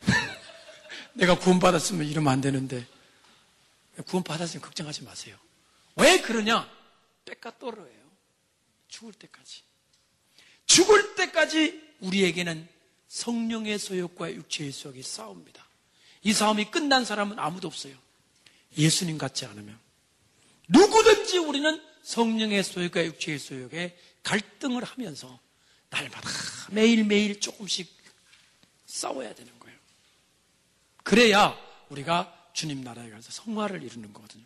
내가 1.13 1.37
구원받았으면 1.37 2.07
이러면 2.07 2.31
안 2.31 2.41
되는데. 2.41 2.85
구원받았으면 4.07 4.61
걱정하지 4.61 5.03
마세요. 5.03 5.37
왜 5.95 6.21
그러냐? 6.21 6.69
때가 7.25 7.57
떨어요. 7.59 7.89
죽을 8.87 9.13
때까지. 9.13 9.61
죽을 10.65 11.15
때까지 11.15 11.81
우리에게는 11.99 12.67
성령의 13.07 13.77
소욕과 13.77 14.33
육체의 14.33 14.71
소욕이 14.71 15.03
싸웁니다. 15.03 15.67
이 16.23 16.33
싸움이 16.33 16.71
끝난 16.71 17.03
사람은 17.03 17.39
아무도 17.39 17.67
없어요. 17.67 17.95
예수님 18.77 19.17
같지 19.17 19.45
않으면. 19.45 19.77
누구든지 20.69 21.37
우리는 21.39 21.81
성령의 22.03 22.63
소욕과 22.63 23.05
육체의 23.05 23.39
소욕에 23.39 23.97
갈등을 24.23 24.83
하면서 24.83 25.39
날마다 25.89 26.29
매일매일 26.71 27.39
조금씩 27.39 27.91
싸워야 28.85 29.33
되는 29.35 29.51
거예요. 29.59 29.60
그래야 31.03 31.57
우리가 31.89 32.49
주님 32.53 32.83
나라에 32.83 33.09
가서 33.09 33.31
성화를 33.31 33.83
이루는 33.83 34.13
거거든요. 34.13 34.43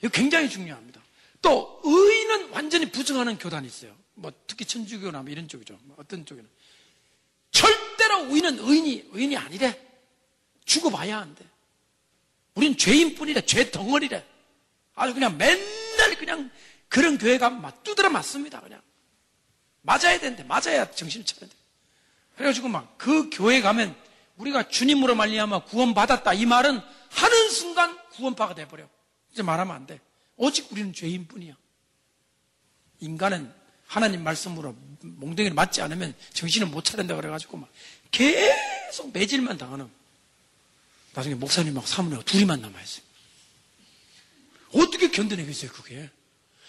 이거 0.00 0.08
굉장히 0.08 0.48
중요합니다. 0.48 1.00
또 1.42 1.80
의인은 1.84 2.50
완전히 2.50 2.90
부정하는 2.90 3.38
교단이 3.38 3.66
있어요. 3.66 3.96
뭐 4.14 4.32
특히 4.46 4.64
천주교나 4.64 5.22
뭐 5.22 5.30
이런 5.30 5.48
쪽이죠. 5.48 5.78
뭐 5.82 5.96
어떤 5.98 6.24
쪽에는 6.24 6.48
절대로 7.50 8.26
의인은 8.30 8.58
의인이 8.58 9.10
의인이 9.12 9.36
아니래. 9.36 9.80
죽어봐야 10.64 11.18
한대. 11.18 11.44
우린 12.54 12.76
죄인뿐이래. 12.76 13.42
죄 13.46 13.70
덩어리래. 13.70 14.24
아주 14.94 15.12
그냥 15.14 15.36
맨날 15.36 16.16
그냥 16.16 16.50
그런 16.88 17.18
교회 17.18 17.38
가면 17.38 17.60
막 17.60 17.82
두드려 17.82 18.08
맞습니다. 18.10 18.60
그냥 18.60 18.80
맞아야 19.82 20.18
되는데 20.18 20.44
맞아야 20.44 20.90
정신을 20.90 21.26
차려야 21.26 21.50
돼. 21.50 21.56
그래가지고 22.36 22.68
막 22.68 22.96
그 22.96 23.28
교회 23.30 23.60
가면 23.60 23.94
우리가 24.36 24.68
주님으로 24.68 25.14
말미암아 25.14 25.64
구원받았다 25.64 26.32
이 26.34 26.46
말은 26.46 26.80
하는 27.10 27.50
순간 27.50 27.98
구원파가 28.10 28.54
돼버려. 28.54 28.88
이제 29.32 29.42
말하면 29.42 29.74
안 29.74 29.86
돼. 29.86 30.00
오직 30.36 30.70
우리는 30.72 30.92
죄인뿐이야. 30.92 31.54
인간은 33.00 33.52
하나님 33.86 34.24
말씀으로 34.24 34.74
몽둥이를 35.02 35.54
맞지 35.54 35.82
않으면 35.82 36.14
정신을 36.32 36.68
못 36.68 36.84
차린다 36.84 37.14
그래가지고 37.16 37.58
막 37.58 37.68
계속 38.10 39.12
매질만 39.12 39.58
당하는. 39.58 39.90
나중에 41.12 41.34
목사님하고 41.36 41.86
사모님하고 41.86 42.24
둘이만 42.24 42.60
남아있어요. 42.60 43.04
어떻게 44.72 45.10
견뎌내겠어요, 45.10 45.70
그게? 45.70 46.10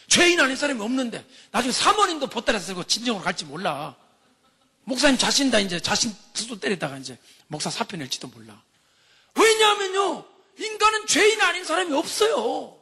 죄인 0.07 0.39
아닌 0.39 0.55
사람이 0.55 0.79
없는데, 0.79 1.25
나중에 1.51 1.71
사모님도 1.71 2.27
보따리 2.27 2.59
쓰고 2.59 2.83
진정으로 2.83 3.23
갈지 3.23 3.45
몰라. 3.45 3.95
목사님 4.85 5.17
자신 5.17 5.51
다 5.51 5.59
이제 5.59 5.79
자신 5.79 6.15
스스로 6.33 6.59
때리다가 6.59 6.97
이제 6.97 7.17
목사 7.47 7.69
사표 7.69 7.97
낼지도 7.97 8.27
몰라. 8.27 8.61
왜냐하면요, 9.35 10.25
인간은 10.57 11.07
죄인 11.07 11.41
아닌 11.41 11.65
사람이 11.65 11.93
없어요. 11.93 12.79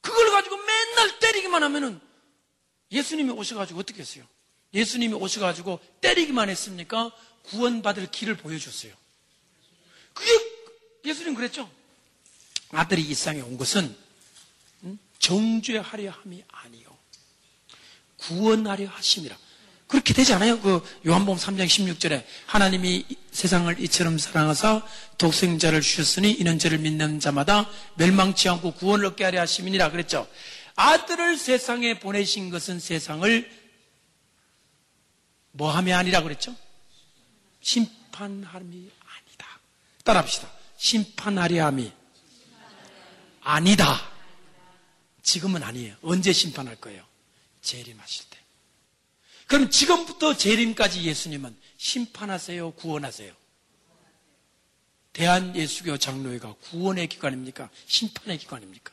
그걸 0.00 0.30
가지고 0.30 0.56
맨날 0.56 1.18
때리기만 1.18 1.62
하면은 1.64 2.00
예수님이 2.90 3.30
오셔가지고 3.30 3.80
어떻게 3.80 4.00
했어요? 4.00 4.24
예수님이 4.72 5.14
오셔가지고 5.14 5.80
때리기만 6.00 6.48
했습니까? 6.48 7.12
구원받을 7.42 8.10
길을 8.10 8.36
보여줬어요. 8.36 8.94
그게 10.14 10.30
예수님 11.04 11.34
그랬죠? 11.34 11.70
아들이 12.70 13.02
이 13.02 13.14
땅에 13.14 13.40
온 13.40 13.58
것은 13.58 13.96
정죄하려 15.18 16.10
함이 16.10 16.44
아니요. 16.48 16.96
구원하려 18.16 18.88
하심이라. 18.88 19.36
그렇게 19.90 20.14
되지 20.14 20.32
않아요? 20.34 20.60
그 20.60 20.82
요한복음 21.04 21.36
3장 21.36 21.66
16절에 21.66 22.24
하나님이 22.46 23.04
세상을 23.32 23.80
이처럼 23.80 24.18
사랑하사 24.18 24.86
독생자를 25.18 25.80
주셨으니 25.80 26.30
이는 26.30 26.60
저를 26.60 26.78
믿는 26.78 27.18
자마다 27.18 27.68
멸망치 27.96 28.48
않고 28.48 28.74
구원을 28.74 29.06
얻게 29.06 29.24
하려 29.24 29.40
하심이니라 29.40 29.90
그랬죠. 29.90 30.28
아들을 30.76 31.36
세상에 31.36 31.98
보내신 31.98 32.50
것은 32.50 32.78
세상을 32.78 33.50
뭐함이 35.50 35.92
아니라 35.92 36.22
그랬죠? 36.22 36.54
심판함이 37.60 38.90
아니다. 39.02 39.60
따라합시다. 40.04 40.48
심판하려 40.76 41.66
함이 41.66 41.92
아니다. 43.40 44.00
지금은 45.24 45.64
아니에요. 45.64 45.96
언제 46.02 46.32
심판할 46.32 46.76
거예요? 46.76 47.04
재림하실 47.60 48.26
때. 48.29 48.29
그럼 49.50 49.68
지금부터 49.68 50.36
재림까지 50.36 51.02
예수님은 51.02 51.56
심판하세요, 51.76 52.70
구원하세요? 52.74 53.34
대한 55.12 55.56
예수교 55.56 55.98
장로회가 55.98 56.54
구원의 56.60 57.08
기관입니까? 57.08 57.68
심판의 57.86 58.38
기관입니까? 58.38 58.92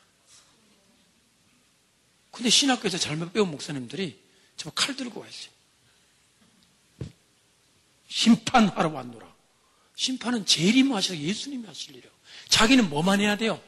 근데 2.32 2.50
신학교에서 2.50 2.98
잘못 2.98 3.32
배운 3.34 3.52
목사님들이 3.52 4.20
저 4.58 4.72
칼 4.72 4.96
들고 4.96 5.20
와 5.20 5.28
있어요. 5.28 5.52
심판하러 8.10 8.90
왔노라. 8.90 9.32
심판은 9.96 10.48
재림이 10.48 10.92
하시라 10.92 11.18
예수님이 11.20 11.68
하실 11.68 11.96
일이요. 11.98 12.10
자기는 12.50 12.90
뭐만 12.90 13.20
해야 13.20 13.38
돼요? 13.38 13.62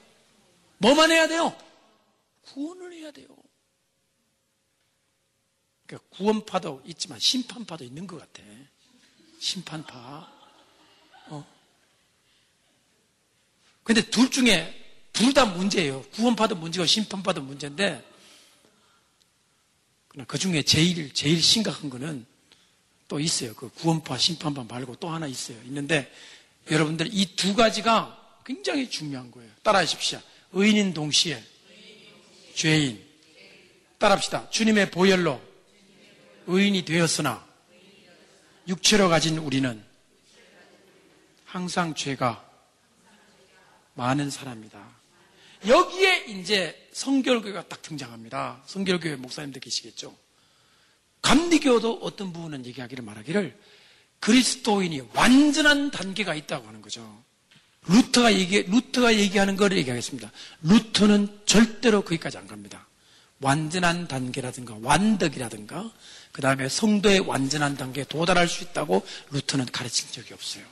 뭐만 0.80 1.12
해야 1.12 1.28
돼요? 1.28 1.56
구원을 2.46 2.94
해야 2.94 3.12
돼요. 3.12 3.28
그러니까 5.90 6.08
구원파도 6.12 6.84
있지만 6.86 7.20
심판파도 7.20 7.84
있는 7.84 8.06
것 8.06 8.20
같아. 8.20 8.44
심판파. 9.40 10.32
어. 11.30 11.48
근데 13.84 14.02
둘 14.10 14.30
중에 14.30 14.76
둘 15.12 15.34
다 15.34 15.46
문제예요. 15.46 16.04
구원파도 16.14 16.56
문제고 16.56 16.86
심판파도 16.86 17.42
문제인데 17.42 18.08
그 20.28 20.38
중에 20.38 20.62
제일 20.62 21.12
제일 21.14 21.42
심각한 21.42 21.90
거는 21.90 22.26
또 23.08 23.20
있어요. 23.20 23.56
그 23.56 23.70
구원파, 23.70 24.18
심판파 24.18 24.66
말고 24.66 24.98
또 24.98 25.10
하나 25.10 25.26
있어요. 25.26 25.60
있는데 25.64 26.14
여러분들 26.70 27.10
이 27.12 27.36
두 27.36 27.56
가지가 27.56 28.38
굉장히 28.46 28.90
중요한 28.90 29.32
거예요. 29.32 29.52
따라하십시오. 29.64 30.22
의인인 30.54 30.94
동시에 30.94 31.44
죄인. 32.54 33.04
따라합시다. 33.98 34.50
주님의 34.52 34.92
보혈로 34.92 35.49
의인이 36.50 36.84
되었으나 36.84 37.48
육체로 38.68 39.08
가진 39.08 39.38
우리는 39.38 39.84
항상 41.46 41.94
죄가 41.94 42.44
많은 43.94 44.32
사람이다. 44.32 44.80
여기에 45.68 46.26
이제 46.26 46.90
성결교가 46.92 47.68
딱 47.68 47.82
등장합니다. 47.82 48.64
성결교회 48.66 49.18
목사님들 49.18 49.62
계시겠죠. 49.62 50.16
감리교도 51.22 52.00
어떤 52.02 52.34
부분은 52.34 52.66
얘기하기를 52.66 53.04
말하기를 53.04 53.60
그리스도인이 54.20 55.02
완전한 55.14 55.92
단계가 55.92 56.34
있다고 56.34 56.68
하는 56.68 56.82
거죠. 56.82 57.24
루터가 57.88 58.34
얘기, 58.34 58.64
루터가 58.64 59.16
얘기하는 59.16 59.56
걸 59.56 59.74
얘기하겠습니다. 59.78 60.32
루터는 60.64 61.42
절대로 61.46 62.02
거기까지 62.02 62.38
안 62.38 62.48
갑니다. 62.48 62.88
완전한 63.42 64.08
단계라든가 64.08 64.78
완덕이라든가 64.82 65.92
그 66.32 66.42
다음에 66.42 66.70
성도의 66.70 67.20
완전한 67.20 67.76
단계에 67.76 68.04
도달할 68.06 68.48
수 68.48 68.64
있다고 68.64 69.06
루터는 69.32 69.66
가르친 69.72 70.12
적이 70.12 70.34
없어요. 70.34 70.64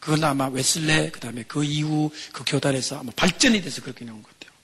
그건 0.00 0.22
아마 0.24 0.48
웨슬레 0.48 1.10
그 1.10 1.20
다음에 1.20 1.44
그 1.48 1.64
이후 1.64 2.10
그 2.32 2.44
교단에서 2.46 2.98
아마 3.00 3.10
발전이 3.16 3.62
돼서 3.62 3.82
그렇게 3.82 4.04
나온 4.04 4.22
것 4.22 4.28
같아요. 4.38 4.54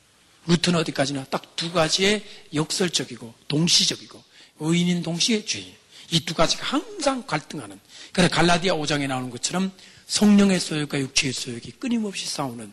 루터는 0.46 0.80
어디까지나 0.80 1.24
딱 1.24 1.56
두 1.56 1.72
가지의 1.72 2.24
역설적이고 2.54 3.34
동시적이고 3.48 4.22
의인인 4.60 5.02
동시에 5.02 5.44
죄인 5.44 5.74
이 6.10 6.20
두 6.20 6.34
가지가 6.34 6.64
항상 6.66 7.26
갈등하는 7.26 7.78
그래 8.12 8.28
갈라디아 8.28 8.74
5장에 8.74 9.06
나오는 9.06 9.28
것처럼 9.30 9.70
성령의 10.06 10.58
소욕과 10.58 10.98
육체의 10.98 11.32
소욕이 11.34 11.72
끊임없이 11.78 12.26
싸우는 12.26 12.72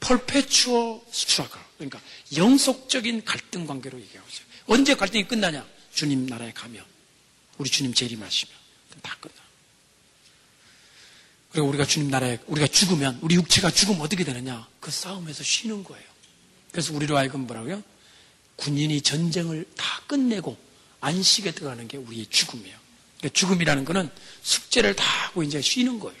펄페추어 0.00 1.02
스트라글 1.10 1.60
그러니까 1.76 2.00
영속적인 2.36 3.24
갈등 3.24 3.66
관계로 3.66 4.00
얘기하고 4.00 4.28
있어요. 4.28 4.46
언제 4.66 4.94
갈등이 4.94 5.28
끝나냐? 5.28 5.64
주님 5.94 6.26
나라에 6.26 6.52
가면 6.52 6.84
우리 7.58 7.70
주님 7.70 7.94
재림하시면 7.94 8.54
다 9.02 9.16
끝나. 9.20 9.34
그리고 11.52 11.68
우리가 11.68 11.86
주님 11.86 12.10
나라에 12.10 12.38
우리가 12.46 12.66
죽으면 12.66 13.18
우리 13.22 13.36
육체가 13.36 13.70
죽으면 13.70 14.00
어떻게 14.00 14.24
되느냐? 14.24 14.68
그 14.80 14.90
싸움에서 14.90 15.44
쉬는 15.44 15.84
거예요. 15.84 16.04
그래서 16.72 16.92
우리로 16.92 17.16
하여금 17.16 17.46
뭐라고요? 17.46 17.82
군인이 18.56 19.00
전쟁을 19.02 19.64
다 19.76 20.02
끝내고 20.06 20.56
안식에 21.00 21.52
들어가는 21.52 21.86
게 21.86 21.96
우리의 21.96 22.26
죽음이에요. 22.26 22.76
그러니까 23.18 23.38
죽음이라는 23.38 23.84
것은 23.84 24.10
숙제를 24.42 24.96
다 24.96 25.04
하고 25.04 25.42
이제 25.42 25.60
쉬는 25.60 26.00
거예요. 26.00 26.18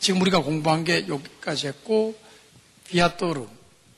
지금 0.00 0.20
우리가 0.20 0.42
공부한 0.42 0.84
게 0.84 1.06
여기까지 1.08 1.68
했고 1.68 2.18
viator 2.88 3.46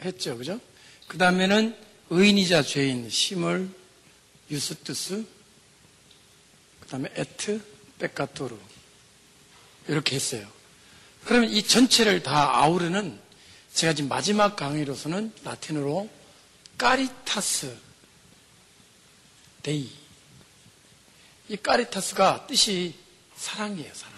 했죠, 0.04 0.36
그죠? 0.36 0.60
그 1.08 1.18
다음에는 1.18 1.76
의인이자 2.10 2.62
죄인 2.62 3.08
simul 3.10 3.70
iustus 4.50 5.26
그 6.80 6.88
다음에 6.88 7.10
et 7.14 7.60
peccator 7.98 8.56
이렇게 9.88 10.16
했어요. 10.16 10.46
그러면 11.24 11.50
이 11.50 11.62
전체를 11.62 12.22
다 12.22 12.56
아우르는 12.62 13.20
제가 13.72 13.92
지금 13.92 14.08
마지막 14.08 14.56
강의로서는 14.56 15.32
라틴어로 15.44 16.08
caritas 16.78 17.76
Dei. 19.62 19.90
이 21.48 21.56
까리타스가 21.56 22.46
뜻이 22.46 22.94
사랑이에요, 23.36 23.92
사랑. 23.94 24.14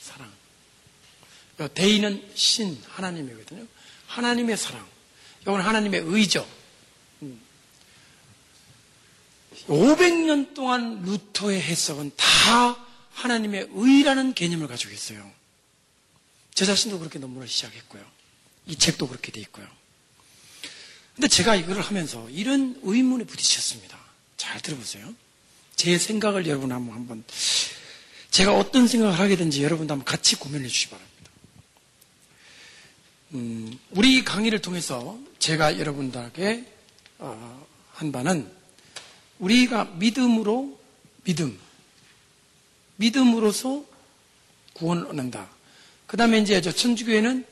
사랑. 0.00 0.32
데이는 1.74 2.30
신, 2.34 2.80
하나님이거든요. 2.88 3.66
하나님의 4.08 4.56
사랑. 4.56 4.86
이건 5.42 5.60
하나님의 5.60 6.00
의죠. 6.04 6.46
500년 9.68 10.30
음. 10.30 10.54
동안 10.54 11.02
루터의 11.02 11.60
해석은 11.60 12.12
다 12.16 12.76
하나님의 13.12 13.68
의라는 13.72 14.34
개념을 14.34 14.68
가지고 14.68 14.92
있어요. 14.92 15.30
저 16.54 16.64
자신도 16.64 16.98
그렇게 16.98 17.18
논문을 17.18 17.48
시작했고요. 17.48 18.02
이 18.66 18.76
책도 18.76 19.08
그렇게 19.08 19.32
돼 19.32 19.40
있고요. 19.40 19.66
근데 21.14 21.28
제가 21.28 21.54
이걸 21.54 21.80
하면서 21.80 22.28
이런 22.30 22.78
의문에 22.82 23.24
부딪혔습니다. 23.24 23.98
잘 24.36 24.60
들어보세요. 24.60 25.14
제 25.76 25.96
생각을 25.98 26.46
여러분 26.46 26.72
한번, 26.72 26.94
한번 26.94 27.24
제가 28.30 28.56
어떤 28.56 28.88
생각을 28.88 29.18
하게 29.18 29.36
된지 29.36 29.62
여러분도 29.62 29.92
한번 29.92 30.04
같이 30.04 30.36
고민해 30.36 30.66
주시기 30.66 30.90
바랍니다. 30.90 31.30
음, 33.34 33.78
우리 33.90 34.24
강의를 34.24 34.60
통해서 34.60 35.18
제가 35.38 35.78
여러분들에게 35.78 36.72
어, 37.18 37.66
한 37.92 38.12
바는 38.12 38.50
우리가 39.38 39.84
믿음으로 39.96 40.78
믿음, 41.24 41.58
믿음으로서 42.96 43.84
구원을 44.74 45.06
얻는다. 45.06 45.48
그 46.06 46.16
다음에 46.16 46.38
이제 46.38 46.60
저 46.60 46.70
천주교에는 46.70 47.44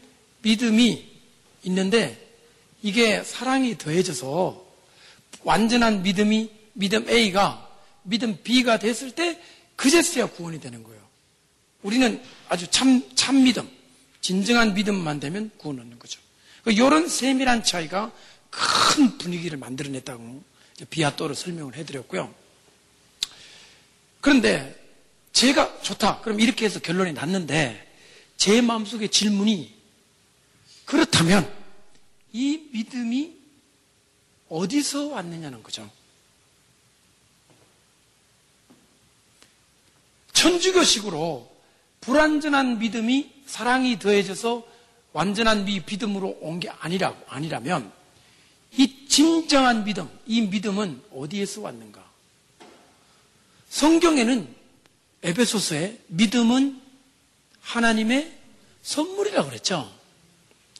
믿음이 0.42 1.10
있는데 1.64 2.34
이게 2.82 3.22
사랑이 3.22 3.78
더해져서 3.78 4.64
완전한 5.44 6.02
믿음이 6.02 6.50
믿음 6.74 7.08
A가 7.08 7.68
믿음 8.02 8.38
B가 8.42 8.78
됐을 8.78 9.12
때 9.12 9.40
그제서야 9.76 10.26
구원이 10.26 10.60
되는 10.60 10.82
거예요. 10.82 11.00
우리는 11.82 12.22
아주 12.48 12.66
참, 12.70 13.02
참 13.14 13.42
믿음, 13.42 13.68
진정한 14.20 14.74
믿음만 14.74 15.20
되면 15.20 15.50
구원 15.56 15.80
얻는 15.80 15.98
거죠. 15.98 16.20
이런 16.66 16.88
그러니까 16.90 17.08
세밀한 17.10 17.64
차이가 17.64 18.12
큰 18.50 19.18
분위기를 19.18 19.58
만들어냈다고 19.58 20.42
비아또로 20.90 21.34
설명을 21.34 21.74
해드렸고요. 21.76 22.34
그런데 24.20 24.78
제가 25.32 25.80
좋다. 25.82 26.20
그럼 26.20 26.40
이렇게 26.40 26.64
해서 26.64 26.78
결론이 26.80 27.12
났는데 27.12 27.90
제 28.36 28.60
마음속에 28.60 29.08
질문이 29.08 29.74
그렇다면 30.84 31.52
이 32.32 32.68
믿음이 32.72 33.36
어디서 34.48 35.06
왔느냐는 35.08 35.62
거죠. 35.62 35.90
천주교식으로 40.32 41.50
불완전한 42.00 42.78
믿음이 42.78 43.30
사랑이 43.46 43.98
더해져서 43.98 44.66
완전한 45.12 45.64
믿음으로 45.64 46.38
온 46.40 46.58
게 46.58 46.68
아니라, 46.68 47.14
아니라면 47.28 47.86
이 47.86 48.01
진정한 49.12 49.84
믿음, 49.84 50.08
이 50.26 50.40
믿음은 50.40 51.02
어디에서 51.12 51.60
왔는가? 51.60 52.02
성경에는 53.68 54.56
에베소서에 55.22 56.00
믿음은 56.06 56.80
하나님의 57.60 58.38
선물이라고 58.80 59.50
그랬죠. 59.50 59.94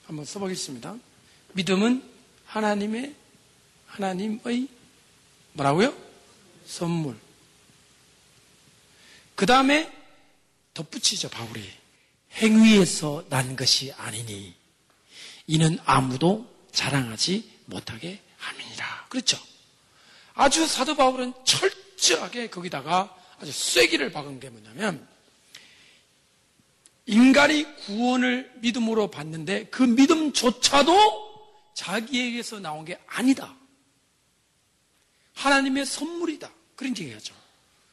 한번 0.06 0.24
써보겠습니다. 0.24 0.96
믿음은 1.52 2.02
하나님의 2.46 3.14
하나님의 3.84 4.66
뭐라고요? 5.52 5.94
선물. 6.64 7.18
그 9.34 9.44
다음에 9.44 9.92
덧붙이죠 10.72 11.28
바울이 11.28 11.62
행위에서 12.36 13.26
난 13.28 13.56
것이 13.56 13.92
아니니 13.92 14.54
이는 15.46 15.78
아무도 15.84 16.50
자랑하지 16.72 17.51
못하게 17.66 18.20
함이니라. 18.38 19.06
그렇죠? 19.08 19.38
아주 20.34 20.66
사도 20.66 20.96
바울은 20.96 21.32
철저하게 21.44 22.48
거기다가 22.50 23.14
아주 23.40 23.52
쐐기를 23.52 24.12
박은 24.12 24.40
게 24.40 24.48
뭐냐면 24.50 25.06
인간이 27.06 27.64
구원을 27.84 28.52
믿음으로 28.60 29.10
받는데 29.10 29.66
그 29.66 29.82
믿음조차도 29.82 31.32
자기에게서 31.74 32.60
나온 32.60 32.84
게 32.84 32.98
아니다. 33.06 33.54
하나님의 35.34 35.86
선물이다. 35.86 36.50
그런 36.76 36.96
얘기하죠. 36.96 37.34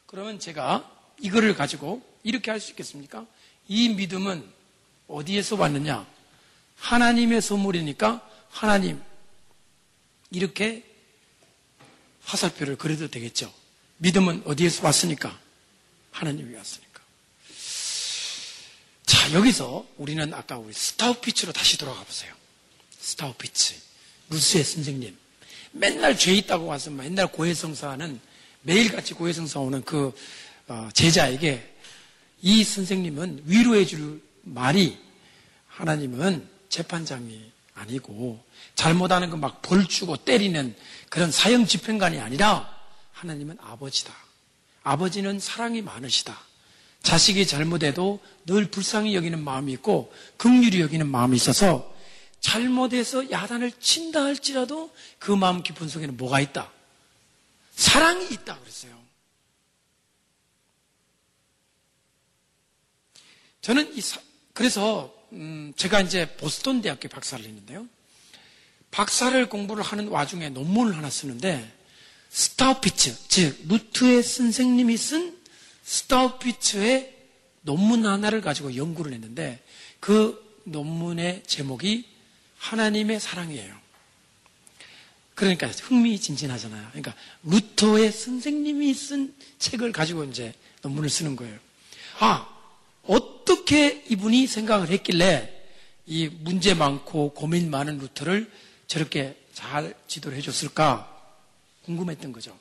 그러면 0.06 0.38
제가 0.38 0.88
이거를 1.20 1.54
가지고 1.54 2.02
이렇게 2.22 2.50
할 2.50 2.60
수 2.60 2.70
있겠습니까? 2.70 3.26
이 3.68 3.88
믿음은 3.90 4.44
어디에서 5.08 5.56
왔느냐? 5.56 6.06
하나님의 6.76 7.42
선물이니까 7.42 8.26
하나님 8.50 9.02
이렇게 10.30 10.84
화살표를 12.24 12.76
그려도 12.76 13.08
되겠죠. 13.08 13.52
믿음은 13.98 14.42
어디에서 14.46 14.84
왔으니까? 14.84 15.38
하나님이 16.12 16.54
왔으니까. 16.54 17.02
자, 19.04 19.32
여기서 19.32 19.86
우리는 19.96 20.32
아까 20.34 20.56
우리 20.58 20.72
스타우피츠로 20.72 21.52
다시 21.52 21.76
돌아가 21.76 22.02
보세요. 22.04 22.32
스타우피츠. 23.00 23.74
루스의 24.30 24.64
선생님. 24.64 25.16
맨날 25.72 26.16
죄 26.18 26.34
있다고 26.34 26.66
와서 26.66 26.90
맨날 26.90 27.30
고해성사하는 27.30 28.20
매일같이 28.62 29.14
고해성사 29.14 29.60
오는 29.60 29.82
그 29.84 30.12
어, 30.68 30.88
제자에게 30.94 31.74
이 32.42 32.64
선생님은 32.64 33.42
위로해 33.46 33.84
줄 33.84 34.22
말이 34.42 34.98
하나님은 35.68 36.48
재판장이 36.68 37.50
아니고 37.80 38.42
잘못하는 38.74 39.30
거 39.30 39.36
막 39.36 39.62
벌 39.62 39.86
주고 39.86 40.16
때리는 40.16 40.74
그런 41.08 41.30
사형 41.30 41.66
집행관이 41.66 42.18
아니라 42.20 42.68
하나님은 43.12 43.58
아버지다. 43.60 44.14
아버지는 44.82 45.38
사랑이 45.40 45.82
많으시다. 45.82 46.38
자식이 47.02 47.46
잘못해도 47.46 48.20
늘 48.46 48.70
불쌍히 48.70 49.14
여기는 49.14 49.42
마음이 49.42 49.72
있고 49.72 50.12
극률이 50.36 50.80
여기는 50.80 51.06
마음이 51.08 51.36
있어서 51.36 51.94
잘못해서 52.40 53.30
야단을 53.30 53.72
친다 53.80 54.22
할지라도 54.24 54.90
그 55.18 55.30
마음 55.32 55.62
깊은 55.62 55.88
속에는 55.88 56.16
뭐가 56.16 56.40
있다? 56.40 56.70
사랑이 57.74 58.26
있다 58.30 58.58
그랬어요. 58.58 58.98
저는 63.60 63.94
이 63.96 64.00
사, 64.00 64.20
그래서 64.54 65.12
음, 65.32 65.72
제가 65.76 66.00
이제 66.00 66.34
보스턴 66.36 66.82
대학교 66.82 67.08
박사를 67.08 67.44
했는데요. 67.44 67.86
박사를 68.90 69.48
공부를 69.48 69.82
하는 69.82 70.08
와중에 70.08 70.48
논문을 70.48 70.96
하나 70.96 71.10
쓰는데 71.10 71.72
스타우피츠, 72.30 73.28
즉 73.28 73.64
루트의 73.68 74.22
선생님이 74.22 74.96
쓴 74.96 75.36
스타우피츠의 75.84 77.16
논문 77.62 78.06
하나를 78.06 78.40
가지고 78.40 78.76
연구를 78.76 79.12
했는데 79.12 79.62
그 79.98 80.60
논문의 80.64 81.42
제목이 81.46 82.06
하나님의 82.58 83.20
사랑이에요. 83.20 83.80
그러니까 85.34 85.68
흥미진진하잖아요. 85.68 86.88
그러니까 86.90 87.14
루터의 87.44 88.12
선생님이 88.12 88.92
쓴 88.92 89.34
책을 89.58 89.92
가지고 89.92 90.24
이제 90.24 90.52
논문을 90.82 91.08
쓰는 91.08 91.34
거예요. 91.36 91.58
아, 92.18 92.46
어떻게 93.04 94.04
이분이 94.08 94.46
생각을 94.46 94.88
했길래 94.90 95.56
이 96.06 96.28
문제 96.28 96.74
많고 96.74 97.34
고민 97.34 97.70
많은 97.70 97.98
루터를 97.98 98.50
저렇게 98.86 99.36
잘 99.54 99.94
지도를 100.08 100.36
해줬을까 100.38 101.06
궁금했던 101.84 102.32
거죠. 102.32 102.58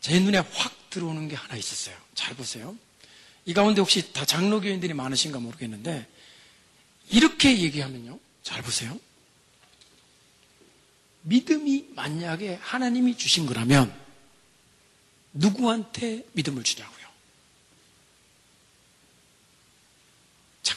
제 0.00 0.18
눈에 0.18 0.38
확 0.38 0.90
들어오는 0.90 1.28
게 1.28 1.36
하나 1.36 1.56
있었어요. 1.56 1.96
잘 2.14 2.34
보세요. 2.34 2.76
이 3.44 3.54
가운데 3.54 3.80
혹시 3.80 4.12
다 4.12 4.24
장로교인들이 4.24 4.94
많으신가 4.94 5.38
모르겠는데 5.40 6.06
이렇게 7.10 7.60
얘기하면요. 7.60 8.18
잘 8.42 8.62
보세요. 8.62 8.98
믿음이 11.22 11.90
만약에 11.94 12.58
하나님이 12.60 13.16
주신 13.16 13.46
거라면 13.46 13.94
누구한테 15.32 16.24
믿음을 16.32 16.62
주냐고요? 16.62 16.98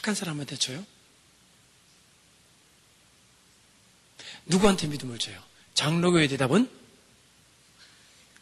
착한 0.02 0.16
사람한테 0.16 0.56
줘요? 0.56 0.84
누구한테 4.46 4.88
믿음을 4.88 5.16
줘요? 5.18 5.40
장로교의 5.74 6.26
대답은 6.26 6.68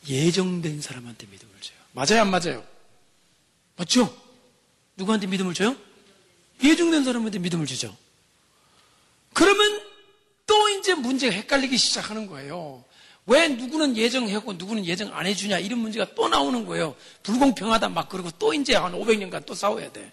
예정된 0.09 0.81
사람한테 0.81 1.27
믿음을 1.27 1.55
줘요. 1.61 1.77
맞아요, 1.93 2.23
안 2.23 2.31
맞아요? 2.31 2.67
맞죠? 3.77 4.17
누구한테 4.97 5.27
믿음을 5.27 5.53
줘요? 5.53 5.77
예정된 6.65 7.05
사람한테 7.05 7.39
믿음을 7.39 7.67
주죠. 7.67 7.95
그러면 9.35 9.83
또 10.47 10.69
이제 10.71 10.95
문제가 10.95 11.35
헷갈리기 11.35 11.77
시작하는 11.77 12.27
거예요. 12.27 12.83
왜 13.27 13.49
누구는 13.49 13.99
예정하고 13.99 14.55
누구는 14.55 14.87
예정 14.87 15.15
안 15.15 15.27
해주냐 15.27 15.59
이런 15.59 15.81
문제가 15.81 16.15
또 16.15 16.27
나오는 16.27 16.65
거예요. 16.65 16.97
불공평하다 17.23 17.91
막 17.91 18.09
그러고 18.09 18.31
또 18.39 18.55
이제 18.55 18.75
한 18.75 18.93
500년간 18.93 19.45
또 19.45 19.55
싸워야 19.55 19.93
돼. 19.93 20.11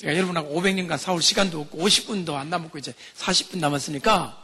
제가 0.00 0.16
여러분하고 0.16 0.58
500년간 0.58 0.96
싸울 0.96 1.20
시간도 1.20 1.60
없고 1.60 1.76
50분도 1.76 2.34
안 2.34 2.48
남았고 2.48 2.78
이제 2.78 2.94
40분 3.18 3.58
남았으니까 3.58 4.42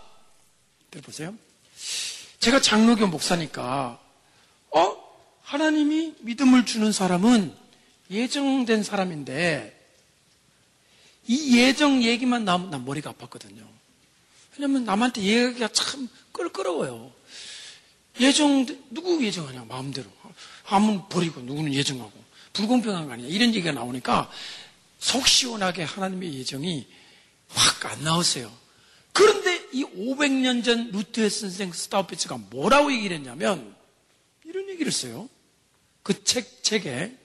들어보세요. 0.90 1.34
제가 2.40 2.60
장로교 2.60 3.06
목사니까 3.06 3.98
어? 4.70 4.96
하나님이 5.40 6.16
믿음을 6.20 6.66
주는 6.66 6.92
사람은 6.92 7.54
예정된 8.10 8.82
사람인데 8.82 9.72
이 11.26 11.58
예정 11.58 12.02
얘기만 12.02 12.44
나오면 12.44 12.68
난 12.68 12.84
머리가 12.84 13.14
아팠거든요. 13.14 13.64
왜냐면 14.58 14.84
남한테 14.84 15.22
얘기가 15.22 15.68
참 15.68 16.06
껄끄러워요. 16.34 17.10
예정, 18.20 18.66
누구 18.90 19.24
예정하냐, 19.24 19.64
마음대로. 19.68 20.08
한번 20.64 21.08
버리고 21.08 21.40
누구는 21.40 21.72
예정하고. 21.72 22.12
불공평한 22.52 23.06
거 23.06 23.12
아니냐. 23.14 23.28
이런 23.28 23.48
얘기가 23.48 23.72
나오니까 23.72 24.30
속 24.98 25.26
시원하게 25.28 25.84
하나님의 25.84 26.34
예정이 26.34 26.86
확 27.48 27.76
안 27.86 28.02
나왔어요. 28.02 28.52
그런데 29.12 29.68
이 29.72 29.84
500년 29.84 30.64
전 30.64 30.90
루트의 30.90 31.30
선생 31.30 31.72
스타우피츠가 31.72 32.36
뭐라고 32.50 32.92
얘기를 32.92 33.16
했냐면 33.16 33.74
이런 34.44 34.68
얘기를 34.68 34.88
했어요. 34.88 35.28
그 36.02 36.24
책, 36.24 36.62
책에 36.62 37.16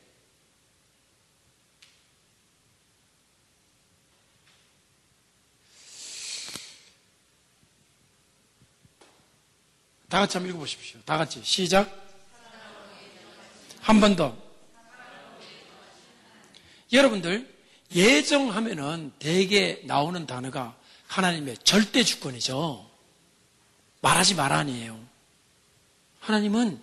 다 10.09 10.19
같이 10.19 10.37
한번 10.37 10.49
읽어보십시오. 10.49 10.99
다 11.05 11.17
같이. 11.17 11.41
시작. 11.43 11.89
한 13.79 13.99
번 13.99 14.15
더. 14.15 14.37
여러분들, 16.91 17.47
예정하면은 17.93 19.11
대개 19.19 19.81
나오는 19.85 20.25
단어가 20.25 20.75
하나님의 21.07 21.57
절대 21.63 22.03
주권이죠. 22.03 22.89
말하지 24.01 24.35
마라 24.35 24.59
아니에요. 24.59 24.99
하나님은 26.19 26.81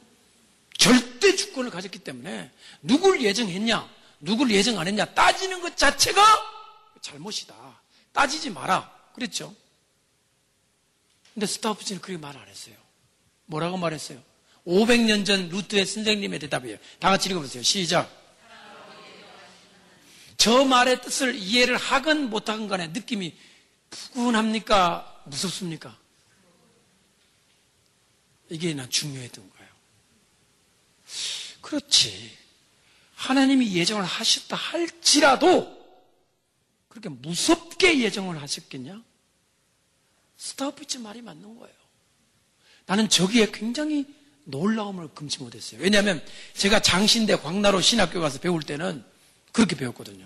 절대 0.76 1.34
주권을 1.34 1.70
가졌기 1.70 1.98
때문에 2.00 2.50
누굴 2.82 3.22
예정했냐, 3.22 3.88
누굴 4.20 4.50
예정 4.50 4.78
안 4.78 4.86
했냐 4.86 5.04
따지는 5.06 5.60
것 5.60 5.76
자체가 5.76 6.22
잘못이다. 7.00 7.54
따지지 8.12 8.50
마라. 8.50 8.92
그랬죠. 9.14 9.54
근데 11.34 11.46
스타프지는 11.46 12.00
그렇게 12.00 12.20
말 12.20 12.36
안 12.36 12.46
했어요. 12.48 12.74
뭐라고 13.46 13.76
말했어요? 13.76 14.20
500년 14.66 15.24
전 15.24 15.48
루트의 15.48 15.86
선생님의 15.86 16.38
대답이에요. 16.40 16.76
다 16.98 17.10
같이 17.10 17.30
읽어보세요. 17.30 17.62
시작. 17.62 18.10
저 20.38 20.64
말의 20.64 21.02
뜻을 21.02 21.34
이해를 21.34 21.76
하건 21.76 22.30
못하건 22.30 22.68
간에 22.68 22.86
느낌이 22.88 23.36
푸근합니까? 23.90 25.22
무섭습니까? 25.26 25.98
이게 28.48 28.72
난 28.72 28.88
중요했던 28.88 29.50
거예요. 29.50 29.70
그렇지. 31.60 32.38
하나님이 33.16 33.74
예정을 33.74 34.04
하셨다 34.04 34.54
할지라도 34.54 35.76
그렇게 36.88 37.08
무섭게 37.08 38.00
예정을 38.00 38.40
하셨겠냐? 38.40 39.02
스타프치 40.36 40.98
말이 41.00 41.20
맞는 41.20 41.58
거예요. 41.58 41.74
나는 42.86 43.08
저기에 43.08 43.50
굉장히 43.50 44.06
놀라움을 44.44 45.08
금치 45.14 45.40
못했어요. 45.40 45.80
왜냐하면 45.80 46.24
제가 46.54 46.80
장신대 46.80 47.36
광나로 47.38 47.80
신학교 47.80 48.20
가서 48.20 48.38
배울 48.38 48.62
때는 48.62 49.04
그렇게 49.58 49.74
배웠거든요. 49.74 50.24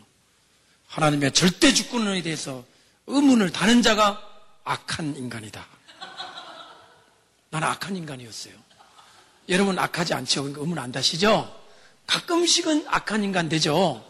하나님의 0.88 1.32
절대 1.32 1.72
주권에 1.72 2.20
대해서 2.20 2.66
의문을 3.06 3.50
다는 3.50 3.80
자가 3.80 4.22
악한 4.62 5.16
인간이다. 5.16 5.66
나는 7.48 7.66
악한 7.68 7.96
인간이었어요. 7.96 8.52
여러분 9.48 9.78
악하지 9.78 10.12
않죠? 10.12 10.42
그러니까 10.42 10.60
의문 10.60 10.78
안 10.78 10.92
다시죠? 10.92 11.50
가끔씩은 12.06 12.84
악한 12.88 13.24
인간 13.24 13.48
되죠. 13.48 14.06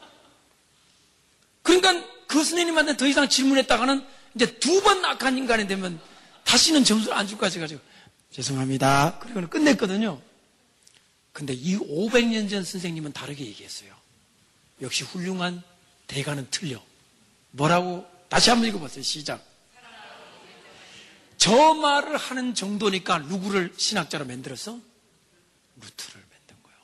그러니까 1.63 2.05
그 2.27 2.39
선생님한테 2.43 2.97
더 2.97 3.07
이상 3.07 3.29
질문했다가는 3.29 4.05
이제 4.35 4.59
두 4.59 4.83
번 4.83 5.05
악한 5.05 5.39
인간이 5.39 5.69
되면 5.69 6.01
다시는 6.43 6.83
점수를 6.83 7.17
안 7.17 7.29
줄까 7.29 7.49
해가지고 7.49 7.81
죄송합니다. 8.33 9.21
그리고는 9.21 9.49
끝냈거든요. 9.49 10.21
근데 11.33 11.53
이 11.53 11.79
500년 11.79 12.51
전 12.51 12.65
선생님은 12.65 13.13
다르게 13.13 13.45
얘기했어요. 13.47 14.02
역시 14.83 15.05
훌륭한 15.05 15.63
대가는 16.07 16.47
틀려. 16.51 16.83
뭐라고? 17.53 18.07
다시 18.29 18.51
한번 18.51 18.69
읽어보세요. 18.69 19.03
시작. 19.03 19.43
저 21.39 21.75
말을 21.75 22.17
하는 22.17 22.55
정도니까 22.55 23.19
누구를 23.21 23.73
신학자로 23.77 24.27
만들었어? 24.27 24.79
루터를 25.81 26.23
만든 26.31 26.63
거예요. 26.63 26.79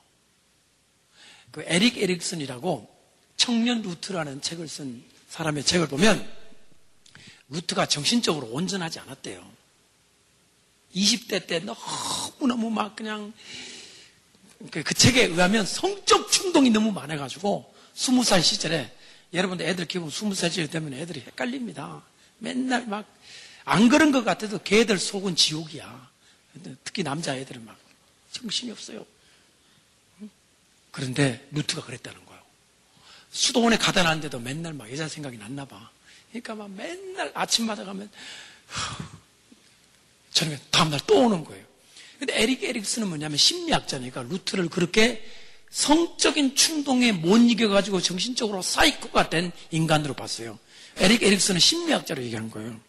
그 1.53 1.64
에릭 1.66 1.99
에릭슨이라고 1.99 2.96
청년 3.36 3.82
루터라는 3.83 4.41
책을 4.40 4.66
쓴 4.68 5.05
사람의 5.28 5.64
책을 5.64 5.88
보면 5.88 6.28
루터가 7.51 7.87
정신적으로 7.86 8.49
온전하지 8.49 8.99
않았대요. 8.99 9.49
20대 10.94 11.46
때 11.46 11.61
너무너무 11.61 12.70
막 12.70 12.96
그냥 12.96 13.32
그, 14.70 14.82
그 14.82 14.94
책에 14.94 15.26
의하면 15.26 15.64
성적 15.64 16.32
충동이 16.32 16.70
너무 16.70 16.90
많아가지고 16.90 17.78
20살 17.99 18.42
시절에 18.42 18.90
여러분들 19.34 19.66
애들 19.66 19.84
키우면 19.86 20.11
20살 20.11 20.51
시절 20.51 20.68
되면 20.68 20.94
애들이 20.94 21.20
헷갈립니다. 21.20 22.03
맨날 22.38 22.86
막 22.86 23.18
안 23.68 23.90
그런 23.90 24.12
것 24.12 24.24
같아도 24.24 24.59
걔들 24.62 24.99
속은 24.99 25.36
지옥이야. 25.36 26.11
특히 26.84 27.03
남자애들은 27.03 27.66
막 27.66 27.78
정신이 28.32 28.72
없어요. 28.72 29.05
그런데 30.90 31.46
루트가 31.53 31.84
그랬다는 31.84 32.24
거예요. 32.24 32.42
수도원에 33.30 33.76
가다 33.76 34.05
놨는데도 34.05 34.40
맨날 34.40 34.72
막 34.72 34.90
여자 34.90 35.07
생각이 35.07 35.36
났나 35.36 35.66
봐. 35.66 35.90
그러니까 36.30 36.55
막 36.55 36.70
맨날 36.70 37.30
아침마다 37.34 37.84
가면 37.84 38.11
저녁에 40.32 40.59
다음날 40.70 41.01
또 41.07 41.26
오는 41.26 41.44
거예요. 41.44 41.66
근데 42.18 42.40
에릭 42.40 42.64
에릭슨은 42.64 43.07
뭐냐면 43.07 43.36
심리학자니까 43.36 44.22
루터를 44.22 44.70
그렇게 44.70 45.22
성적인 45.71 46.55
충동에 46.55 47.12
못 47.12 47.37
이겨가지고 47.39 48.01
정신적으로 48.01 48.62
사이코가 48.62 49.31
된 49.31 49.53
인간으로 49.71 50.14
봤어요. 50.14 50.59
에릭 50.97 51.23
에릭슨은 51.22 51.61
심리학자로 51.61 52.23
얘기하는 52.23 52.51
거예요. 52.51 52.81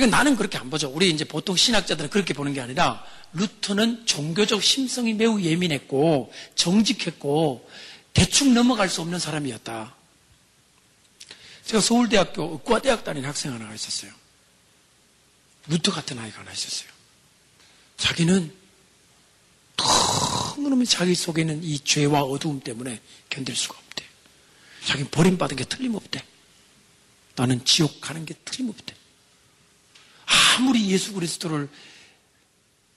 그러니까 0.00 0.16
나는 0.16 0.34
그렇게 0.34 0.56
안 0.56 0.70
보죠. 0.70 0.88
우리 0.88 1.10
이제 1.10 1.24
보통 1.24 1.54
신학자들은 1.54 2.08
그렇게 2.08 2.32
보는 2.32 2.54
게 2.54 2.62
아니라 2.62 3.04
루터는 3.34 4.06
종교적 4.06 4.62
심성이 4.62 5.12
매우 5.12 5.38
예민했고 5.38 6.32
정직했고 6.54 7.68
대충 8.14 8.54
넘어갈 8.54 8.88
수 8.88 9.02
없는 9.02 9.18
사람이었다. 9.18 9.94
제가 11.66 11.80
서울대학교 11.82 12.42
의과대학 12.52 13.04
다니는 13.04 13.28
학생 13.28 13.52
하나가 13.52 13.74
있었어요. 13.74 14.10
루터 15.66 15.92
같은 15.92 16.18
아이가 16.18 16.40
하나 16.40 16.50
있었어요. 16.50 16.88
자기는 17.98 18.54
너무너무 19.76 20.86
자기 20.86 21.14
속에 21.14 21.42
있는 21.42 21.62
이 21.62 21.78
죄와 21.78 22.22
어두움 22.22 22.60
때문에 22.60 23.02
견딜 23.28 23.54
수가 23.54 23.76
없대. 23.76 24.04
자기는 24.86 25.10
버림받은 25.10 25.56
게 25.56 25.64
틀림없대. 25.64 26.24
나는 27.36 27.62
지옥 27.66 28.00
가는 28.00 28.24
게 28.24 28.34
틀림없대. 28.46 28.99
아무리 30.56 30.90
예수 30.90 31.12
그리스도를 31.12 31.68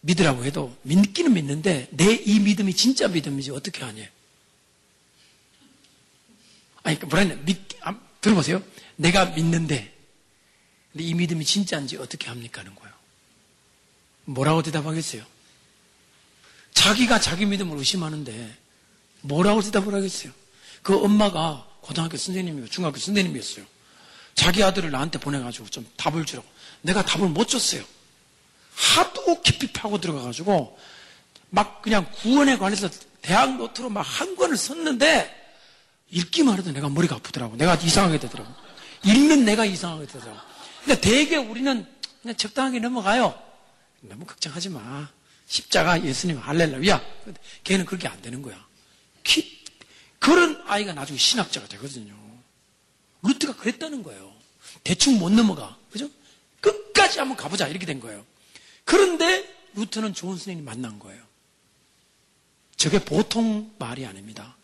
믿으라고 0.02 0.44
해도 0.46 0.76
믿기는 0.84 1.34
믿는데 1.34 1.88
내 1.92 2.24
이 2.26 2.40
믿음이 2.40 2.74
진짜 2.76 3.08
믿음인지 3.08 3.52
어떻게 3.52 3.84
하냐? 3.84 4.04
아니, 6.84 7.00
그러니까 7.00 7.08
뭐라 7.08 7.20
했냐? 7.22 7.46
믿, 7.46 7.60
아, 7.82 7.98
들어보세요. 8.22 8.62
내가 8.98 9.26
믿는데 9.26 9.94
근데 10.92 11.04
이 11.06 11.14
믿음이 11.14 11.44
진짜인지 11.46 11.98
어떻게 11.98 12.28
합니까? 12.28 12.62
하는 12.62 12.76
거예요. 12.76 12.94
뭐라고 14.26 14.62
대답하겠어요? 14.62 15.26
자기가 16.74 17.20
자기 17.20 17.46
믿음을 17.46 17.78
의심하는데 17.78 18.58
뭐라고 19.22 19.62
대답을 19.62 19.94
하겠어요? 19.94 20.32
그 20.82 20.96
엄마가 21.02 21.68
고등학교 21.82 22.18
선생님이고 22.18 22.68
중학교 22.68 22.98
선생님이었어요. 22.98 23.66
자기 24.36 24.64
아들을 24.64 24.92
나한테 24.92 25.20
보내가지고 25.20 25.70
좀 25.70 25.88
답을 25.98 26.26
주라고. 26.26 26.48
내가 26.84 27.04
답을 27.04 27.28
못 27.30 27.48
줬어요. 27.48 27.84
하도 28.76 29.42
깊이 29.42 29.72
파고 29.72 30.00
들어가가지고 30.00 30.78
막 31.50 31.82
그냥 31.82 32.10
구원에 32.16 32.58
관해서 32.58 32.90
대학 33.22 33.56
노트로 33.58 33.90
막 33.90 34.02
한 34.02 34.36
권을 34.36 34.58
썼는데 34.58 35.42
읽기만 36.12 36.60
해도 36.60 36.72
내가 36.72 36.90
머리가 36.90 37.16
아프더라고. 37.16 37.56
내가 37.56 37.76
이상하게 37.76 38.20
되더라고. 38.20 38.54
읽는 39.06 39.46
내가 39.46 39.66
이상하게 39.66 40.06
되더라고. 40.08 40.40
근데 40.84 41.00
대개 41.02 41.38
우리는 41.38 41.88
그냥 42.22 42.36
적당하게 42.38 42.80
넘어가요. 42.80 43.42
너무 44.02 44.26
걱정하지 44.26 44.70
마. 44.70 45.08
십자가 45.48 46.04
예수님 46.04 46.38
할렐루야. 46.38 47.02
걔는 47.64 47.86
그렇게 47.86 48.08
안 48.08 48.22
되는 48.22 48.42
거야. 48.42 48.64
그런 50.20 50.62
아이가 50.68 50.94
나중에 50.94 51.18
신학자가 51.18 51.68
되거든요. 51.68 52.14
루트가 53.24 53.56
그랬다는 53.56 54.04
거예요. 54.04 54.34
대충 54.84 55.20
못 55.20 55.32
넘어가. 55.32 55.78
그죠? 55.92 56.10
끝까지 56.64 57.20
한번 57.20 57.38
가보자. 57.38 57.68
이렇게 57.68 57.86
된 57.86 58.00
거예요. 58.00 58.26
그런데 58.86 59.48
루트는 59.76 60.14
좋은 60.14 60.38
스님이 60.38 60.62
만난 60.62 60.98
거예요. 60.98 61.22
저게 62.78 63.00
보통 63.00 63.72
말이 63.78 64.06
아닙니다. 64.06 64.56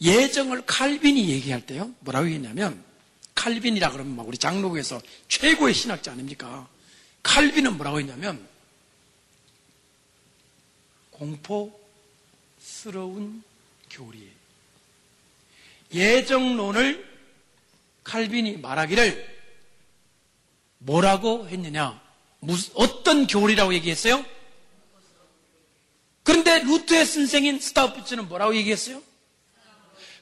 예정을 0.00 0.64
칼빈이 0.66 1.28
얘기할 1.30 1.66
때요. 1.66 1.94
뭐라고 2.00 2.26
얘기했냐면 2.26 2.82
칼빈이라 3.34 3.90
그러면 3.90 4.16
막 4.16 4.28
우리 4.28 4.38
장로교에서 4.38 5.00
최고의 5.28 5.74
신학자 5.74 6.12
아닙니까? 6.12 6.68
칼빈은 7.22 7.76
뭐라고 7.76 8.00
했냐면 8.00 8.46
공포스러운 12.60 13.42
교리 13.90 14.30
예정론을 15.92 17.08
칼빈이 18.04 18.56
말하기를 18.58 19.39
뭐라고 20.80 21.46
했느냐? 21.48 22.00
무슨, 22.40 22.72
어떤 22.74 23.26
교리라고 23.26 23.74
얘기했어요? 23.74 24.24
그런데 26.22 26.60
루트의 26.60 27.06
선생인 27.06 27.60
스타우피츠는 27.60 28.28
뭐라고 28.28 28.54
얘기했어요? 28.56 29.02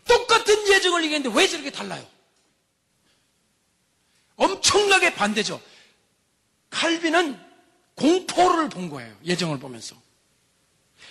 똑같은 0.06 0.68
예정을 0.68 1.04
얘기했는데 1.04 1.36
왜 1.36 1.46
저렇게 1.46 1.70
달라요? 1.70 2.06
엄청나게 4.36 5.14
반대죠. 5.14 5.60
칼빈은 6.70 7.38
공포를 7.94 8.68
본 8.68 8.88
거예요. 8.88 9.14
예정을 9.24 9.58
보면서. 9.58 9.96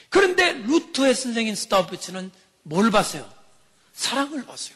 그런데 0.09 0.53
루트의 0.53 1.13
선생인 1.13 1.55
스타우피츠는 1.55 2.31
뭘 2.63 2.91
봤어요? 2.91 3.31
사랑을 3.93 4.45
봤어요. 4.45 4.75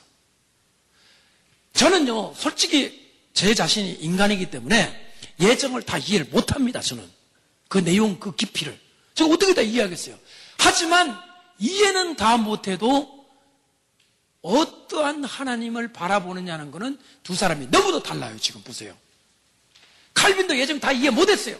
저는요, 1.73 2.33
솔직히 2.35 3.00
제 3.33 3.53
자신이 3.53 3.93
인간이기 3.93 4.49
때문에 4.51 5.13
예정을 5.39 5.83
다 5.83 5.97
이해를 5.97 6.27
못합니다. 6.27 6.79
저는 6.81 7.09
그 7.67 7.79
내용, 7.83 8.19
그 8.19 8.35
깊이를 8.35 8.77
제가 9.15 9.33
어떻게 9.33 9.53
다 9.53 9.61
이해하겠어요. 9.61 10.17
하지만 10.57 11.17
이해는 11.57 12.15
다 12.15 12.37
못해도 12.37 13.21
어떠한 14.41 15.23
하나님을 15.23 15.93
바라보느냐는 15.93 16.71
것은 16.71 16.99
두 17.23 17.35
사람이 17.35 17.67
너무도 17.67 18.01
달라요. 18.03 18.35
지금 18.39 18.61
보세요. 18.63 18.95
칼빈도 20.13 20.57
예정 20.57 20.79
다 20.79 20.91
이해 20.91 21.09
못했어요. 21.09 21.57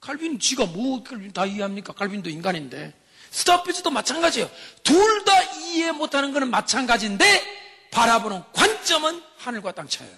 칼빈 0.00 0.38
지가 0.40 0.66
뭐 0.66 1.02
칼빈 1.04 1.32
다 1.32 1.46
이해합니까? 1.46 1.92
칼빈도 1.92 2.28
인간인데 2.30 2.92
스타피즈도 3.30 3.90
마찬가지예요. 3.90 4.50
둘 4.82 5.24
다 5.24 5.40
이해 5.60 5.92
못하는 5.92 6.32
것은 6.32 6.50
마찬가지인데 6.50 7.88
바라보는 7.92 8.42
관점은 8.52 9.22
하늘과 9.36 9.72
땅 9.72 9.86
차예요. 9.86 10.12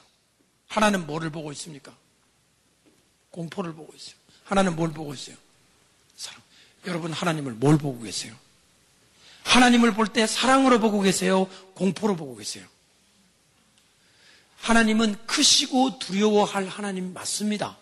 하나는 0.74 1.06
뭐를 1.06 1.30
보고 1.30 1.52
있습니까? 1.52 1.94
공포를 3.30 3.74
보고 3.74 3.94
있어요. 3.94 4.16
하나는 4.42 4.74
뭘 4.74 4.92
보고 4.92 5.14
있어요? 5.14 5.36
사랑. 6.16 6.42
여러분 6.86 7.12
하나님을 7.12 7.52
뭘 7.52 7.78
보고 7.78 8.02
계세요? 8.02 8.34
하나님을 9.44 9.94
볼 9.94 10.08
때 10.08 10.26
사랑으로 10.26 10.80
보고 10.80 11.00
계세요? 11.00 11.44
공포로 11.74 12.16
보고 12.16 12.34
계세요? 12.34 12.66
하나님은 14.58 15.26
크시고 15.26 16.00
두려워할 16.00 16.66
하나님 16.66 17.12
맞습니다. 17.12 17.76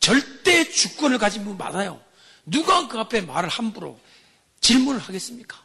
절대 0.00 0.70
주권을 0.70 1.18
가진 1.18 1.44
분 1.44 1.58
많아요. 1.58 2.00
누가 2.46 2.88
그 2.88 2.98
앞에 2.98 3.20
말을 3.20 3.50
함부로 3.50 4.00
질문을 4.62 5.00
하겠습니까? 5.00 5.60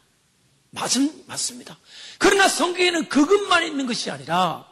맞은, 0.71 1.23
맞습니다. 1.27 1.77
그러나 2.17 2.49
성경에는 2.49 3.07
그것만 3.07 3.63
있는 3.63 3.87
것이 3.87 4.11
아니라 4.11 4.67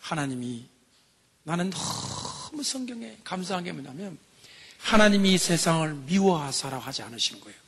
하나님이 0.00 0.71
나는 1.44 1.70
너무 1.70 2.62
성경에 2.62 3.16
감사한 3.24 3.64
게 3.64 3.72
뭐냐면 3.72 4.18
하나님이 4.78 5.38
세상을 5.38 5.94
미워하사라고 5.94 6.82
하지 6.82 7.02
않으신 7.02 7.40
거예요. 7.40 7.58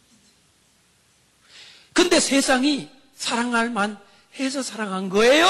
근데 1.93 2.19
세상이 2.21 2.91
사랑할 3.17 3.71
만 3.71 3.99
해서 4.39 4.63
사랑한 4.63 5.09
거예요? 5.09 5.47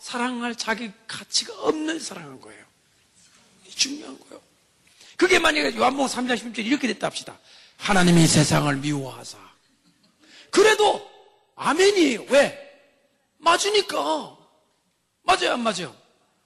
사랑할 0.00 0.54
자기 0.54 0.90
가치가 1.06 1.54
없는 1.62 1.98
사랑한 1.98 2.40
거예요. 2.40 2.62
중요한 3.74 4.18
거예요. 4.18 4.40
그게 5.16 5.38
만약에 5.38 5.76
요한복음 5.76 6.06
3장 6.06 6.36
16절 6.36 6.66
이렇게 6.66 6.88
됐다 6.88 7.06
합시다. 7.06 7.38
하나님이 7.78 8.26
세상을 8.26 8.74
미워하사. 8.76 9.38
그래도 10.50 11.10
아멘이에요. 11.56 12.24
왜? 12.28 12.58
맞으니까. 13.38 14.36
맞아요, 15.22 15.52
안 15.52 15.60
맞아요? 15.60 16.01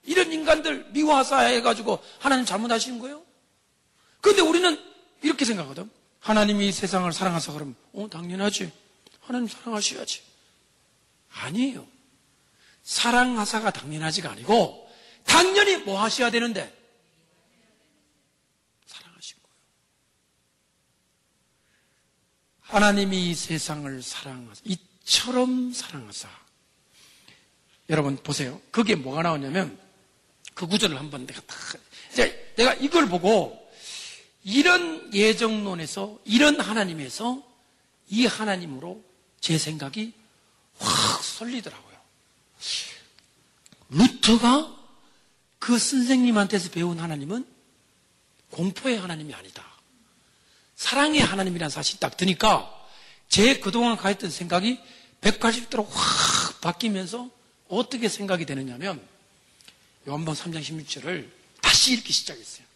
이런 0.07 0.33
인간들 0.33 0.87
미워하사 0.93 1.41
해가지고 1.41 2.03
하나님 2.19 2.45
잘못하시는 2.45 2.99
거예요? 2.99 3.23
근데 4.21 4.41
우리는 4.41 4.81
이렇게 5.23 5.45
생각하거든. 5.45 5.91
하나님이 6.21 6.73
세상을 6.73 7.13
사랑하사 7.13 7.53
그러면, 7.53 7.77
어, 7.93 8.09
당연하지. 8.11 8.73
하나님 9.21 9.49
사랑하셔야지. 9.49 10.23
아니에요. 11.31 11.87
사랑하사가 12.83 13.71
당연하지가 13.71 14.31
아니고, 14.31 14.91
당연히 15.25 15.77
뭐 15.79 16.03
하셔야 16.03 16.31
되는데? 16.31 16.73
사랑하신 18.87 19.37
거예요. 19.43 19.57
하나님이 22.63 23.31
이 23.31 23.35
세상을 23.35 24.03
사랑하사, 24.03 24.63
이처럼 24.65 25.73
사랑하사. 25.73 26.29
여러분 27.89 28.17
보세요. 28.17 28.61
그게 28.73 28.97
뭐가 28.97 29.23
나오냐면, 29.23 29.86
그 30.57 30.67
구절을 30.67 30.99
한번 30.99 31.27
내가 31.27 31.41
다, 31.43 31.55
이제 32.13 32.55
내가 32.57 32.73
이걸 32.75 33.09
보고, 33.11 33.71
이런 34.43 35.13
예정론에서, 35.13 36.19
이런 36.25 36.59
하나님에서, 36.59 37.43
이 38.09 38.25
하나님으로 38.25 39.05
제 39.39 39.59
생각이 39.59 40.15
확 40.79 41.23
설리더라고요. 41.23 41.97
루터가 43.91 44.75
그 45.59 45.79
선생님한테서 45.79 46.71
배운 46.71 47.01
하나님은 47.01 47.47
공포의 48.51 48.99
하나님이 48.99 49.35
아니다. 49.35 49.63
사랑의 50.75 51.21
하나님이라는 51.21 51.69
사실이 51.69 52.01
딱 52.01 52.17
드니까 52.17 52.73
제 53.29 53.61
그동안 53.61 53.97
가했던 53.99 54.31
생각이 54.31 54.81
180도로 55.21 55.87
확 55.91 56.61
바뀌면서 56.63 57.29
어떻게 57.69 58.09
생각이 58.09 58.47
되느냐면 58.47 59.16
요한번 60.09 60.35
3장 60.35 60.63
16절을 60.63 61.29
다시 61.61 61.95
읽기 61.95 62.13
시작했어요. 62.13 62.67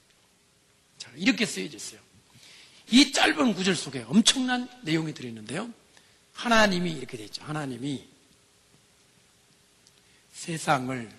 자, 0.99 1.11
이렇게 1.17 1.47
쓰여져 1.47 1.77
있어요. 1.77 2.01
이 2.91 3.13
짧은 3.13 3.55
구절 3.55 3.77
속에 3.77 4.03
엄청난 4.03 4.69
내용이 4.83 5.15
들어있는데요. 5.15 5.73
하나님이 6.35 6.91
이렇게 6.93 7.17
되어 7.17 7.27
있죠. 7.27 7.43
하나님이 7.45 8.09
세상을 10.33 11.11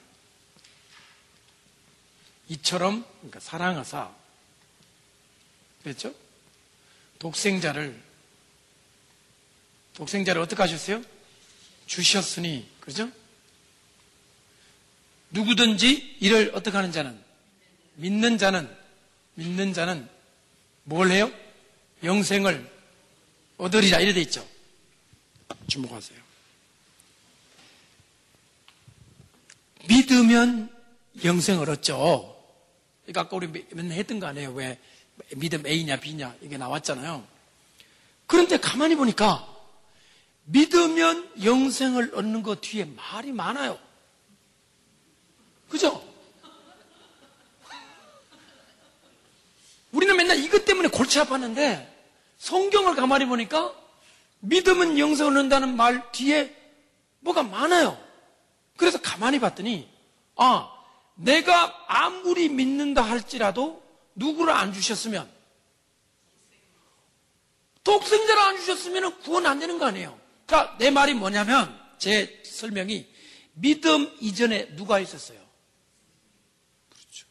이처럼 2.50 3.06
그러니까 3.20 3.40
사랑하사 3.40 4.14
그랬죠? 5.84 6.14
독생자를 7.20 8.02
독생자를 9.94 10.42
어떻게 10.42 10.62
하셨어요? 10.62 11.04
주셨으니 11.86 12.68
그렇죠? 12.82 13.12
누구든지 15.32 16.18
이를 16.20 16.52
어떻게 16.54 16.76
하는 16.76 16.92
자는 16.92 17.20
믿는 17.96 18.38
자는 18.38 18.70
믿는 19.36 19.74
자는 19.74 20.08
뭘 20.84 21.12
해요? 21.12 21.32
영생을 22.04 22.70
얻으리라 23.58 24.00
이래 24.00 24.14
돼 24.14 24.22
있죠. 24.22 24.48
주목하세요. 25.68 26.20
믿으면 29.88 30.70
영생을 31.24 31.70
얻죠. 31.70 32.38
그러니까 33.04 33.22
아까 33.22 33.36
우리 33.36 33.48
맨날 33.72 33.98
했던 33.98 34.20
거 34.20 34.28
아니에요? 34.28 34.52
왜 34.54 34.80
믿음 35.36 35.66
A냐 35.66 35.98
B냐 35.98 36.36
이게 36.42 36.58
나왔잖아요. 36.58 37.26
그런데 38.26 38.58
가만히 38.58 38.96
보니까 38.96 39.48
믿으면 40.46 41.32
영생을 41.44 42.16
얻는 42.16 42.44
것 42.44 42.62
뒤에 42.62 42.86
말이 42.86 43.32
많아요. 43.32 43.78
그죠? 45.72 46.06
우리는 49.92 50.16
맨날 50.16 50.38
이것 50.38 50.66
때문에 50.66 50.90
골치 50.90 51.20
아팠는데 51.20 51.90
성경을 52.38 52.96
가만히 52.96 53.26
보니까 53.26 53.74
믿음은 54.40 55.00
영생을 55.00 55.32
얻는다는 55.32 55.76
말 55.76 56.12
뒤에 56.12 56.56
뭐가 57.20 57.44
많아요. 57.44 57.98
그래서 58.78 59.00
가만히 59.02 59.40
봤더니 59.40 59.90
아 60.36 60.70
내가 61.16 61.86
아무리 61.88 62.50
믿는다 62.50 63.02
할지라도 63.02 63.82
누구를 64.16 64.54
안 64.54 64.74
주셨으면 64.74 65.32
독생자를 67.84 68.42
안 68.42 68.58
주셨으면 68.58 69.20
구원 69.20 69.46
안 69.46 69.60
되는 69.60 69.78
거 69.78 69.86
아니에요. 69.86 70.20
그러니까 70.46 70.78
내 70.78 70.90
말이 70.90 71.14
뭐냐면 71.14 71.80
제 71.98 72.42
설명이 72.44 73.08
믿음 73.54 74.16
이전에 74.20 74.76
누가 74.76 75.00
있었어요? 75.00 75.40
그렇죠. 76.90 77.28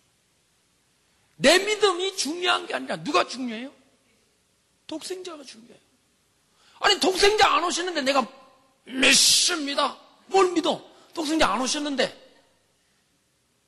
내 1.40 1.58
믿음이 1.58 2.16
중요한 2.16 2.66
게 2.66 2.74
아니라 2.74 3.02
누가 3.02 3.26
중요해요? 3.26 3.72
독생자가 4.86 5.42
중요해요. 5.42 5.78
아니 6.80 7.00
독생자 7.00 7.48
안 7.48 7.64
오셨는데 7.64 8.02
내가 8.02 8.26
믿습니다. 8.84 9.98
뭘 10.26 10.52
믿어? 10.52 10.84
독생자 11.14 11.50
안 11.50 11.60
오셨는데 11.62 12.28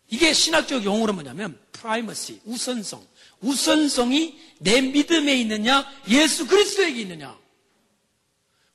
이게 0.09 0.35
신학적 0.35 0.85
용어로 0.85 1.15
뭐냐면 1.15 1.59
primacy, 1.73 2.43
우선성. 2.45 3.07
우선성이 3.41 4.39
내 4.59 4.83
믿음에 4.83 5.35
있느냐, 5.37 5.91
예수 6.11 6.47
그리스도에게 6.47 7.01
있느냐. 7.01 7.37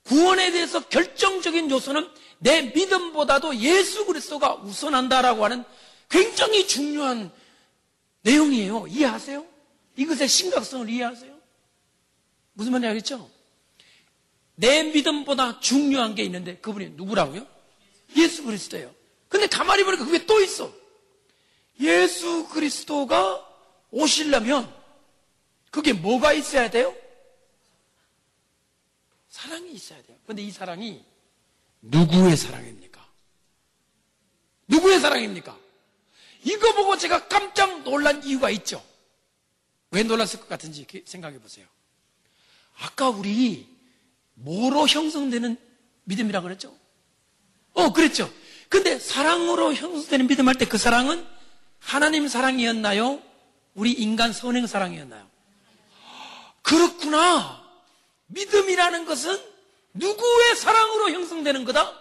구원에 0.04 0.52
대해서 0.52 0.80
결정적인 0.88 1.70
요소는 1.70 2.10
내 2.40 2.64
믿음보다도 2.64 3.58
예수 3.58 4.06
그리스도가 4.08 4.56
우선한다라고 4.56 5.46
하는 5.46 5.64
굉장히 6.10 6.68
중요한 6.68 7.32
내용이에요. 8.28 8.88
이해하세요? 8.88 9.46
이것의 9.96 10.28
심각성을 10.28 10.90
이해하세요? 10.90 11.38
무슨 12.54 12.74
말인지 12.74 12.88
알겠죠? 12.88 13.32
내 14.56 14.84
믿음보다 14.84 15.60
중요한 15.60 16.14
게 16.14 16.24
있는데 16.24 16.58
그분이 16.58 16.92
누구라고요? 16.92 17.48
예수 18.18 18.44
그리스도예요. 18.44 18.94
근데 19.30 19.48
가만히 19.48 19.84
보니까 19.84 20.06
그게 20.06 20.26
또 20.26 20.42
있어. 20.42 20.74
예수 21.80 22.48
그리스도가 22.50 23.46
오시려면 23.92 24.74
그게 25.72 25.94
뭐가 25.94 26.34
있어야 26.34 26.70
돼요? 26.70 26.94
사랑이 29.30 29.72
있어야 29.72 30.02
돼요. 30.04 30.18
근데 30.26 30.42
이 30.42 30.52
사랑이 30.52 31.04
누구의 31.82 32.36
사랑입니까? 32.36 33.08
누구의 34.68 35.00
사랑입니까? 35.00 35.67
이거 36.48 36.74
보고 36.74 36.98
제가 36.98 37.28
깜짝 37.28 37.84
놀란 37.84 38.24
이유가 38.24 38.50
있죠. 38.52 38.82
왜 39.92 40.04
놀랐을 40.04 40.40
것 40.40 40.48
같은지 40.48 40.86
생각해 41.06 41.40
보세요. 41.40 41.66
아까 42.80 43.10
우리 43.10 43.68
뭐로 44.36 44.88
형성되는 44.88 45.58
믿음이라 46.06 46.42
그랬죠? 46.42 46.74
어, 47.74 47.92
그랬죠. 47.92 48.32
근데 48.70 48.98
사랑으로 48.98 49.74
형성되는 49.74 50.28
믿음 50.28 50.48
할 50.48 50.56
때 50.56 50.66
그 50.66 50.78
사랑은 50.78 51.26
하나님 51.80 52.28
사랑이었나요? 52.28 53.22
우리 53.76 53.92
인간 53.92 54.32
선행 54.32 54.68
사랑이었나요? 54.68 55.28
그렇구나. 56.62 57.64
믿음이라는 58.28 59.06
것은 59.06 59.38
누구의 59.94 60.56
사랑으로 60.56 61.12
형성되는 61.12 61.66
거다? 61.66 61.94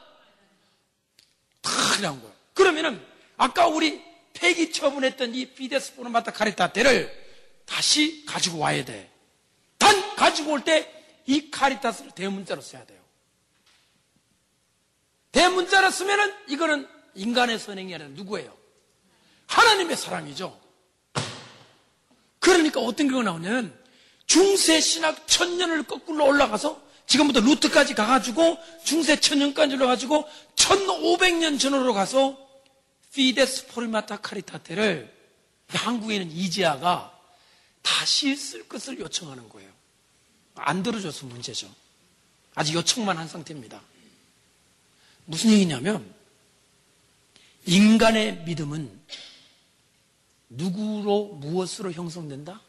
다이란 1.62 2.20
거예요. 2.20 2.34
그러면은 2.54 3.04
아까 3.36 3.66
우리 3.66 4.02
폐기 4.36 4.70
처분했던 4.72 5.34
이 5.34 5.46
피데스 5.46 5.94
포르마타 5.94 6.32
카리타테를 6.32 7.26
다시 7.66 8.24
가지고 8.26 8.58
와야 8.58 8.84
돼. 8.84 9.10
단 9.78 10.14
가지고 10.16 10.52
올 10.52 10.64
때 10.64 10.94
이 11.28 11.50
카리타스를 11.50 12.12
대문자로 12.12 12.62
써야 12.62 12.84
돼요. 12.86 13.00
대문자로 15.32 15.90
쓰면은 15.90 16.32
이거는 16.48 16.88
인간의 17.14 17.58
선행이 17.58 17.92
아니라 17.94 18.08
누구예요? 18.10 18.56
하나님의 19.48 19.96
사랑이죠. 19.96 20.58
그러니까 22.38 22.80
어떤 22.80 23.08
경우가 23.08 23.28
나오냐면 23.30 23.76
중세 24.26 24.80
신학 24.80 25.26
천년을 25.26 25.82
거꾸로 25.82 26.26
올라가서 26.26 26.80
지금부터 27.06 27.40
루트까지 27.40 27.94
가가지고 27.94 28.58
중세 28.84 29.18
천년까지 29.18 29.74
올라가지고 29.74 30.28
1500년 30.54 31.58
전으로 31.58 31.92
가서 31.92 32.38
피데스 33.16 33.68
포리마타 33.68 34.20
카리타테를 34.20 35.10
한국에 35.68 36.16
있는 36.16 36.30
이지아가 36.30 37.18
다시 37.80 38.36
쓸 38.36 38.68
것을 38.68 38.98
요청하는 38.98 39.48
거예요. 39.48 39.72
안 40.54 40.82
들어줘서 40.82 41.24
문제죠. 41.24 41.74
아직 42.54 42.74
요청만 42.74 43.16
한 43.16 43.26
상태입니다. 43.26 43.80
무슨 45.24 45.50
얘기냐면 45.50 46.14
인간의 47.64 48.44
믿음은 48.44 49.00
누구로 50.50 51.36
무엇으로 51.36 51.92
형성된다? 51.92 52.60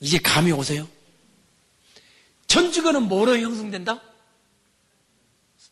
이제 0.00 0.18
감이 0.18 0.50
오세요? 0.50 0.88
천주교는 2.48 3.04
뭐로 3.04 3.38
형성된다? 3.38 4.02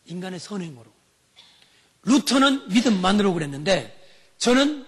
인간의 0.05 0.39
선행으로. 0.39 1.00
루터는 2.03 2.69
믿음만으로 2.69 3.33
그랬는데 3.33 3.97
저는 4.37 4.85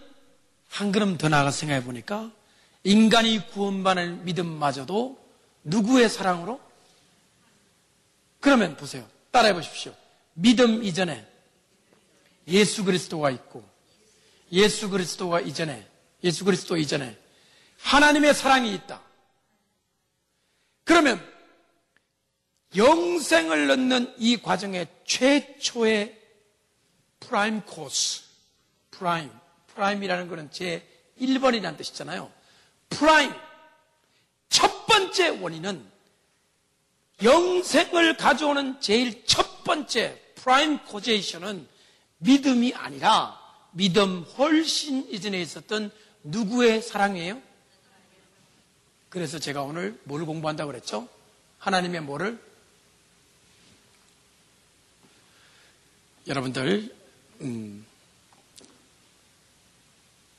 한 0.69 0.91
걸음 0.91 1.17
더 1.17 1.29
나아가 1.29 1.51
생각해 1.51 1.83
보니까 1.83 2.31
인간이 2.83 3.47
구원받는 3.49 4.25
믿음마저도 4.25 5.23
누구의 5.63 6.09
사랑으로? 6.09 6.59
그러면 8.39 8.75
보세요. 8.75 9.07
따라해 9.31 9.53
보십시오. 9.53 9.95
믿음 10.33 10.83
이전에 10.83 11.25
예수 12.47 12.83
그리스도가 12.83 13.29
있고 13.31 13.63
예수 14.51 14.89
그리스도가 14.89 15.39
이전에 15.39 15.87
예수 16.23 16.43
그리스도 16.43 16.75
이전에 16.75 17.17
하나님의 17.79 18.33
사랑이 18.33 18.73
있다. 18.73 19.01
그러면 20.83 21.23
영생을 22.75 23.67
얻는 23.67 24.13
이 24.17 24.37
과정의 24.37 24.87
최초의 25.05 26.22
prime 27.27 27.61
cause, 27.61 28.23
prime, 28.91 29.31
prime이라는 29.73 30.27
것은 30.27 30.51
제 30.51 30.87
1번이라는 31.19 31.77
뜻이잖아요. 31.77 32.31
prime, 32.89 33.33
첫 34.49 34.85
번째 34.85 35.29
원인은 35.29 35.91
영생을 37.23 38.17
가져오는 38.17 38.79
제일 38.81 39.25
첫 39.25 39.63
번째 39.63 40.21
prime 40.35 40.79
causation은 40.85 41.67
믿음이 42.17 42.73
아니라 42.73 43.39
믿음 43.71 44.23
훨씬 44.37 45.09
이전에 45.09 45.41
있었던 45.41 45.91
누구의 46.23 46.81
사랑이에요? 46.81 47.41
그래서 49.09 49.39
제가 49.39 49.61
오늘 49.63 49.99
뭘 50.03 50.25
공부한다고 50.25 50.71
그랬죠? 50.71 51.07
하나님의 51.59 52.01
뭐를? 52.01 52.39
여러분들, 56.27 57.02
음, 57.41 57.85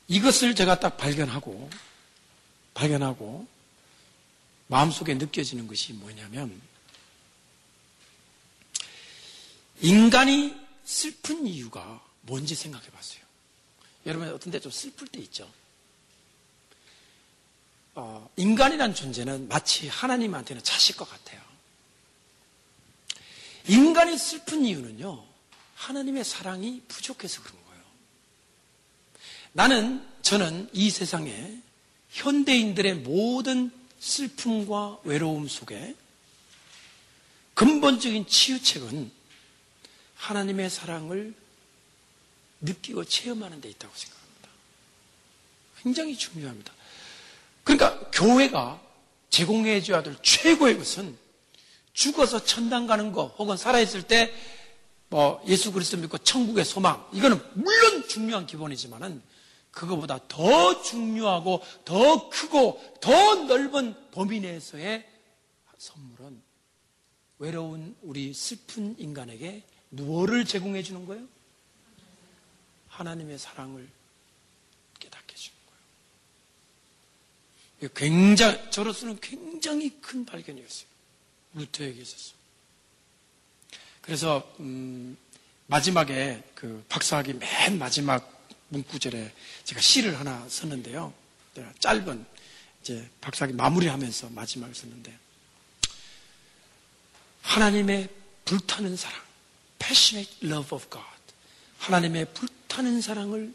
이것을 0.07 0.55
제가 0.55 0.79
딱 0.79 0.97
발견하고, 0.97 1.69
발견하고, 2.73 3.47
마음속에 4.67 5.13
느껴지는 5.15 5.67
것이 5.67 5.93
뭐냐면, 5.93 6.61
인간이 9.81 10.55
슬픈 10.83 11.45
이유가 11.47 12.01
뭔지 12.21 12.55
생각해 12.55 12.87
봤어요. 12.89 13.21
여러분, 14.05 14.29
어떤 14.29 14.51
데 14.51 14.59
좀 14.59 14.71
슬플 14.71 15.07
때 15.07 15.19
있죠? 15.21 15.51
어, 17.95 18.29
인간이란 18.35 18.93
존재는 18.93 19.47
마치 19.47 19.87
하나님한테는 19.87 20.63
자식과 20.63 21.05
같아요. 21.05 21.41
인간이 23.67 24.17
슬픈 24.17 24.65
이유는요, 24.65 25.25
하나님의 25.85 26.23
사랑이 26.23 26.81
부족해서 26.87 27.43
그런 27.43 27.63
거예요. 27.65 27.83
나는, 29.53 30.05
저는 30.23 30.69
이 30.73 30.89
세상에 30.89 31.59
현대인들의 32.09 32.95
모든 32.95 33.71
슬픔과 33.99 34.99
외로움 35.03 35.47
속에 35.47 35.95
근본적인 37.53 38.27
치유책은 38.27 39.11
하나님의 40.15 40.69
사랑을 40.69 41.35
느끼고 42.61 43.05
체험하는 43.05 43.61
데 43.61 43.69
있다고 43.69 43.93
생각합니다. 43.95 44.49
굉장히 45.83 46.17
중요합니다. 46.17 46.73
그러니까 47.63 48.09
교회가 48.11 48.81
제공해줘야 49.29 50.01
될 50.01 50.15
최고의 50.23 50.77
것은 50.79 51.17
죽어서 51.93 52.43
천당 52.43 52.87
가는 52.87 53.11
거 53.11 53.27
혹은 53.37 53.55
살아있을 53.55 54.03
때 54.03 54.33
뭐 55.09 55.43
예수 55.47 55.71
그리스도 55.71 55.97
믿고 55.97 56.17
천국의 56.17 56.65
소망 56.65 57.07
이거는 57.13 57.39
물론 57.53 58.07
중요한 58.07 58.45
기본이지만은 58.45 59.21
그거보다 59.71 60.19
더 60.27 60.81
중요하고 60.81 61.61
더 61.83 62.29
크고 62.29 62.97
더 63.01 63.35
넓은 63.35 63.95
범위 64.11 64.39
내에서의 64.39 65.07
선물은 65.77 66.41
외로운 67.39 67.95
우리 68.01 68.33
슬픈 68.33 68.95
인간에게 68.97 69.63
무엇을 69.89 70.45
제공해 70.45 70.81
주는 70.81 71.05
거예요? 71.05 71.27
하나님의 72.87 73.37
사랑을 73.37 73.87
굉장히, 77.93 78.59
저로서는 78.71 79.19
굉장히 79.19 79.89
큰 80.01 80.25
발견이었어요. 80.25 80.87
루터에게 81.53 82.01
있어서. 82.01 82.33
그래서, 84.05 84.47
음, 84.59 85.17
마지막에 85.65 86.43
그 86.53 86.85
박사학위 86.89 87.33
맨 87.33 87.79
마지막 87.79 88.47
문구절에 88.69 89.33
제가 89.63 89.81
시를 89.81 90.19
하나 90.19 90.47
썼는데요. 90.47 91.11
짧은 91.79 92.23
이제 92.81 93.09
박사학위 93.21 93.53
마무리하면서 93.55 94.29
마지막을 94.29 94.75
썼는데 94.75 95.17
하나님의 97.41 98.09
불타는 98.45 98.95
사랑, 98.95 99.19
passionate 99.79 100.47
love 100.47 100.75
of 100.75 100.87
God. 100.89 101.05
하나님의 101.79 102.25
불타는 102.33 103.01
사랑을 103.01 103.53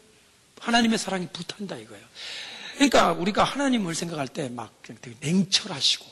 하나님의 0.59 0.97
사랑이 0.97 1.29
불탄다 1.31 1.77
이거예요. 1.77 2.05
그러니까 2.75 3.13
우리가 3.13 3.43
하나님을 3.45 3.95
생각할 3.95 4.27
때 4.27 4.49
막 4.49 4.81
되게 4.83 5.15
냉철하시고 5.21 6.05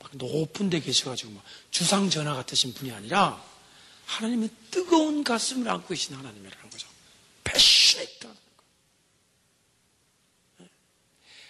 막 0.00 0.10
높은 0.14 0.68
데 0.68 0.78
계셔가지고 0.80 1.32
막 1.32 1.42
주상 1.70 2.10
전화 2.10 2.34
같으신 2.34 2.74
분이 2.74 2.92
아니라 2.92 3.42
하나님의 4.16 4.50
뜨거운 4.70 5.24
가슴을 5.24 5.68
안고 5.68 5.88
계신 5.88 6.14
하나님이라는 6.14 6.70
거죠. 6.70 6.88
패셔네이트하는 7.44 8.40
거. 8.56 8.62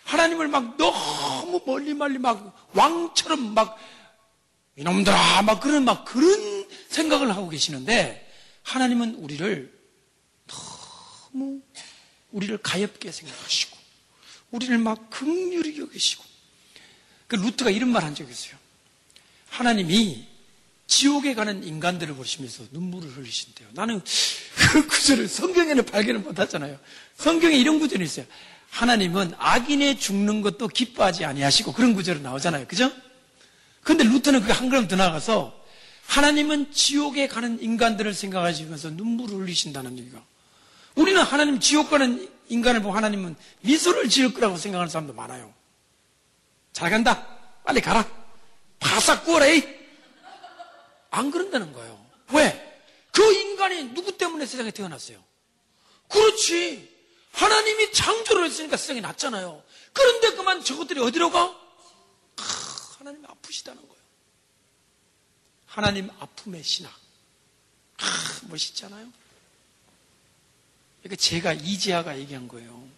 하나님을 0.04 0.48
막 0.48 0.76
너무 0.76 1.60
멀리 1.66 1.94
멀리 1.94 2.18
막 2.18 2.70
왕처럼 2.74 3.54
막 3.54 3.78
이놈들아 4.76 5.42
막 5.42 5.60
그런 5.60 5.84
막 5.84 6.04
그런 6.04 6.68
생각을 6.88 7.30
하고 7.34 7.48
계시는데 7.48 8.30
하나님은 8.62 9.16
우리를 9.16 9.82
너무 10.46 11.60
우리를 12.30 12.56
가엽게 12.58 13.10
생각하시고 13.10 13.76
우리를 14.52 14.78
막 14.78 15.10
극률히 15.10 15.78
여기시고. 15.78 16.24
그 17.26 17.36
루트가 17.36 17.70
이런 17.70 17.88
말 17.88 18.04
한 18.04 18.14
적이 18.14 18.30
있어요. 18.30 18.56
하나님이 19.48 20.28
지옥에 20.86 21.34
가는 21.34 21.64
인간들을 21.64 22.14
보시면서 22.14 22.64
눈물을 22.70 23.16
흘리신대요. 23.16 23.68
나는 23.72 24.00
그 24.56 24.86
구절을 24.86 25.28
성경에는 25.28 25.86
발견을 25.86 26.20
못 26.20 26.38
하잖아요. 26.38 26.78
성경에 27.16 27.56
이런 27.56 27.78
구절이 27.78 28.04
있어요. 28.04 28.26
하나님은 28.70 29.34
악인의 29.38 29.98
죽는 29.98 30.42
것도 30.42 30.68
기뻐하지 30.68 31.24
아니하시고 31.24 31.72
그런 31.72 31.94
구절이 31.94 32.20
나오잖아요. 32.20 32.66
그죠? 32.66 32.90
근데 33.82 34.04
루트는 34.04 34.40
그게 34.40 34.52
한 34.52 34.70
걸음 34.70 34.88
더 34.88 34.96
나가서 34.96 35.60
하나님은 36.06 36.72
지옥에 36.72 37.28
가는 37.28 37.60
인간들을 37.62 38.12
생각하시면서 38.14 38.90
눈물을 38.90 39.36
흘리신다는 39.40 39.98
얘기가. 39.98 40.22
우리는 40.94 41.20
하나님 41.22 41.58
지옥 41.58 41.90
가는 41.90 42.28
인간을 42.48 42.82
보고 42.82 42.94
하나님은 42.94 43.34
미소를 43.60 44.08
지을 44.08 44.34
거라고 44.34 44.56
생각하는 44.56 44.90
사람도 44.90 45.14
많아요. 45.14 45.52
잘 46.72 46.90
간다. 46.90 47.26
빨리 47.64 47.80
가라. 47.80 48.06
바싹 48.78 49.24
구워라. 49.24 49.46
안 51.12 51.30
그런다는 51.30 51.72
거예요. 51.72 52.04
왜? 52.32 52.82
그 53.12 53.22
인간이 53.32 53.94
누구 53.94 54.16
때문에 54.16 54.46
세상에 54.46 54.70
태어났어요? 54.72 55.22
그렇지. 56.08 56.90
하나님이 57.32 57.92
창조를 57.92 58.46
했으니까 58.46 58.76
세상에 58.76 59.00
났잖아요. 59.00 59.62
그런데 59.92 60.32
그만 60.34 60.64
저것들이 60.64 61.00
어디로 61.00 61.30
가? 61.30 61.44
아, 62.36 62.42
하나님 62.98 63.24
아프시다는 63.26 63.80
거예요. 63.80 64.02
하나님 65.66 66.10
아픔의 66.18 66.64
신학. 66.64 66.92
아, 67.98 68.40
멋있잖아요. 68.48 69.12
그러니까 71.02 71.16
제가 71.20 71.52
이지아가 71.52 72.18
얘기한 72.18 72.48
거예요. 72.48 72.88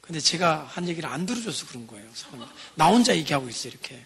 근데 0.00 0.20
제가 0.20 0.64
한 0.64 0.88
얘기를 0.88 1.08
안 1.08 1.26
들어줘서 1.26 1.66
그런 1.66 1.86
거예요. 1.86 2.10
나 2.74 2.88
혼자 2.88 3.14
얘기하고 3.16 3.48
있어요, 3.48 3.72
이렇게. 3.72 4.04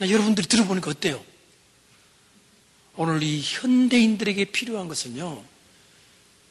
여러분들이 0.00 0.46
들어보니까 0.46 0.90
어때요? 0.90 1.29
오늘 2.96 3.22
이 3.22 3.40
현대인들에게 3.42 4.46
필요한 4.46 4.88
것은요, 4.88 5.42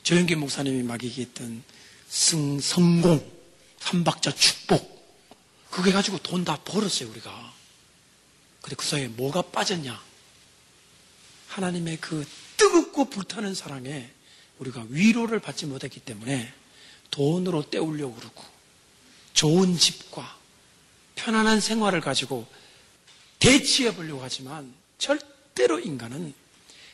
조영기 0.03 0.35
목사님이 0.35 0.83
막 0.83 1.03
얘기했던 1.03 1.63
승, 2.07 2.59
성공, 2.59 3.31
삼박자 3.79 4.31
축복, 4.33 4.97
그게 5.69 5.91
가지고 5.91 6.17
돈 6.19 6.43
다 6.43 6.57
벌었어요, 6.63 7.09
우리가. 7.09 7.53
근데 8.61 8.75
그 8.75 8.85
사이에 8.85 9.07
뭐가 9.09 9.41
빠졌냐? 9.43 10.01
하나님의 11.47 11.97
그 12.01 12.25
뜨겁고 12.57 13.05
불타는 13.05 13.53
사랑에 13.55 14.09
우리가 14.59 14.85
위로를 14.89 15.39
받지 15.39 15.65
못했기 15.65 16.01
때문에 16.01 16.53
돈으로 17.11 17.69
때우려고 17.69 18.15
그러고 18.15 18.43
좋은 19.33 19.77
집과 19.77 20.37
편안한 21.15 21.61
생활을 21.61 22.01
가지고 22.01 22.45
대치해 23.39 23.95
보려고 23.95 24.21
하지만 24.21 24.73
절대 24.97 25.25
로 25.67 25.79
인간은 25.79 26.33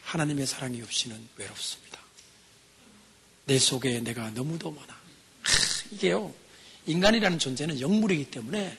하나님의 0.03 0.45
사랑이 0.45 0.81
없이는 0.81 1.29
외롭습니다. 1.37 1.99
내 3.45 3.59
속에 3.59 3.99
내가 3.99 4.29
너무도 4.31 4.71
많아. 4.71 4.93
하, 4.93 4.99
이게요. 5.91 6.33
인간이라는 6.87 7.39
존재는 7.39 7.79
영물이기 7.79 8.31
때문에 8.31 8.77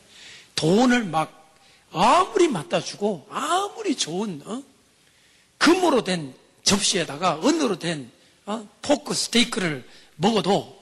돈을 0.55 1.05
막 1.05 1.55
아무리 1.93 2.49
맞다 2.49 2.81
주고 2.81 3.27
아무리 3.31 3.97
좋은 3.97 4.43
어? 4.45 4.63
금으로 5.59 6.05
된 6.05 6.35
접시에다가 6.63 7.41
은으로 7.45 7.79
된 7.79 8.11
어? 8.45 8.69
포크 8.83 9.15
스테이크를 9.15 9.89
먹어도 10.17 10.77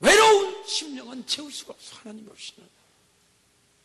외로운 0.00 0.66
심령은 0.66 1.26
채울 1.26 1.52
수가 1.52 1.74
없어 1.74 1.96
하나님 1.96 2.28
없이는 2.28 2.68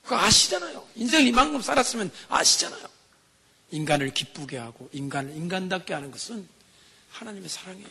그거 0.04 0.18
아시잖아요 0.18 0.88
인생을 0.96 1.28
이만큼 1.28 1.62
살았으면 1.62 2.12
아시잖아요 2.30 3.01
인간을 3.72 4.14
기쁘게 4.14 4.58
하고 4.58 4.90
인간을 4.94 5.36
인간답게 5.36 5.94
하는 5.94 6.12
것은 6.12 6.48
하나님의 7.10 7.50
사랑이에요 7.50 7.90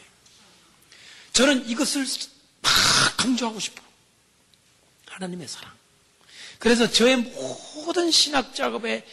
저는 1.33 1.69
이것을 1.69 2.07
막 2.63 2.71
강조하고 3.17 3.59
싶어요 3.61 3.87
하나님의 5.07 5.49
사랑 5.49 5.73
그래서 6.59 6.91
저의 6.91 7.17
모든 7.17 8.11
신학 8.11 8.55
작업의 8.55 9.05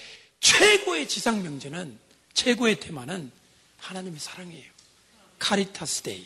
최고의 0.41 1.07
지상 1.07 1.41
명제는 1.41 1.97
최고의 2.33 2.79
테마는 2.79 3.31
하나님의 3.77 4.19
사랑이에요. 4.19 4.69
Caritas 5.39 6.01
Dei. 6.03 6.25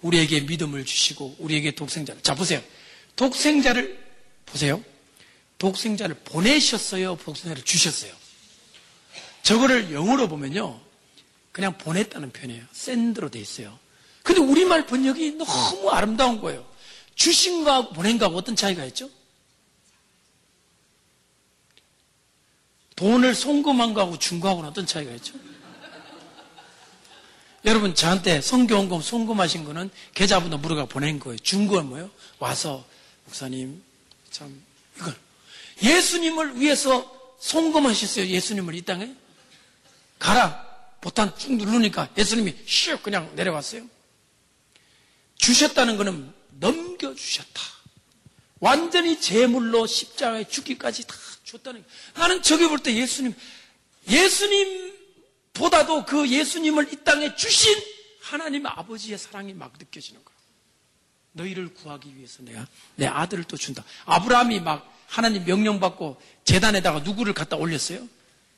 우리에게 0.00 0.40
믿음을 0.40 0.84
주시고 0.84 1.36
우리에게 1.38 1.72
독생자를. 1.72 2.22
자 2.22 2.34
보세요. 2.34 2.62
독생자를 3.16 3.98
보세요. 4.46 4.82
독생자를 5.58 6.16
보내셨어요. 6.24 7.16
독생자를 7.16 7.62
주셨어요. 7.62 8.12
저거를 9.42 9.92
영어로 9.92 10.28
보면요. 10.28 10.80
그냥 11.52 11.76
보냈다는 11.78 12.32
표현이에요. 12.32 12.64
send로 12.72 13.30
돼 13.30 13.40
있어요. 13.40 13.78
근데 14.22 14.40
우리말 14.40 14.86
번역이 14.86 15.32
너무 15.32 15.90
아름다운 15.90 16.40
거예요. 16.40 16.64
주신과 17.14 17.90
보낸 17.90 18.18
거하고 18.18 18.36
어떤 18.36 18.54
차이가 18.56 18.84
있죠? 18.86 19.10
돈을 22.96 23.34
송금한 23.34 23.94
거하고 23.94 24.18
준 24.18 24.40
거하고는 24.40 24.68
어떤 24.68 24.86
차이가 24.86 25.10
있죠? 25.12 25.34
여러분 27.64 27.94
저한테 27.94 28.40
성교원금 28.40 29.02
송금하신 29.02 29.64
거는 29.64 29.90
계좌번호 30.14 30.58
물어가 30.58 30.86
보낸 30.86 31.18
거예요. 31.18 31.38
준건 31.38 31.88
뭐예요? 31.90 32.10
와서 32.38 32.84
목사님 33.26 33.82
참 34.30 34.62
이걸 34.96 35.14
예수님을 35.82 36.58
위해서 36.58 37.36
송금하셨어요. 37.38 38.26
예수님을 38.26 38.74
이 38.74 38.82
땅에 38.82 39.14
가라 40.20 40.64
보탄 41.00 41.36
쭉 41.36 41.56
누르니까 41.56 42.08
예수님이 42.16 42.54
슉 42.66 43.02
그냥 43.02 43.34
내려왔어요. 43.34 43.82
주셨다는 45.36 45.96
것은 45.96 46.32
넘겨주셨다. 46.60 47.60
완전히 48.60 49.18
제물로 49.20 49.86
십자가에 49.86 50.46
죽기까지 50.46 51.06
다 51.06 51.14
줬다는 51.44 51.82
거예요. 51.82 51.96
나는 52.14 52.42
저기 52.42 52.68
볼 52.68 52.78
때 52.80 52.94
예수님, 52.94 53.34
예수님보다도 54.06 56.04
그 56.04 56.28
예수님을 56.28 56.92
이 56.92 56.96
땅에 57.02 57.34
주신 57.34 57.74
하나님 58.20 58.66
아버지의 58.66 59.16
사랑이 59.18 59.54
막 59.54 59.72
느껴지는 59.78 60.22
거예요. 60.22 60.38
너희를 61.32 61.72
구하기 61.72 62.14
위해서 62.16 62.42
내가 62.42 62.66
내 62.96 63.06
아들을 63.06 63.44
또 63.44 63.56
준다. 63.56 63.82
아브라함이 64.04 64.60
막 64.60 64.86
하나님 65.06 65.44
명령 65.46 65.80
받고 65.80 66.20
재단에다가 66.44 67.00
누구를 67.00 67.32
갖다 67.32 67.56
올렸어요? 67.56 68.06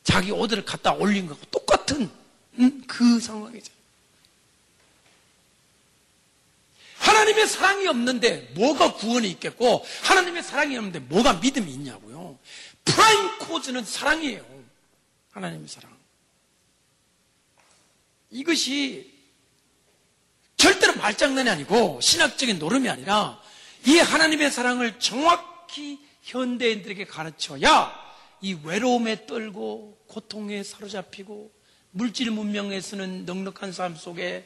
자기 0.03 0.31
오들을 0.31 0.65
갖다 0.65 0.93
올린 0.93 1.27
거하고 1.27 1.45
똑같은 1.47 2.09
음, 2.59 2.83
그 2.87 3.19
상황이죠. 3.19 3.71
하나님의 6.97 7.47
사랑이 7.47 7.87
없는데 7.87 8.51
뭐가 8.55 8.93
구원이 8.93 9.29
있겠고 9.31 9.85
하나님의 10.03 10.43
사랑이 10.43 10.77
없는데 10.77 10.99
뭐가 10.99 11.33
믿음이 11.33 11.71
있냐고요. 11.71 12.37
prime 12.85 13.37
cause는 13.39 13.83
사랑이에요. 13.83 14.45
하나님의 15.31 15.67
사랑. 15.67 15.91
이것이 18.29 19.11
절대로 20.57 20.95
말장난이 20.95 21.49
아니고 21.49 21.99
신학적인 22.01 22.57
놀음이 22.57 22.89
아니라 22.89 23.41
이 23.85 23.97
하나님의 23.97 24.49
사랑을 24.49 24.97
정확히 24.99 25.99
현대인들에게 26.23 27.05
가르쳐야 27.05 28.02
이 28.43 28.59
외로움에 28.61 29.25
떨고 29.25 29.97
고통에 30.07 30.63
사로잡히고 30.63 31.49
물질 31.91 32.29
문명에서는 32.29 33.25
넉넉한 33.25 33.71
삶 33.71 33.95
속에 33.95 34.45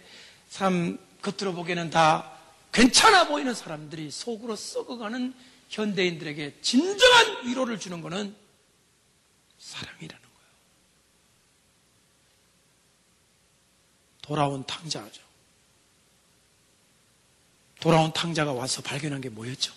삶 0.50 1.00
겉으로 1.24 1.56
보기에는 1.56 1.90
다 1.90 2.32
괜찮아 2.72 3.28
보이는 3.28 3.56
사람들이 3.56 4.12
속으로 4.12 4.56
썩어가는 4.56 5.34
현대인들에게 5.70 6.62
진정한 6.62 7.48
위로를 7.48 7.80
주는 7.80 8.02
것은 8.02 8.36
사랑이라는 9.58 10.22
거예요. 10.22 10.50
돌아온 14.22 14.64
탕자죠. 14.64 15.24
돌아온 17.80 18.14
탕자가 18.14 18.54
와서 18.54 18.84
발견한 18.84 19.22
게 19.22 19.30
뭐였죠? 19.30 19.74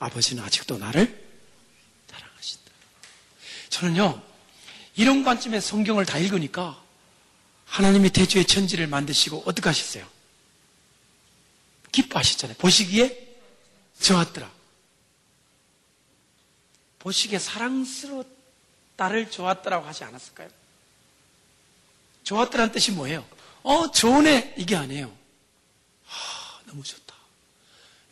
아버지는 0.00 0.42
아직도 0.42 0.78
나를. 0.78 1.29
저는요, 3.70 4.22
이런 4.96 5.24
관점의 5.24 5.60
성경을 5.60 6.04
다 6.04 6.18
읽으니까 6.18 6.82
하나님이 7.64 8.10
대주의 8.10 8.44
천지를 8.44 8.86
만드시고 8.88 9.44
어떻게 9.46 9.68
하셨어요? 9.68 10.06
기뻐하셨잖아요. 11.92 12.56
보시기에 12.58 13.28
좋았더라. 14.00 14.50
보시기에 16.98 17.38
사랑스러웠다를 17.38 19.30
좋았더라고 19.30 19.86
하지 19.86 20.04
않았을까요? 20.04 20.50
좋았더라는 22.24 22.72
뜻이 22.72 22.92
뭐예요? 22.92 23.26
어, 23.62 23.90
좋으네. 23.90 24.54
이게 24.58 24.76
아니에요. 24.76 25.06
아, 26.08 26.60
너무 26.66 26.82
좋다. 26.82 27.14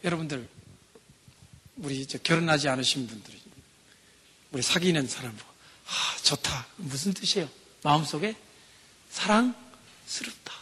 여러분들, 0.05 0.49
우리 1.77 2.07
결혼하지 2.07 2.69
않으신 2.69 3.07
분들이, 3.07 3.41
우리 4.53 4.63
사귀는 4.63 5.07
사람, 5.09 5.37
아, 5.87 6.17
좋다. 6.23 6.67
무슨 6.77 7.13
뜻이에요? 7.13 7.49
마음속에 7.83 8.35
사랑스럽다. 9.11 10.59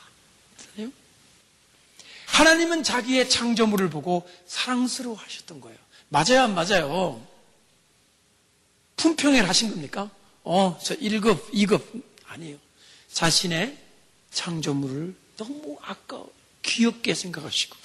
하나님은 2.26 2.82
자기의 2.82 3.30
창조물을 3.30 3.88
보고 3.88 4.28
사랑스러워 4.46 5.16
하셨던 5.16 5.60
거예요. 5.62 5.78
맞아요, 6.08 6.42
안 6.42 6.54
맞아요? 6.54 7.26
품평을 8.96 9.48
하신 9.48 9.70
겁니까? 9.70 10.10
어, 10.44 10.78
저 10.82 10.94
1급, 10.96 11.50
2급. 11.52 12.02
아니에요. 12.26 12.58
자신의 13.10 13.78
창조물을 14.30 15.14
너무 15.38 15.78
아까 15.80 16.22
귀엽게 16.62 17.14
생각하시고, 17.14 17.76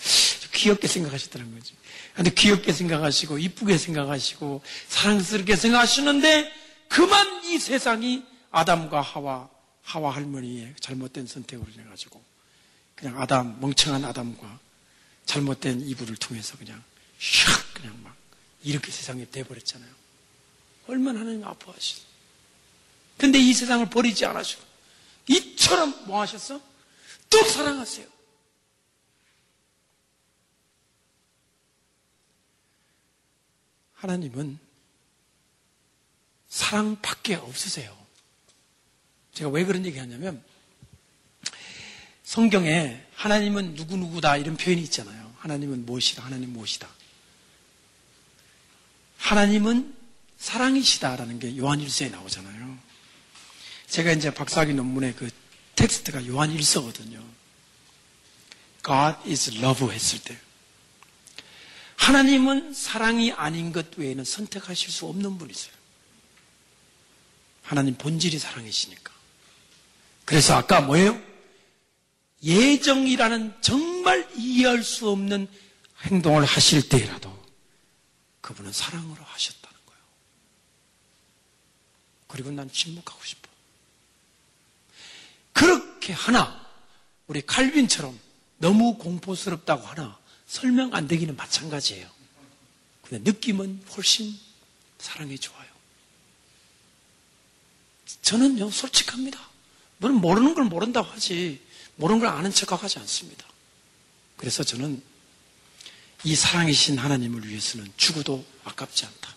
귀엽게 0.53 0.87
생각하셨다는 0.87 1.53
거지. 1.53 1.73
근데 2.13 2.29
귀엽게 2.31 2.73
생각하시고, 2.73 3.37
이쁘게 3.37 3.77
생각하시고, 3.77 4.61
사랑스럽게 4.87 5.55
생각하시는데, 5.55 6.51
그만 6.89 7.43
이 7.45 7.57
세상이 7.57 8.23
아담과 8.51 9.01
하와, 9.01 9.49
하와 9.83 10.15
할머니의 10.15 10.75
잘못된 10.79 11.27
선택으로 11.27 11.69
인해가지고, 11.71 12.21
그냥 12.95 13.19
아담, 13.19 13.59
멍청한 13.61 14.05
아담과 14.05 14.59
잘못된 15.25 15.81
이불을 15.87 16.17
통해서 16.17 16.57
그냥 16.57 16.83
샥 17.19 17.73
그냥 17.73 17.97
막 18.03 18.15
이렇게 18.63 18.91
세상에 18.91 19.25
돼버렸잖아요. 19.29 19.89
얼마나 20.87 21.21
하나님 21.21 21.43
아파하시죠. 21.43 22.01
근데 23.17 23.39
이 23.39 23.53
세상을 23.53 23.89
버리지 23.89 24.25
않으시고 24.25 24.61
이처럼 25.27 25.95
뭐 26.05 26.21
하셨어? 26.21 26.59
또 27.29 27.43
사랑하세요. 27.43 28.05
하나님은 34.01 34.57
사랑밖에 36.49 37.35
없으세요. 37.35 37.95
제가 39.33 39.49
왜 39.51 39.63
그런 39.63 39.85
얘기 39.85 39.99
하냐면 39.99 40.43
성경에 42.23 43.05
하나님은 43.15 43.75
누구누구다 43.75 44.37
이런 44.37 44.57
표현이 44.57 44.81
있잖아요. 44.83 45.31
하나님은 45.37 45.85
무엇이다, 45.85 46.23
하나님 46.23 46.51
무엇이다. 46.51 46.89
하나님은 49.17 49.95
사랑이시다라는 50.37 51.37
게 51.37 51.55
요한일서에 51.55 52.09
나오잖아요. 52.09 52.77
제가 53.87 54.13
이제 54.13 54.33
박사학위 54.33 54.73
논문의 54.73 55.15
그 55.15 55.29
텍스트가 55.75 56.25
요한일서거든요. 56.25 57.23
God 58.83 59.29
is 59.29 59.51
love 59.57 59.87
했을 59.91 60.19
때. 60.23 60.39
하나님은 62.01 62.73
사랑이 62.73 63.31
아닌 63.31 63.71
것 63.71 63.95
외에는 63.95 64.25
선택하실 64.25 64.91
수 64.91 65.05
없는 65.05 65.37
분이세요. 65.37 65.71
하나님 67.61 67.95
본질이 67.95 68.39
사랑이시니까. 68.39 69.13
그래서 70.25 70.55
아까 70.55 70.81
뭐예요? 70.81 71.21
예정이라는 72.43 73.61
정말 73.61 74.27
이해할 74.35 74.83
수 74.83 75.09
없는 75.11 75.47
행동을 76.05 76.43
하실 76.43 76.89
때라도 76.89 77.31
그분은 78.41 78.73
사랑으로 78.73 79.23
하셨다는 79.23 79.79
거예요. 79.85 80.03
그리고 82.27 82.49
난 82.49 82.69
침묵하고 82.71 83.23
싶어. 83.23 83.47
그렇게 85.53 86.13
하나, 86.13 86.67
우리 87.27 87.43
칼빈처럼 87.43 88.19
너무 88.57 88.97
공포스럽다고 88.97 89.85
하나 89.85 90.19
설명 90.51 90.93
안 90.93 91.07
되기는 91.07 91.37
마찬가지예요. 91.37 92.11
근데 93.03 93.31
느낌은 93.31 93.85
훨씬 93.95 94.37
사랑이 94.99 95.39
좋아요. 95.39 95.71
저는요, 98.21 98.69
솔직합니다. 98.69 99.39
너는 99.99 100.17
모르는 100.17 100.53
걸 100.53 100.65
모른다고 100.65 101.09
하지, 101.09 101.61
모르는 101.95 102.19
걸 102.19 102.27
아는 102.27 102.51
척하고 102.51 102.83
하지 102.83 102.99
않습니다. 102.99 103.45
그래서 104.35 104.61
저는 104.65 105.01
이 106.25 106.35
사랑이신 106.35 106.97
하나님을 106.97 107.47
위해서는 107.47 107.89
죽어도 107.95 108.45
아깝지 108.65 109.05
않다. 109.05 109.33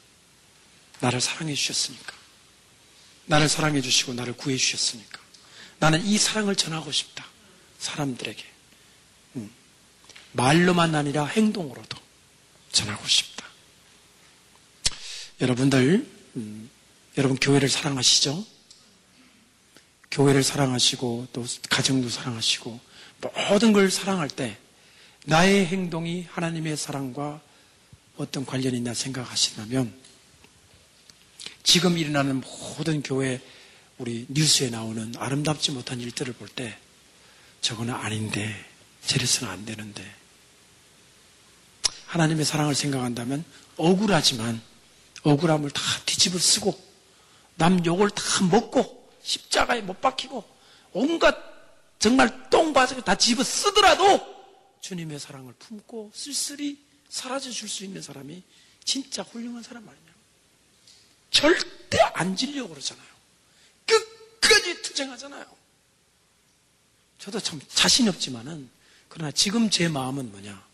나를 0.98 1.20
사랑해 1.20 1.54
주셨으니까. 1.54 2.12
나를 3.26 3.48
사랑해 3.48 3.80
주시고 3.80 4.14
나를 4.14 4.36
구해 4.36 4.56
주셨으니까. 4.56 5.20
나는 5.78 6.04
이 6.04 6.18
사랑을 6.18 6.56
전하고 6.56 6.90
싶다. 6.90 7.24
사람들에게. 7.78 8.53
음. 10.34 10.36
말로만 10.36 10.94
아니라 10.94 11.24
행동으로도 11.26 11.96
전하고 12.72 13.06
싶다. 13.06 13.44
여러분들, 15.40 16.06
음, 16.36 16.70
여러분 17.16 17.36
교회를 17.38 17.68
사랑하시죠? 17.68 18.44
교회를 20.10 20.42
사랑하시고 20.42 21.28
또 21.32 21.44
가정도 21.70 22.08
사랑하시고 22.08 22.80
모든 23.50 23.72
걸 23.72 23.90
사랑할 23.90 24.28
때 24.28 24.56
나의 25.24 25.66
행동이 25.66 26.26
하나님의 26.30 26.76
사랑과 26.76 27.40
어떤 28.16 28.46
관련이 28.46 28.76
있나 28.76 28.94
생각하신다면 28.94 29.92
지금 31.64 31.98
일어나는 31.98 32.42
모든 32.42 33.02
교회 33.02 33.40
우리 33.98 34.26
뉴스에 34.28 34.70
나오는 34.70 35.14
아름답지 35.16 35.72
못한 35.72 36.00
일들을 36.00 36.34
볼 36.34 36.48
때 36.48 36.78
저거는 37.60 37.94
아닌데 37.94 38.54
저래서는 39.06 39.52
안 39.52 39.64
되는데 39.64 40.04
하나님의 42.14 42.44
사랑을 42.44 42.76
생각한다면 42.76 43.44
억울하지만 43.76 44.62
억울함을 45.24 45.70
다 45.70 45.82
뒤집어 46.06 46.38
쓰고 46.38 46.80
남 47.56 47.84
욕을 47.84 48.10
다 48.10 48.22
먹고 48.50 49.10
십자가에 49.22 49.80
못 49.80 50.00
박히고 50.00 50.44
온갖 50.92 51.36
정말 51.98 52.50
똥바지를 52.50 53.02
다 53.02 53.16
집어 53.16 53.42
쓰더라도 53.42 54.20
주님의 54.80 55.18
사랑을 55.18 55.54
품고 55.58 56.12
쓸쓸히 56.14 56.78
사라져 57.08 57.50
줄 57.50 57.68
수 57.68 57.84
있는 57.84 58.00
사람이 58.00 58.42
진짜 58.84 59.22
훌륭한 59.22 59.62
사람 59.62 59.88
아니냐. 59.88 60.12
절대 61.30 61.98
안 62.12 62.36
질려고 62.36 62.70
그러잖아요. 62.70 63.06
끝까지 63.86 64.82
투쟁하잖아요. 64.82 65.46
저도 67.18 67.40
참 67.40 67.60
자신 67.68 68.08
없지만은 68.08 68.68
그러나 69.08 69.32
지금 69.32 69.70
제 69.70 69.88
마음은 69.88 70.30
뭐냐? 70.30 70.73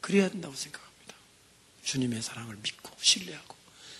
그래야 0.00 0.28
된다고 0.28 0.54
생각합니다. 0.54 1.14
주님의 1.84 2.22
사랑을 2.22 2.56
믿고 2.62 2.90
신뢰하고 3.00 3.54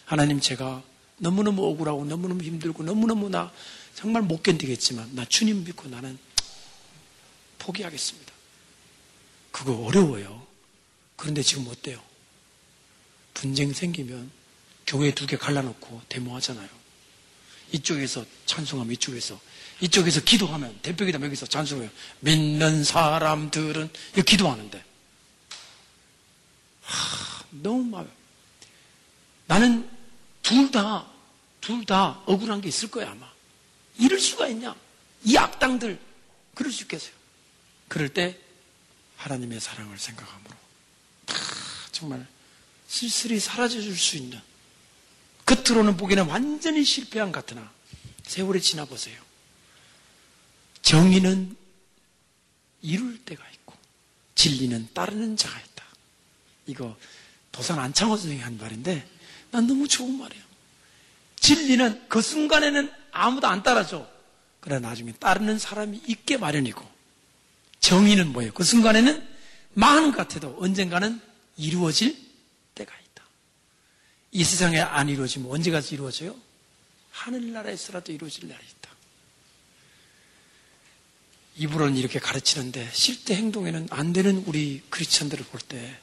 하나님 0.04 0.40
제가 0.40 0.82
너무너무 1.18 1.64
억울하고 1.66 2.04
너무너무 2.04 2.42
힘들고 2.42 2.82
너무너무 2.82 3.28
나 3.28 3.52
정말 3.94 4.22
못 4.22 4.42
견디겠지만 4.42 5.14
나 5.14 5.24
주님 5.24 5.64
믿고 5.64 5.88
나는 5.88 6.18
포기하겠습니다. 7.58 8.32
그거 9.50 9.74
어려워요. 9.84 10.46
그런데 11.16 11.42
지금 11.42 11.66
어때요? 11.68 12.02
분쟁 13.34 13.72
생기면 13.72 14.30
교회 14.86 15.14
두 15.14 15.26
개 15.26 15.36
갈라놓고 15.36 16.02
데모하잖아요. 16.08 16.68
이쪽에서 17.72 18.24
찬송하면 18.46 18.92
이쪽에서 18.94 19.40
이쪽에서 19.80 20.20
기도하면 20.22 20.78
대표기도 20.82 21.22
여기서 21.22 21.46
찬송해요. 21.46 21.90
믿는 22.20 22.82
사람들은 22.84 23.90
이거 24.12 24.22
기도하는데 24.22 24.84
하, 26.90 27.44
너무 27.50 27.84
마음 27.84 28.10
나는 29.46 29.88
둘 30.42 30.70
다, 30.70 31.06
둘 31.60 31.84
다 31.84 32.22
억울한 32.26 32.60
게 32.60 32.68
있을 32.68 32.90
거야, 32.90 33.10
아마. 33.10 33.30
이럴 33.98 34.18
수가 34.20 34.48
있냐? 34.48 34.74
이 35.24 35.36
악당들, 35.36 36.00
그럴 36.54 36.72
수 36.72 36.82
있겠어요. 36.82 37.12
그럴 37.88 38.08
때 38.08 38.38
하나님의 39.16 39.60
사랑을 39.60 39.98
생각함으로 39.98 40.54
다 41.26 41.34
정말 41.92 42.26
쓸쓸히 42.88 43.38
사라져 43.40 43.80
줄 43.80 43.96
수 43.96 44.16
있는 44.16 44.40
겉으로는 45.44 45.96
보기에는 45.96 46.26
완전히 46.28 46.84
실패한 46.84 47.32
같으나 47.32 47.70
세월이 48.24 48.62
지나 48.62 48.84
보세요. 48.84 49.20
정의는 50.82 51.56
이룰 52.82 53.22
때가 53.24 53.44
있고 53.50 53.74
진리는 54.36 54.88
따르는 54.94 55.36
자가 55.36 55.58
있다. 55.60 55.69
이거 56.70 56.96
도산 57.52 57.78
안창호 57.78 58.16
선생이 58.16 58.40
한 58.40 58.56
말인데 58.58 59.06
난 59.50 59.66
너무 59.66 59.88
좋은 59.88 60.16
말이에요. 60.16 60.42
진리는 61.36 62.08
그 62.08 62.22
순간에는 62.22 62.92
아무도 63.10 63.48
안 63.48 63.62
따라줘. 63.62 64.08
그러나 64.60 64.90
나중에 64.90 65.12
따르는 65.12 65.58
사람이 65.58 66.02
있게 66.06 66.36
마련이고 66.36 66.86
정의는 67.80 68.32
뭐예요? 68.32 68.52
그 68.52 68.62
순간에는 68.62 69.26
많은 69.72 70.10
것 70.12 70.18
같아도 70.18 70.56
언젠가는 70.60 71.20
이루어질 71.56 72.16
때가 72.74 72.92
있다. 72.94 73.24
이 74.32 74.44
세상에 74.44 74.78
안 74.78 75.08
이루어지면 75.08 75.50
언제 75.50 75.70
가서 75.70 75.94
이루어져요? 75.94 76.36
하늘나라에서라도 77.10 78.12
이루어질 78.12 78.48
날이 78.48 78.60
있다. 78.64 78.90
입으로는 81.56 81.96
이렇게 81.96 82.18
가르치는데 82.18 82.90
실제 82.92 83.34
행동에는 83.34 83.88
안 83.90 84.12
되는 84.12 84.44
우리 84.46 84.82
크리스천들을 84.90 85.44
볼 85.46 85.60
때 85.60 85.98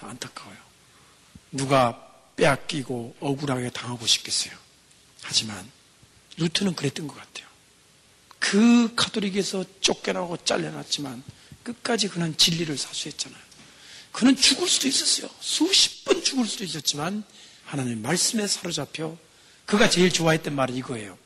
참 0.00 0.08
안타까워요. 0.08 0.56
누가 1.52 2.08
빼앗기고 2.36 3.16
억울하게 3.20 3.70
당하고 3.70 4.06
싶겠어요. 4.06 4.54
하지만 5.20 5.70
루트는 6.38 6.74
그랬던 6.74 7.06
것 7.06 7.14
같아요. 7.14 7.46
그 8.38 8.94
카톨릭에서 8.96 9.64
쫓겨나고 9.82 10.38
잘려났지만 10.38 11.22
끝까지 11.62 12.08
그는 12.08 12.36
진리를 12.36 12.76
사수했잖아요. 12.78 13.42
그는 14.12 14.34
죽을 14.34 14.66
수도 14.66 14.88
있었어요. 14.88 15.28
수십 15.40 16.04
번 16.04 16.24
죽을 16.24 16.46
수도 16.46 16.64
있었지만 16.64 17.22
하나님의 17.66 17.98
말씀에 17.98 18.46
사로잡혀 18.46 19.16
그가 19.66 19.90
제일 19.90 20.10
좋아했던 20.10 20.54
말은 20.54 20.74
이거예요. 20.76 21.18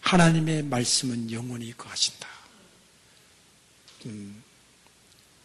하나님의 0.00 0.64
말씀은 0.64 1.30
영원히 1.30 1.76
거하신다. 1.76 2.28
음, 4.06 4.42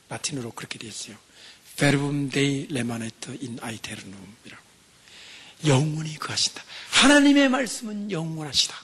라틴어로 0.10 0.52
그렇게 0.52 0.80
되어 0.80 0.90
있어요. 0.90 1.25
Verbum 1.78 2.30
Dei 2.30 2.68
remanet 2.72 3.14
in 3.42 3.60
aeternum이라고. 3.64 4.64
영원히 5.68 6.16
거하신다. 6.18 6.64
하나님의 6.92 7.50
말씀은 7.50 8.12
영원하시다. 8.12 8.76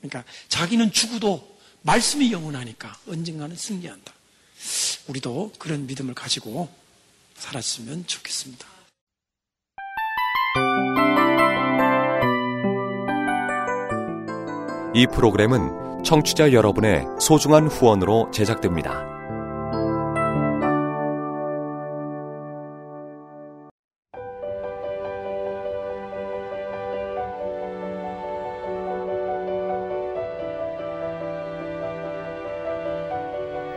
그러니까 0.00 0.24
자기는 0.48 0.92
죽어도 0.92 1.58
말씀이 1.82 2.32
영원하니까 2.32 2.96
언젠가는 3.08 3.54
승리한다. 3.54 4.12
우리도 5.08 5.52
그런 5.58 5.86
믿음을 5.86 6.14
가지고 6.14 6.68
살았으면 7.36 8.06
좋겠습니다. 8.06 8.66
이 14.94 15.06
프로그램은 15.12 16.04
청취자 16.04 16.52
여러분의 16.52 17.04
소중한 17.20 17.66
후원으로 17.66 18.30
제작됩니다. 18.32 19.13